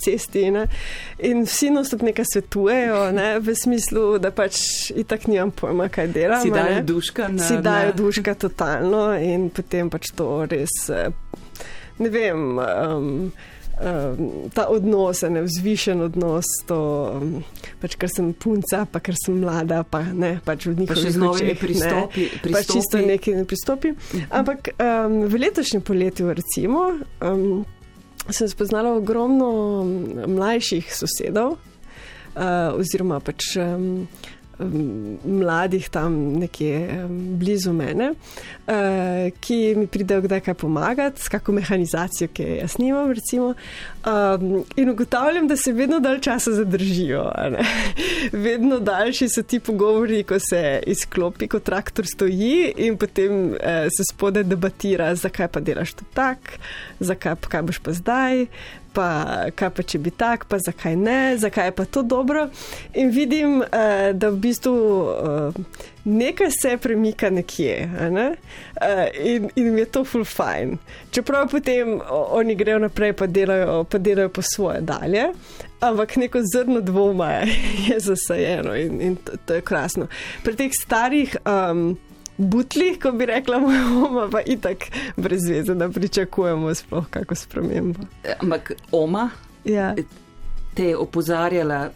cesti 0.00 0.48
ne, 0.54 0.66
in 1.22 1.44
vsi 1.46 1.70
nos 1.70 1.92
nekaj 1.94 2.26
svetu 2.32 2.63
delujejo, 2.64 3.12
ne, 3.12 3.38
v 3.40 3.54
smislu, 3.54 4.18
da 4.18 4.30
pač 4.30 4.90
itak 4.96 5.26
nimam 5.26 5.50
pojma, 5.50 5.88
kaj 5.88 6.08
delam. 6.12 6.42
Si 6.42 6.50
dajo 6.50 6.82
duška 6.82 7.28
na. 7.28 7.42
Si 7.42 7.56
dajo 7.62 7.92
duška 7.96 8.34
totalno 8.34 9.14
in 9.18 9.50
potem 9.50 9.90
pač 9.90 10.12
to 10.16 10.46
res, 10.50 10.88
eh, 10.90 11.10
ne 11.98 12.08
vem. 12.08 12.58
Um, 12.58 13.32
um, 13.80 14.48
ta 14.54 14.66
odnos, 14.70 15.22
ne 15.22 15.42
vzvišen 15.44 16.02
odnos, 16.08 16.48
to, 16.68 16.80
um, 17.20 17.44
pač, 17.82 17.98
ker 18.00 18.10
sem 18.10 18.32
punca, 18.32 18.84
pa 18.90 19.02
ker 19.04 19.18
sem 19.18 19.38
mlada, 19.42 19.82
pa 19.84 20.02
ne, 20.12 20.38
pač 20.44 20.68
v 20.70 20.76
njihovih 20.80 21.20
očeh 21.30 21.60
pristopi. 21.60 22.28
Ne, 22.32 22.52
pač 22.54 22.72
čisto 22.72 23.02
neki 23.02 23.38
ne 23.40 23.46
pristopi. 23.48 23.94
Mhm. 23.94 24.26
Ampak 24.30 24.74
um, 24.78 25.22
v 25.28 25.44
letošnjem 25.46 25.84
poletju, 25.84 26.32
recimo, 26.32 26.90
um, 27.20 27.64
sem 28.32 28.48
spoznala 28.48 28.94
ogromno 28.96 29.84
mlajših 30.24 30.88
sosedov, 30.96 31.58
uh, 32.36 32.78
oziroma 32.78 33.20
pač. 33.20 33.54
Um, 33.60 34.06
mladih 35.24 35.88
tam 35.88 36.38
nekje 36.38 37.06
blizu 37.10 37.72
mene, 37.72 38.12
eh, 38.66 39.30
ki 39.40 39.74
mi 39.76 39.86
pridejo 39.86 40.22
kdaj 40.22 40.40
kaj 40.40 40.54
pomagati, 40.54 41.22
s 41.22 41.28
kakšno 41.28 41.54
mehanizacijo, 41.54 42.28
ki 42.28 42.42
jo 42.42 42.56
jaz 42.60 42.78
nimam. 42.78 43.12
Recimo, 43.12 43.54
in 44.76 44.90
ugotavljam, 44.90 45.48
da 45.48 45.56
se 45.56 45.72
vedno 45.72 46.00
dalj 46.00 46.20
časa 46.20 46.52
zadržijo. 46.52 47.32
Vedno 48.46 48.78
daljši 48.78 49.28
so 49.28 49.42
ti 49.42 49.60
pogovori, 49.60 50.22
ko 50.22 50.38
se 50.38 50.82
izklopi, 50.86 51.48
ko 51.48 51.58
traktor 51.58 52.06
stoji 52.06 52.72
in 52.76 52.96
potem 52.96 53.54
eh, 53.54 53.88
se 53.96 54.04
spode 54.12 54.42
debatira, 54.42 55.14
zakaj 55.14 55.48
pa 55.48 55.60
delaš 55.60 55.94
to 55.94 56.04
tako, 56.14 56.60
zakaj 57.00 57.34
pa 57.36 57.62
boš 57.62 57.78
pa 57.78 57.92
zdaj 57.92 58.46
pa 58.94 59.06
kaj 59.58 59.70
pa 59.74 59.82
če 59.82 59.98
bi 59.98 60.12
tak, 60.14 60.46
pa 60.50 60.60
zakaj 60.62 60.96
ne, 60.96 61.34
zakaj 61.38 61.68
je 61.70 61.74
pa 61.74 61.84
to 61.84 62.02
dobro. 62.02 62.48
In 62.94 63.10
vidim, 63.10 63.58
uh, 63.60 64.12
da 64.14 64.30
v 64.30 64.38
bistvu 64.46 64.74
uh, 64.74 65.90
nekaj 66.04 66.50
se 66.62 66.76
premika 66.76 67.30
nekje 67.30 67.86
ne? 68.10 68.30
uh, 68.30 69.26
in, 69.26 69.50
in 69.56 69.78
je 69.78 69.84
to 69.84 70.04
full 70.04 70.24
fine. 70.24 70.76
Čeprav 71.10 71.48
potem 71.50 72.00
oni 72.10 72.54
grejo 72.54 72.78
naprej, 72.78 73.12
pa 73.12 73.26
delajo, 73.26 73.84
pa 73.84 73.98
delajo 73.98 74.28
po 74.28 74.42
svoje 74.42 74.80
dalje. 74.80 75.24
Ampak 75.80 76.16
neko 76.16 76.40
zrno 76.54 76.80
dvoma 76.80 77.30
je, 77.30 77.46
je 77.88 78.00
zasajeno 78.00 78.74
in, 78.76 79.00
in 79.00 79.16
to, 79.16 79.32
to 79.46 79.54
je 79.54 79.60
krasno. 79.60 80.06
Pri 80.44 80.56
teh 80.56 80.72
starih 80.72 81.36
um, 81.44 81.96
butli, 82.36 82.98
ko 82.98 83.12
bi 83.12 83.26
rekla 83.26 83.58
moja 83.58 83.84
oma, 84.06 84.28
pa 84.30 84.40
itak 84.46 84.88
brez 85.16 85.48
veze, 85.48 85.74
da 85.74 85.88
pričakujemo 85.88 86.74
sploh 86.74 87.06
kako 87.10 87.34
spremembo. 87.34 88.00
Ampak 88.40 88.72
oma 88.92 89.30
ja. 89.64 89.94
te 90.74 90.84
je 90.84 90.96
opozarjala, 90.96 91.90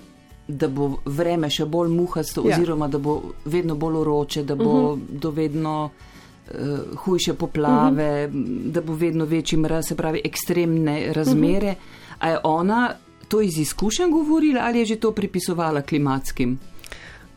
da 0.48 0.68
bo 0.68 0.96
vreme 1.04 1.50
še 1.50 1.66
bolj 1.68 1.90
muhasto, 1.92 2.42
ja. 2.48 2.56
oziroma 2.56 2.88
da 2.88 2.98
bo 2.98 3.20
vedno 3.44 3.76
bolj 3.76 4.00
uroče, 4.00 4.42
da 4.42 4.54
bo 4.54 4.64
uh 4.64 4.96
mhm. 4.96 5.02
-huh. 5.02 5.20
do 5.20 5.30
vedno 5.30 5.90
uh, 5.90 6.96
hujše 6.96 7.34
poplave, 7.34 8.26
uh 8.26 8.34
mhm. 8.34 8.44
-huh. 8.44 8.70
da 8.72 8.80
bo 8.80 8.94
vedno 8.94 9.24
večji 9.24 9.58
mraz, 9.58 9.88
se 9.88 9.96
pravi 9.96 10.20
ekstremne 10.24 11.12
razmere. 11.12 11.68
Uh 11.68 11.74
-huh. 11.74 12.18
A 12.18 12.30
je 12.30 12.38
ona 12.44 12.94
to 13.28 13.40
iz 13.40 13.58
izkušenj 13.58 14.10
govorila 14.10 14.60
ali 14.64 14.78
je 14.78 14.84
že 14.84 14.96
to 14.96 15.12
pripisovala 15.12 15.82
klimatskim? 15.82 16.58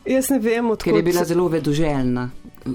Jaz 0.05 0.29
ne 0.29 0.39
vem, 0.39 0.69
odkud. 0.69 0.83
Ker 0.83 0.95
je 0.95 1.03
bila 1.03 1.23
zelo 1.23 1.47
vedoželjna 1.47 2.29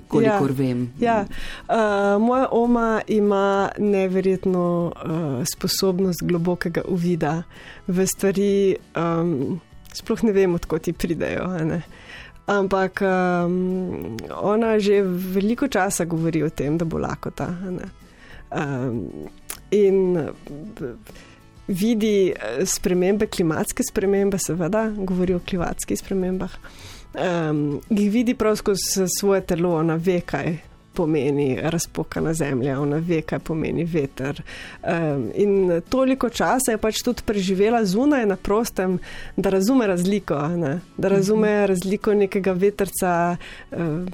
kolikor 0.08 0.50
ja, 0.50 0.56
vem. 0.56 0.92
Ja. 1.00 1.26
Uh, 1.68 2.22
moja 2.22 2.48
oma 2.50 3.00
ima 3.06 3.68
neverjetno 3.78 4.92
uh, 4.96 5.44
sposobnost 5.52 6.22
globokega 6.22 6.82
uvida 6.88 7.42
v 7.86 8.06
stvari, 8.06 8.76
um, 8.96 9.60
sploh 9.96 10.22
ne 10.26 10.34
vem, 10.36 10.54
odkot 10.58 10.86
ti 10.86 10.92
pridejo. 10.92 11.48
Ampak 12.46 13.02
um, 13.02 14.16
ona 14.30 14.76
že 14.78 15.00
veliko 15.02 15.68
časa 15.68 16.06
govori 16.06 16.44
o 16.46 16.50
tem, 16.50 16.78
da 16.78 16.86
bo 16.86 17.00
lakota. 17.02 17.48
Um, 18.54 19.00
in 19.74 20.18
vidi 21.66 22.32
spremembe, 22.62 23.26
klimatske 23.26 23.82
spremembe, 23.82 24.38
seveda, 24.38 24.86
govori 24.94 25.34
o 25.34 25.42
klimatskih 25.42 25.98
spremembah 25.98 26.54
um, 27.16 27.80
jih 27.90 28.10
vidi 28.12 28.34
prav 28.34 28.56
skozi 28.56 29.06
svoje 29.18 29.40
telo, 29.46 29.76
ona 29.76 29.94
ve, 29.94 30.20
kaj 30.20 30.56
pomeni 30.96 31.58
razpokana 31.62 32.32
zemlja, 32.34 32.78
ona 32.80 32.96
ve, 32.96 33.20
kaj 33.22 33.38
pomeni 33.44 33.84
veter. 33.84 34.40
Um, 34.82 35.28
in 35.34 35.82
toliko 35.88 36.28
časa 36.28 36.74
je 36.74 36.80
pač 36.80 37.02
tudi 37.04 37.24
preživela 37.26 37.84
zunaj 37.84 38.26
na 38.26 38.36
prostem, 38.36 38.98
da 39.36 39.52
razume 39.52 39.86
razliko, 39.86 40.38
ne? 40.48 40.80
da 40.96 41.08
razume 41.12 41.52
mhm. 41.52 41.66
razliko 41.72 42.14
nekega 42.14 42.52
veterca 42.52 43.36
um, 43.70 44.06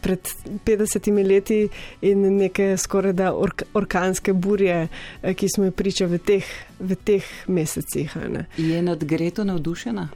pred 0.00 0.32
50 0.64 1.10
leti 1.26 1.60
in 2.00 2.24
neke 2.36 2.76
skoraj 2.76 3.12
da 3.12 3.34
ork 3.34 3.62
orkanske 3.74 4.32
burje, 4.32 4.88
eh, 5.22 5.34
ki 5.34 5.48
smo 5.48 5.68
jih 5.68 5.74
priča 5.74 6.06
v 6.06 6.18
teh, 6.18 6.46
v 6.80 6.96
teh 6.96 7.26
mesecih. 7.46 8.16
Je 8.56 8.82
nad 8.82 9.04
Greto 9.04 9.44
navdušena? 9.44 10.08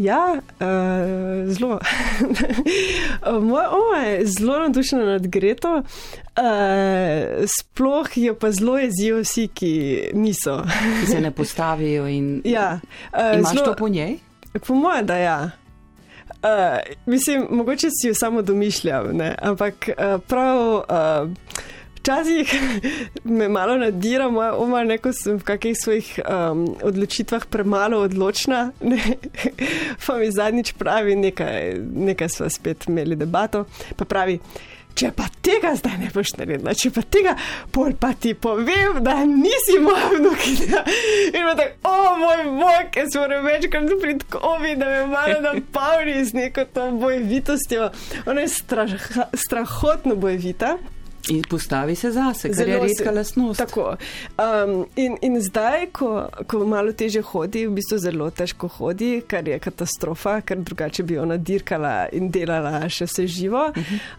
Ja, 0.00 0.40
uh, 0.60 1.52
zelo. 1.52 1.78
Moja 3.48 3.70
oma 3.70 4.02
je 4.06 4.26
zelo 4.26 4.58
navdušena 4.58 5.04
nad 5.04 5.26
Greto, 5.26 5.74
uh, 5.76 5.84
sploh 7.58 8.08
jo 8.14 8.34
pa 8.34 8.50
zelo 8.52 8.78
jezijo 8.78 9.20
vsi, 9.20 9.48
ki 9.54 9.72
niso. 10.12 10.62
Ki 11.00 11.06
se 11.06 11.20
ne 11.20 11.30
postavijo 11.30 12.08
in 12.08 12.40
ja, 12.56 12.80
uh, 13.12 13.38
imaš 13.38 13.52
zlo, 13.52 13.64
to 13.64 13.74
po 13.78 13.88
njej? 13.88 14.16
Po 14.66 14.74
mojem, 14.74 15.06
da 15.06 15.16
ja. 15.16 15.50
Uh, 16.28 16.94
mislim, 17.06 17.46
mogoče 17.50 17.88
si 17.90 18.08
jo 18.08 18.14
samo 18.14 18.42
domišljam, 18.42 19.16
ne? 19.16 19.34
ampak 19.42 19.88
uh, 19.88 20.20
prav. 20.28 20.74
Uh, 20.74 21.30
Včasih 22.00 22.48
me 23.38 23.48
malo 23.48 23.76
nadira, 23.76 24.30
moja 24.32 24.54
oma, 24.56 24.80
neko 24.84 25.12
sem 25.12 25.36
v 25.36 25.44
kakih 25.44 25.76
svojih 25.76 26.08
um, 26.24 26.64
odločitvah 26.82 27.44
premalo 27.46 28.00
odločna. 28.08 28.70
Ne? 28.80 29.00
Pa 30.06 30.16
mi 30.16 30.30
zadnjič 30.32 30.72
pravi, 30.80 31.16
nekaj, 31.16 31.74
nekaj 31.94 32.28
smo 32.28 32.48
spet 32.48 32.88
imeli 32.88 33.16
debato, 33.16 33.66
pa 33.96 34.04
pravi. 34.04 34.40
Če 34.96 35.12
pa 35.14 35.28
tega 35.44 35.70
zdaj 35.78 35.98
ne 36.00 36.08
boš 36.12 36.32
naredila, 36.36 36.72
če 36.74 36.90
pa 36.92 37.04
tega, 37.06 37.36
pol 37.72 37.92
pa 38.00 38.10
ti 38.18 38.32
povem, 38.34 38.98
da 39.04 39.20
nisi 39.28 39.78
moja 39.80 40.08
vnukinja. 40.16 40.82
In 41.30 41.46
tako, 41.60 41.92
o 41.92 42.16
moj 42.18 42.42
bog, 42.58 42.98
jaz 42.98 43.14
moram 43.20 43.46
večkrat 43.46 43.92
priti 44.02 44.26
kovi, 44.34 44.74
da 44.80 44.88
me 44.90 45.04
malo 45.12 45.38
napavni 45.46 46.24
z 46.24 46.36
neko 46.36 46.66
to 46.74 46.90
bojevitostjo. 47.00 47.90
Ona 48.26 48.46
je 48.46 48.54
strah, 48.56 48.96
strahotno 49.46 50.16
bojevita. 50.16 50.74
In 51.28 51.42
postavi 51.50 51.94
se 51.94 52.10
zase, 52.12 52.48
kar 52.48 52.56
Zelo 52.56 52.70
je 52.70 52.80
redka 52.80 53.10
lasnost. 53.10 53.58
Tako. 53.58 53.96
Um, 54.38 54.86
in, 54.96 55.16
in 55.22 55.40
zdaj, 55.40 55.86
ko, 55.92 56.28
ko 56.48 56.64
malo 56.66 56.92
teže 56.92 57.22
hodi, 57.22 57.66
v 57.68 57.76
bistvu 57.76 57.98
zelo 58.00 58.30
težko 58.30 58.70
hodi, 58.78 59.20
kar 59.28 59.48
je 59.48 59.58
katastrofa, 59.60 60.40
ker 60.40 60.62
drugače 60.64 61.04
bi 61.04 61.18
ona 61.20 61.36
dirkala 61.36 62.08
in 62.16 62.30
delala 62.32 62.88
še 62.88 63.08
vse 63.10 63.26
živo. 63.30 63.70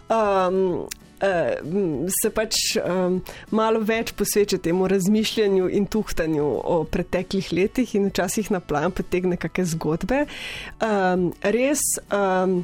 Um, 0.10 0.88
Uh, 1.22 2.10
se 2.10 2.32
pač 2.34 2.56
um, 2.82 3.20
malo 3.54 3.78
več 3.86 4.10
posveča 4.18 4.58
temu 4.58 4.88
razmišljanju 4.90 5.68
in 5.78 5.86
tuhtanju 5.86 6.48
o 6.66 6.80
preteklih 6.90 7.52
letih, 7.54 7.94
in 7.94 8.08
včasih 8.10 8.50
na 8.50 8.58
plan 8.58 8.90
potegne 8.90 9.38
kakšne 9.38 9.68
zgodbe. 9.76 10.24
Um, 10.82 11.30
res. 11.46 11.84
Um, 12.10 12.64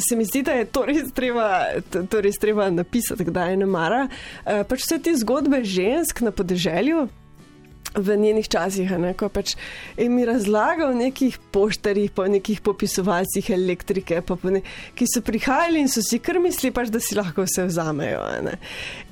se 0.00 0.16
mi 0.16 0.24
zdi, 0.24 0.42
da 0.46 0.58
je 0.58 0.66
to 0.68 0.84
res 0.88 1.12
treba, 1.16 1.46
to 1.90 2.20
res 2.20 2.38
treba 2.40 2.70
napisati, 2.70 3.26
kdaj 3.28 3.54
je 3.54 3.62
ne 3.62 3.70
mara. 3.70 4.04
Uh, 4.08 4.62
pač 4.68 4.84
vse 4.86 5.00
te 5.04 5.14
zgodbe 5.22 5.62
žensk 5.64 6.22
na 6.26 6.34
podeželju. 6.34 7.08
V 7.90 8.14
njenih 8.14 8.46
časih, 8.46 8.90
ne, 9.02 9.08
ko 9.18 9.26
pač 9.32 9.56
je 9.98 10.06
mi 10.06 10.22
razlagal 10.22 10.92
o 10.92 10.98
nekih 10.98 11.40
poštarjih, 11.50 12.12
po 12.14 12.22
nekih 12.30 12.60
popisovalcih 12.62 13.48
elektrike, 13.50 14.20
ne, 14.46 14.60
ki 14.94 15.08
so 15.10 15.24
prihajali 15.26 15.82
in 15.82 15.90
so 15.90 16.04
si 16.04 16.20
kar 16.22 16.38
mislili, 16.38 16.70
pač, 16.76 16.92
da 16.94 17.02
si 17.02 17.18
lahko 17.18 17.42
vse 17.48 17.66
vzamejo. 17.66 18.22
Ne. 18.46 18.54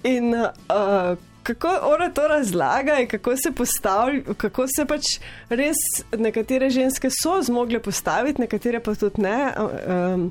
In 0.07 0.31
uh, 0.31 1.19
kako 1.49 1.69
ona 1.83 2.11
to 2.11 2.29
razlaga 2.29 2.99
in 3.01 3.09
kako 3.09 3.37
se 3.37 3.53
postavlja, 3.53 4.21
kako 4.37 4.67
se 4.77 4.85
pač 4.87 5.05
res 5.49 5.81
nekatere 6.17 6.71
ženske 6.71 7.09
so 7.11 7.39
zmogle 7.43 7.81
postaviti, 7.81 8.41
nekatere 8.41 8.81
pa 8.85 8.95
tudi 8.95 9.23
ne 9.23 9.53
um, 9.57 10.27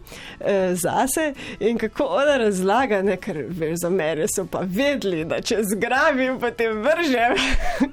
zase. 0.74 1.34
In 1.59 1.78
kako 1.78 2.05
ona 2.20 2.38
razlaga, 2.38 3.01
ne, 3.01 3.18
ker 3.18 3.41
veš, 3.49 3.80
za 3.82 3.89
mene 3.89 4.28
so 4.30 4.45
pa 4.45 4.61
vedeli, 4.61 5.24
da 5.26 5.41
če 5.41 5.63
zgrabim, 5.72 6.38
potem 6.39 6.84
vržem. 6.86 7.38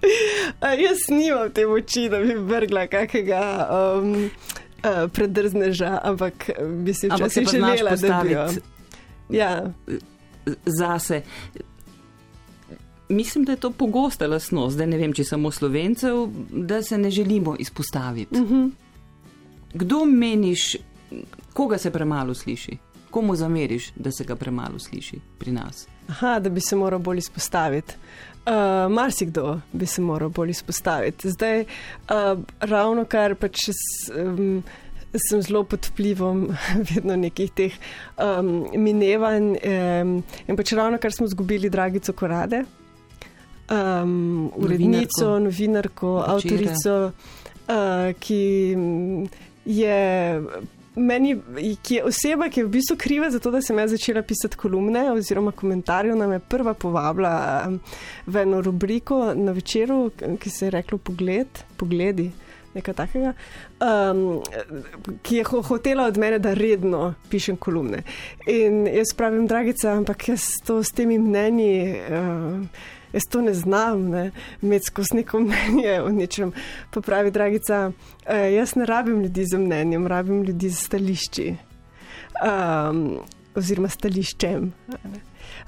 jaz 0.84 1.08
nimam 1.08 1.50
te 1.52 1.66
moči, 1.66 2.08
da 2.12 2.20
bi 2.20 2.36
vrgla 2.36 2.86
kakega. 2.92 3.44
Um, 3.72 4.28
Predrzneža, 4.84 5.94
ampak 6.04 6.50
bi 6.84 6.92
si 6.92 7.08
včasih 7.08 7.48
želela, 7.48 7.94
da 7.96 8.18
bi 8.20 8.34
jo. 8.34 8.42
Ja. 9.32 9.52
Zase 10.68 11.22
mislim, 13.08 13.44
da 13.44 13.52
je 13.52 13.60
to 13.60 13.70
pogosta 13.70 14.26
lasnost, 14.26 14.78
da 14.78 14.86
ne 14.86 14.98
vem, 14.98 15.12
če 15.12 15.24
samo 15.24 15.50
slovencev, 15.50 16.26
da 16.50 16.82
se 16.82 16.98
ne 16.98 17.10
želimo 17.10 17.56
izpostaviti. 17.58 18.34
Uh 18.34 18.40
mhm. 18.40 18.54
-huh. 18.54 18.70
Kdo 19.74 20.04
meniš, 20.04 20.76
koga 21.52 21.78
se 21.78 21.90
premalo 21.90 22.34
sliši? 22.34 22.76
Komu 23.10 23.36
zameriš, 23.36 23.92
da 23.96 24.12
se 24.12 24.24
ga 24.24 24.36
premalo 24.36 24.78
sliši 24.78 25.18
pri 25.38 25.52
nas? 25.52 25.86
Aha, 26.08 26.38
da 26.38 26.50
bi 26.50 26.60
se 26.60 26.76
moral 26.76 26.98
bolj 26.98 27.18
izpostaviti. 27.18 27.94
Uh, 28.46 28.92
Marsikdo 28.92 29.60
bi 29.72 29.86
se 29.86 30.02
moral 30.02 30.28
bolj 30.28 30.50
izpostaviti. 30.50 31.30
Zdaj, 31.30 31.60
uh, 31.60 32.40
ravno 32.60 33.04
kar 33.04 33.34
pač 33.34 33.68
um, 33.68 34.62
sem 35.28 35.42
zelo 35.42 35.64
pod 35.64 35.86
vplivom 35.90 36.48
vedno 36.94 37.16
nekih 37.16 37.50
teh 37.50 37.72
um, 38.18 38.66
minevanj 38.76 39.54
um, 39.56 40.16
in 40.46 40.56
pač 40.56 40.72
ravno 40.72 40.98
kar 40.98 41.12
smo 41.12 41.26
izgubili 41.26 41.70
Dragico 41.70 42.12
Korade, 42.12 42.64
um, 43.70 44.50
urednico, 44.56 45.38
novinarko, 45.38 46.16
avtorico, 46.26 47.12
uh, 47.68 48.12
ki 48.18 48.76
je 49.64 50.42
meni, 50.96 51.34
ki 51.82 51.94
je 51.94 52.04
oseba, 52.04 52.48
ki 52.48 52.60
je 52.60 52.66
v 52.66 52.72
bistvu 52.76 52.96
kriva 52.98 53.30
za 53.30 53.40
to, 53.42 53.50
da 53.50 53.62
sem 53.62 53.78
jaz 53.78 53.90
začela 53.90 54.22
pisati 54.22 54.56
kolumne 54.56 55.08
oziroma 55.12 55.52
komentarje, 55.52 56.14
nam 56.16 56.32
je 56.32 56.38
prva 56.38 56.74
povabila 56.74 57.34
v 58.26 58.42
eno 58.42 58.62
rubriko 58.62 59.34
na 59.34 59.52
večeru, 59.52 60.10
ki 60.40 60.50
se 60.50 60.66
je 60.66 60.70
reklo 60.70 60.98
Pogled, 60.98 61.64
Pogledi. 61.76 62.30
Nekaj 62.74 62.94
takega, 62.98 63.30
um, 63.78 64.40
ki 65.22 65.36
je 65.36 65.44
ho 65.46 65.60
hotela 65.62 66.08
od 66.10 66.16
mene, 66.18 66.40
da 66.42 66.56
redno 66.58 67.12
pišem 67.30 67.54
kolumne. 67.56 68.00
In 68.50 68.88
jaz 68.90 69.12
pravim, 69.14 69.46
dragica, 69.46 69.92
ampak 69.94 70.26
jaz 70.32 70.48
to 70.66 70.80
s 70.82 70.90
temi 70.90 71.18
mnenji. 71.22 71.94
Uh, 72.10 72.66
jaz 73.14 73.28
to 73.30 73.42
ne 73.42 73.54
znam, 73.54 74.08
ne, 74.10 74.24
imeti 74.62 74.90
skozi 74.90 75.20
neko 75.20 75.40
mnenje 75.40 76.00
o 76.02 76.10
ničem. 76.12 76.52
Pa 76.90 77.00
pravi, 77.00 77.30
dragica, 77.30 77.86
uh, 77.90 78.52
jaz 78.54 78.74
ne 78.76 78.86
rabim 78.86 79.22
ljudi 79.22 79.46
z 79.46 79.58
mnenjem, 79.58 80.06
rabim 80.06 80.42
ljudi 80.42 80.70
z 80.70 80.86
stališči. 80.88 81.48
Um, 82.44 83.20
oziroma 83.54 83.88
stališčem. 83.88 84.72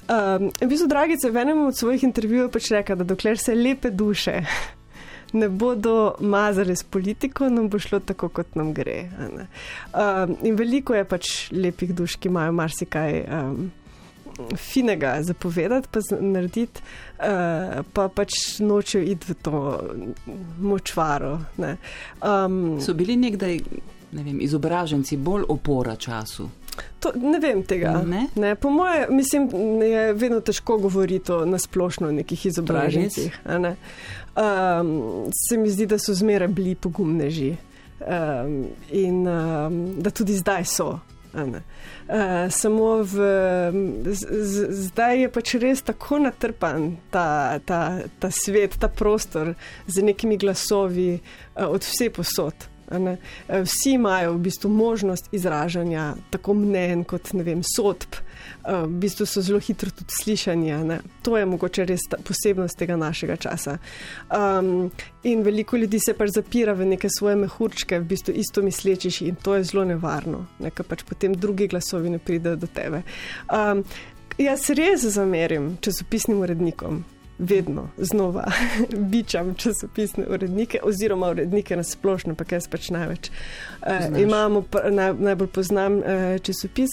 Um, 0.07 0.49
v 0.61 0.66
bistvu, 0.66 0.88
dragice, 0.90 1.30
v 1.30 1.42
enem 1.42 1.66
od 1.66 1.78
svojih 1.78 2.05
intervjujev 2.05 2.51
pač 2.51 2.72
reka, 2.74 2.94
da 2.99 3.07
dokler 3.07 3.38
se 3.38 3.55
lepe 3.55 3.90
duše 3.90 4.42
ne 5.32 5.49
bodo 5.49 6.14
mazali 6.20 6.76
s 6.76 6.82
politiko, 6.82 7.49
nam 7.49 7.68
bo 7.68 7.78
šlo 7.78 8.01
tako, 8.01 8.28
kot 8.28 8.55
nam 8.55 8.72
gre. 8.74 9.09
Um, 9.11 10.36
in 10.42 10.57
veliko 10.57 10.94
je 10.94 11.05
pač 11.05 11.32
lepih 11.53 11.94
duš, 11.94 12.16
ki 12.16 12.28
imajo 12.28 12.53
marsikaj. 12.53 13.24
Um, 13.26 13.70
finega 14.57 15.16
zapovedati, 15.22 15.89
pa 15.91 16.01
narediti, 16.20 16.80
uh, 17.18 17.82
pa 17.93 18.09
pač 18.09 18.59
nočejo 18.61 19.05
iti 19.05 19.32
v 19.32 19.37
to 19.43 19.61
močvaro. 20.61 21.39
Um, 21.57 22.80
so 22.80 22.95
bili 22.95 23.16
nekdaj 23.16 23.61
ne 24.12 24.22
vem, 24.22 24.41
izobraženci 24.41 25.16
bolj 25.16 25.45
opora 25.49 25.97
času? 25.97 26.49
To, 27.01 27.12
ne 27.16 27.39
vem 27.41 27.62
tega. 27.62 28.03
Ne? 28.07 28.26
Ne, 28.34 28.55
po 28.55 28.70
mojem, 28.70 29.16
mislim, 29.16 29.49
je 29.82 30.12
vedno 30.12 30.41
težko 30.41 30.78
govoriti 30.78 31.32
na 31.47 31.59
splošno 31.59 32.09
o 32.09 32.12
nekih 32.12 32.47
izobražencih. 32.47 33.41
Ne? 33.59 33.76
Um, 34.37 35.30
se 35.49 35.59
mi 35.59 35.70
zdi, 35.70 35.87
da 35.87 35.99
so 35.99 36.14
zmeraj 36.14 36.49
bili 36.49 36.74
pogumneži 36.74 37.55
um, 38.01 38.66
in 38.91 39.28
um, 39.28 39.80
da 40.01 40.11
tudi 40.11 40.37
zdaj 40.37 40.64
so. 40.64 40.99
Uh, 41.37 41.61
samo 42.51 43.03
v, 43.03 43.26
z, 44.12 44.22
z, 44.43 44.68
zdaj 44.89 45.20
je 45.20 45.32
pač 45.32 45.55
res 45.61 45.82
tako 45.84 46.20
natrpan 46.24 46.97
ta, 47.11 47.59
ta, 47.64 47.80
ta 48.18 48.30
svet, 48.32 48.78
ta 48.80 48.89
prostor 48.89 49.53
z 49.87 50.07
nekimi 50.07 50.39
glasovi 50.41 51.18
uh, 51.18 51.68
od 51.68 51.84
vse 51.84 52.11
posod. 52.11 52.70
Eh, 52.91 53.16
vsi 53.62 53.91
imajo 53.91 54.32
v 54.32 54.39
bistvu 54.39 54.70
možnost 54.70 55.28
izražanja 55.32 56.14
tako 56.30 56.55
mnen 56.55 57.05
kot 57.05 57.32
vem, 57.32 57.62
sodb, 57.76 58.14
v 58.66 58.99
bistvu 59.03 59.26
so 59.26 59.42
zelo 59.42 59.61
hitro 59.61 59.90
tudi 59.90 60.12
slišanja. 60.22 61.01
To 61.22 61.36
je 61.36 61.47
mogoče 61.47 61.86
res 61.86 62.07
ta, 62.11 62.18
posebnost 62.24 62.78
tega 62.78 62.97
našega 62.97 63.36
časa. 63.36 63.78
Um, 64.30 64.90
in 65.22 65.42
veliko 65.42 65.76
ljudi 65.76 66.01
se 66.01 66.14
pač 66.14 66.34
zapira 66.36 66.72
v 66.72 66.86
neke 66.86 67.09
svoje 67.11 67.36
mehurčke, 67.36 68.01
v 68.01 68.09
bistvu 68.12 68.34
isto 68.34 68.62
mislečiš 68.62 69.20
in 69.26 69.36
to 69.42 69.57
je 69.57 69.64
zelo 69.64 69.84
nevarno, 69.84 70.47
ne? 70.59 70.70
ker 70.70 70.86
pač 70.86 71.05
potem 71.09 71.34
drugi 71.34 71.68
glasovi 71.68 72.11
ne 72.11 72.18
pridejo 72.18 72.57
do 72.57 72.66
tebe. 72.66 73.03
Um, 73.53 73.84
jaz 74.38 74.70
res 74.70 75.07
zamerim 75.16 75.76
časopisnim 75.80 76.40
urednikom 76.44 77.05
vedno 77.39 77.89
znova 77.99 78.45
bičam 79.11 79.55
časopisne 79.55 80.26
urednike, 80.26 80.80
oziroma 80.82 81.28
urednike 81.28 81.76
na 81.76 81.82
splošno, 81.82 82.34
pa 82.34 82.45
jaz 82.51 82.68
pač 82.68 82.91
največ 82.91 83.30
uh, 83.30 84.18
imamo, 84.20 84.64
naj, 84.91 85.14
najbolj 85.14 85.49
poznam 85.49 85.99
uh, 85.99 86.05
časopis. 86.43 86.91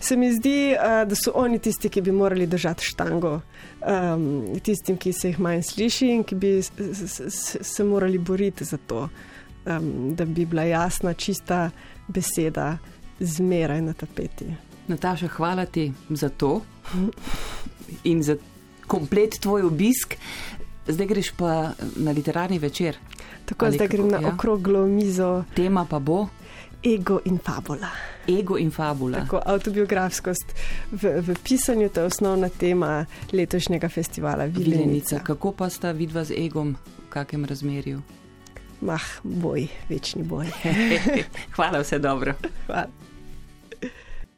Se 0.00 0.16
mi 0.16 0.32
zdi, 0.32 0.74
uh, 0.76 1.08
da 1.08 1.14
so 1.14 1.32
oni 1.34 1.58
tisti, 1.58 1.88
ki 1.88 2.00
bi 2.00 2.12
morali 2.12 2.46
držati 2.46 2.84
štango 2.84 3.40
um, 3.40 4.46
tistim, 4.62 4.96
ki 4.96 5.12
se 5.12 5.28
jih 5.28 5.40
manj 5.40 5.62
sliši 5.62 6.08
in 6.08 6.24
ki 6.24 6.34
bi 6.34 6.54
se 6.62 7.84
morali 7.84 8.18
boriti 8.18 8.64
za 8.64 8.78
to, 8.86 9.08
um, 9.66 10.14
da 10.16 10.24
bi 10.24 10.46
bila 10.46 10.62
jasna, 10.62 11.14
čista 11.14 11.70
beseda 12.08 12.78
zmeraj 13.20 13.82
na 13.82 13.92
tapeti. 13.92 14.48
Nataša, 14.88 15.28
hvala 15.28 15.66
ti 15.66 15.92
za 16.10 16.28
to 16.28 16.60
in 18.04 18.22
za 18.22 18.34
to 18.34 18.51
komplet 18.92 19.40
tvoj 19.40 19.64
obisk, 19.70 20.18
zdaj 20.88 21.06
greš 21.06 21.32
pa 21.38 21.72
na 21.96 22.12
literarni 22.12 22.58
večer. 22.60 23.00
Tako, 23.48 23.70
zdaj 23.72 23.88
grem 23.88 24.12
na 24.12 24.20
ja? 24.20 24.34
okroglo 24.34 24.86
mizo. 24.86 25.44
Tema 25.56 25.86
pa 25.90 25.98
bo. 25.98 26.26
Ego 26.82 27.20
in 27.24 27.38
fabula. 27.38 27.90
Ego 28.28 28.58
in 28.58 28.70
fabula. 28.70 29.22
Tako, 29.22 29.40
autobiografskost 29.46 30.54
v, 30.90 31.20
v 31.22 31.36
pisanju 31.44 31.90
je 31.94 32.02
osnovna 32.02 32.48
tema 32.48 33.06
letošnjega 33.32 33.88
festivala 33.88 34.44
Vilenica. 34.44 34.70
Vilenica. 34.70 35.18
Kako 35.18 35.52
pa 35.52 35.70
sta 35.70 35.92
vidva 35.92 36.24
z 36.24 36.34
egom, 36.38 36.74
v 37.06 37.08
kakem 37.10 37.44
razmerju? 37.44 38.02
Mah, 38.82 39.04
boj, 39.22 39.68
večni 39.88 40.22
boj. 40.22 40.50
Hvala, 41.56 41.78
vse 41.82 41.98
dobro. 41.98 42.34
Hvala. 42.66 43.01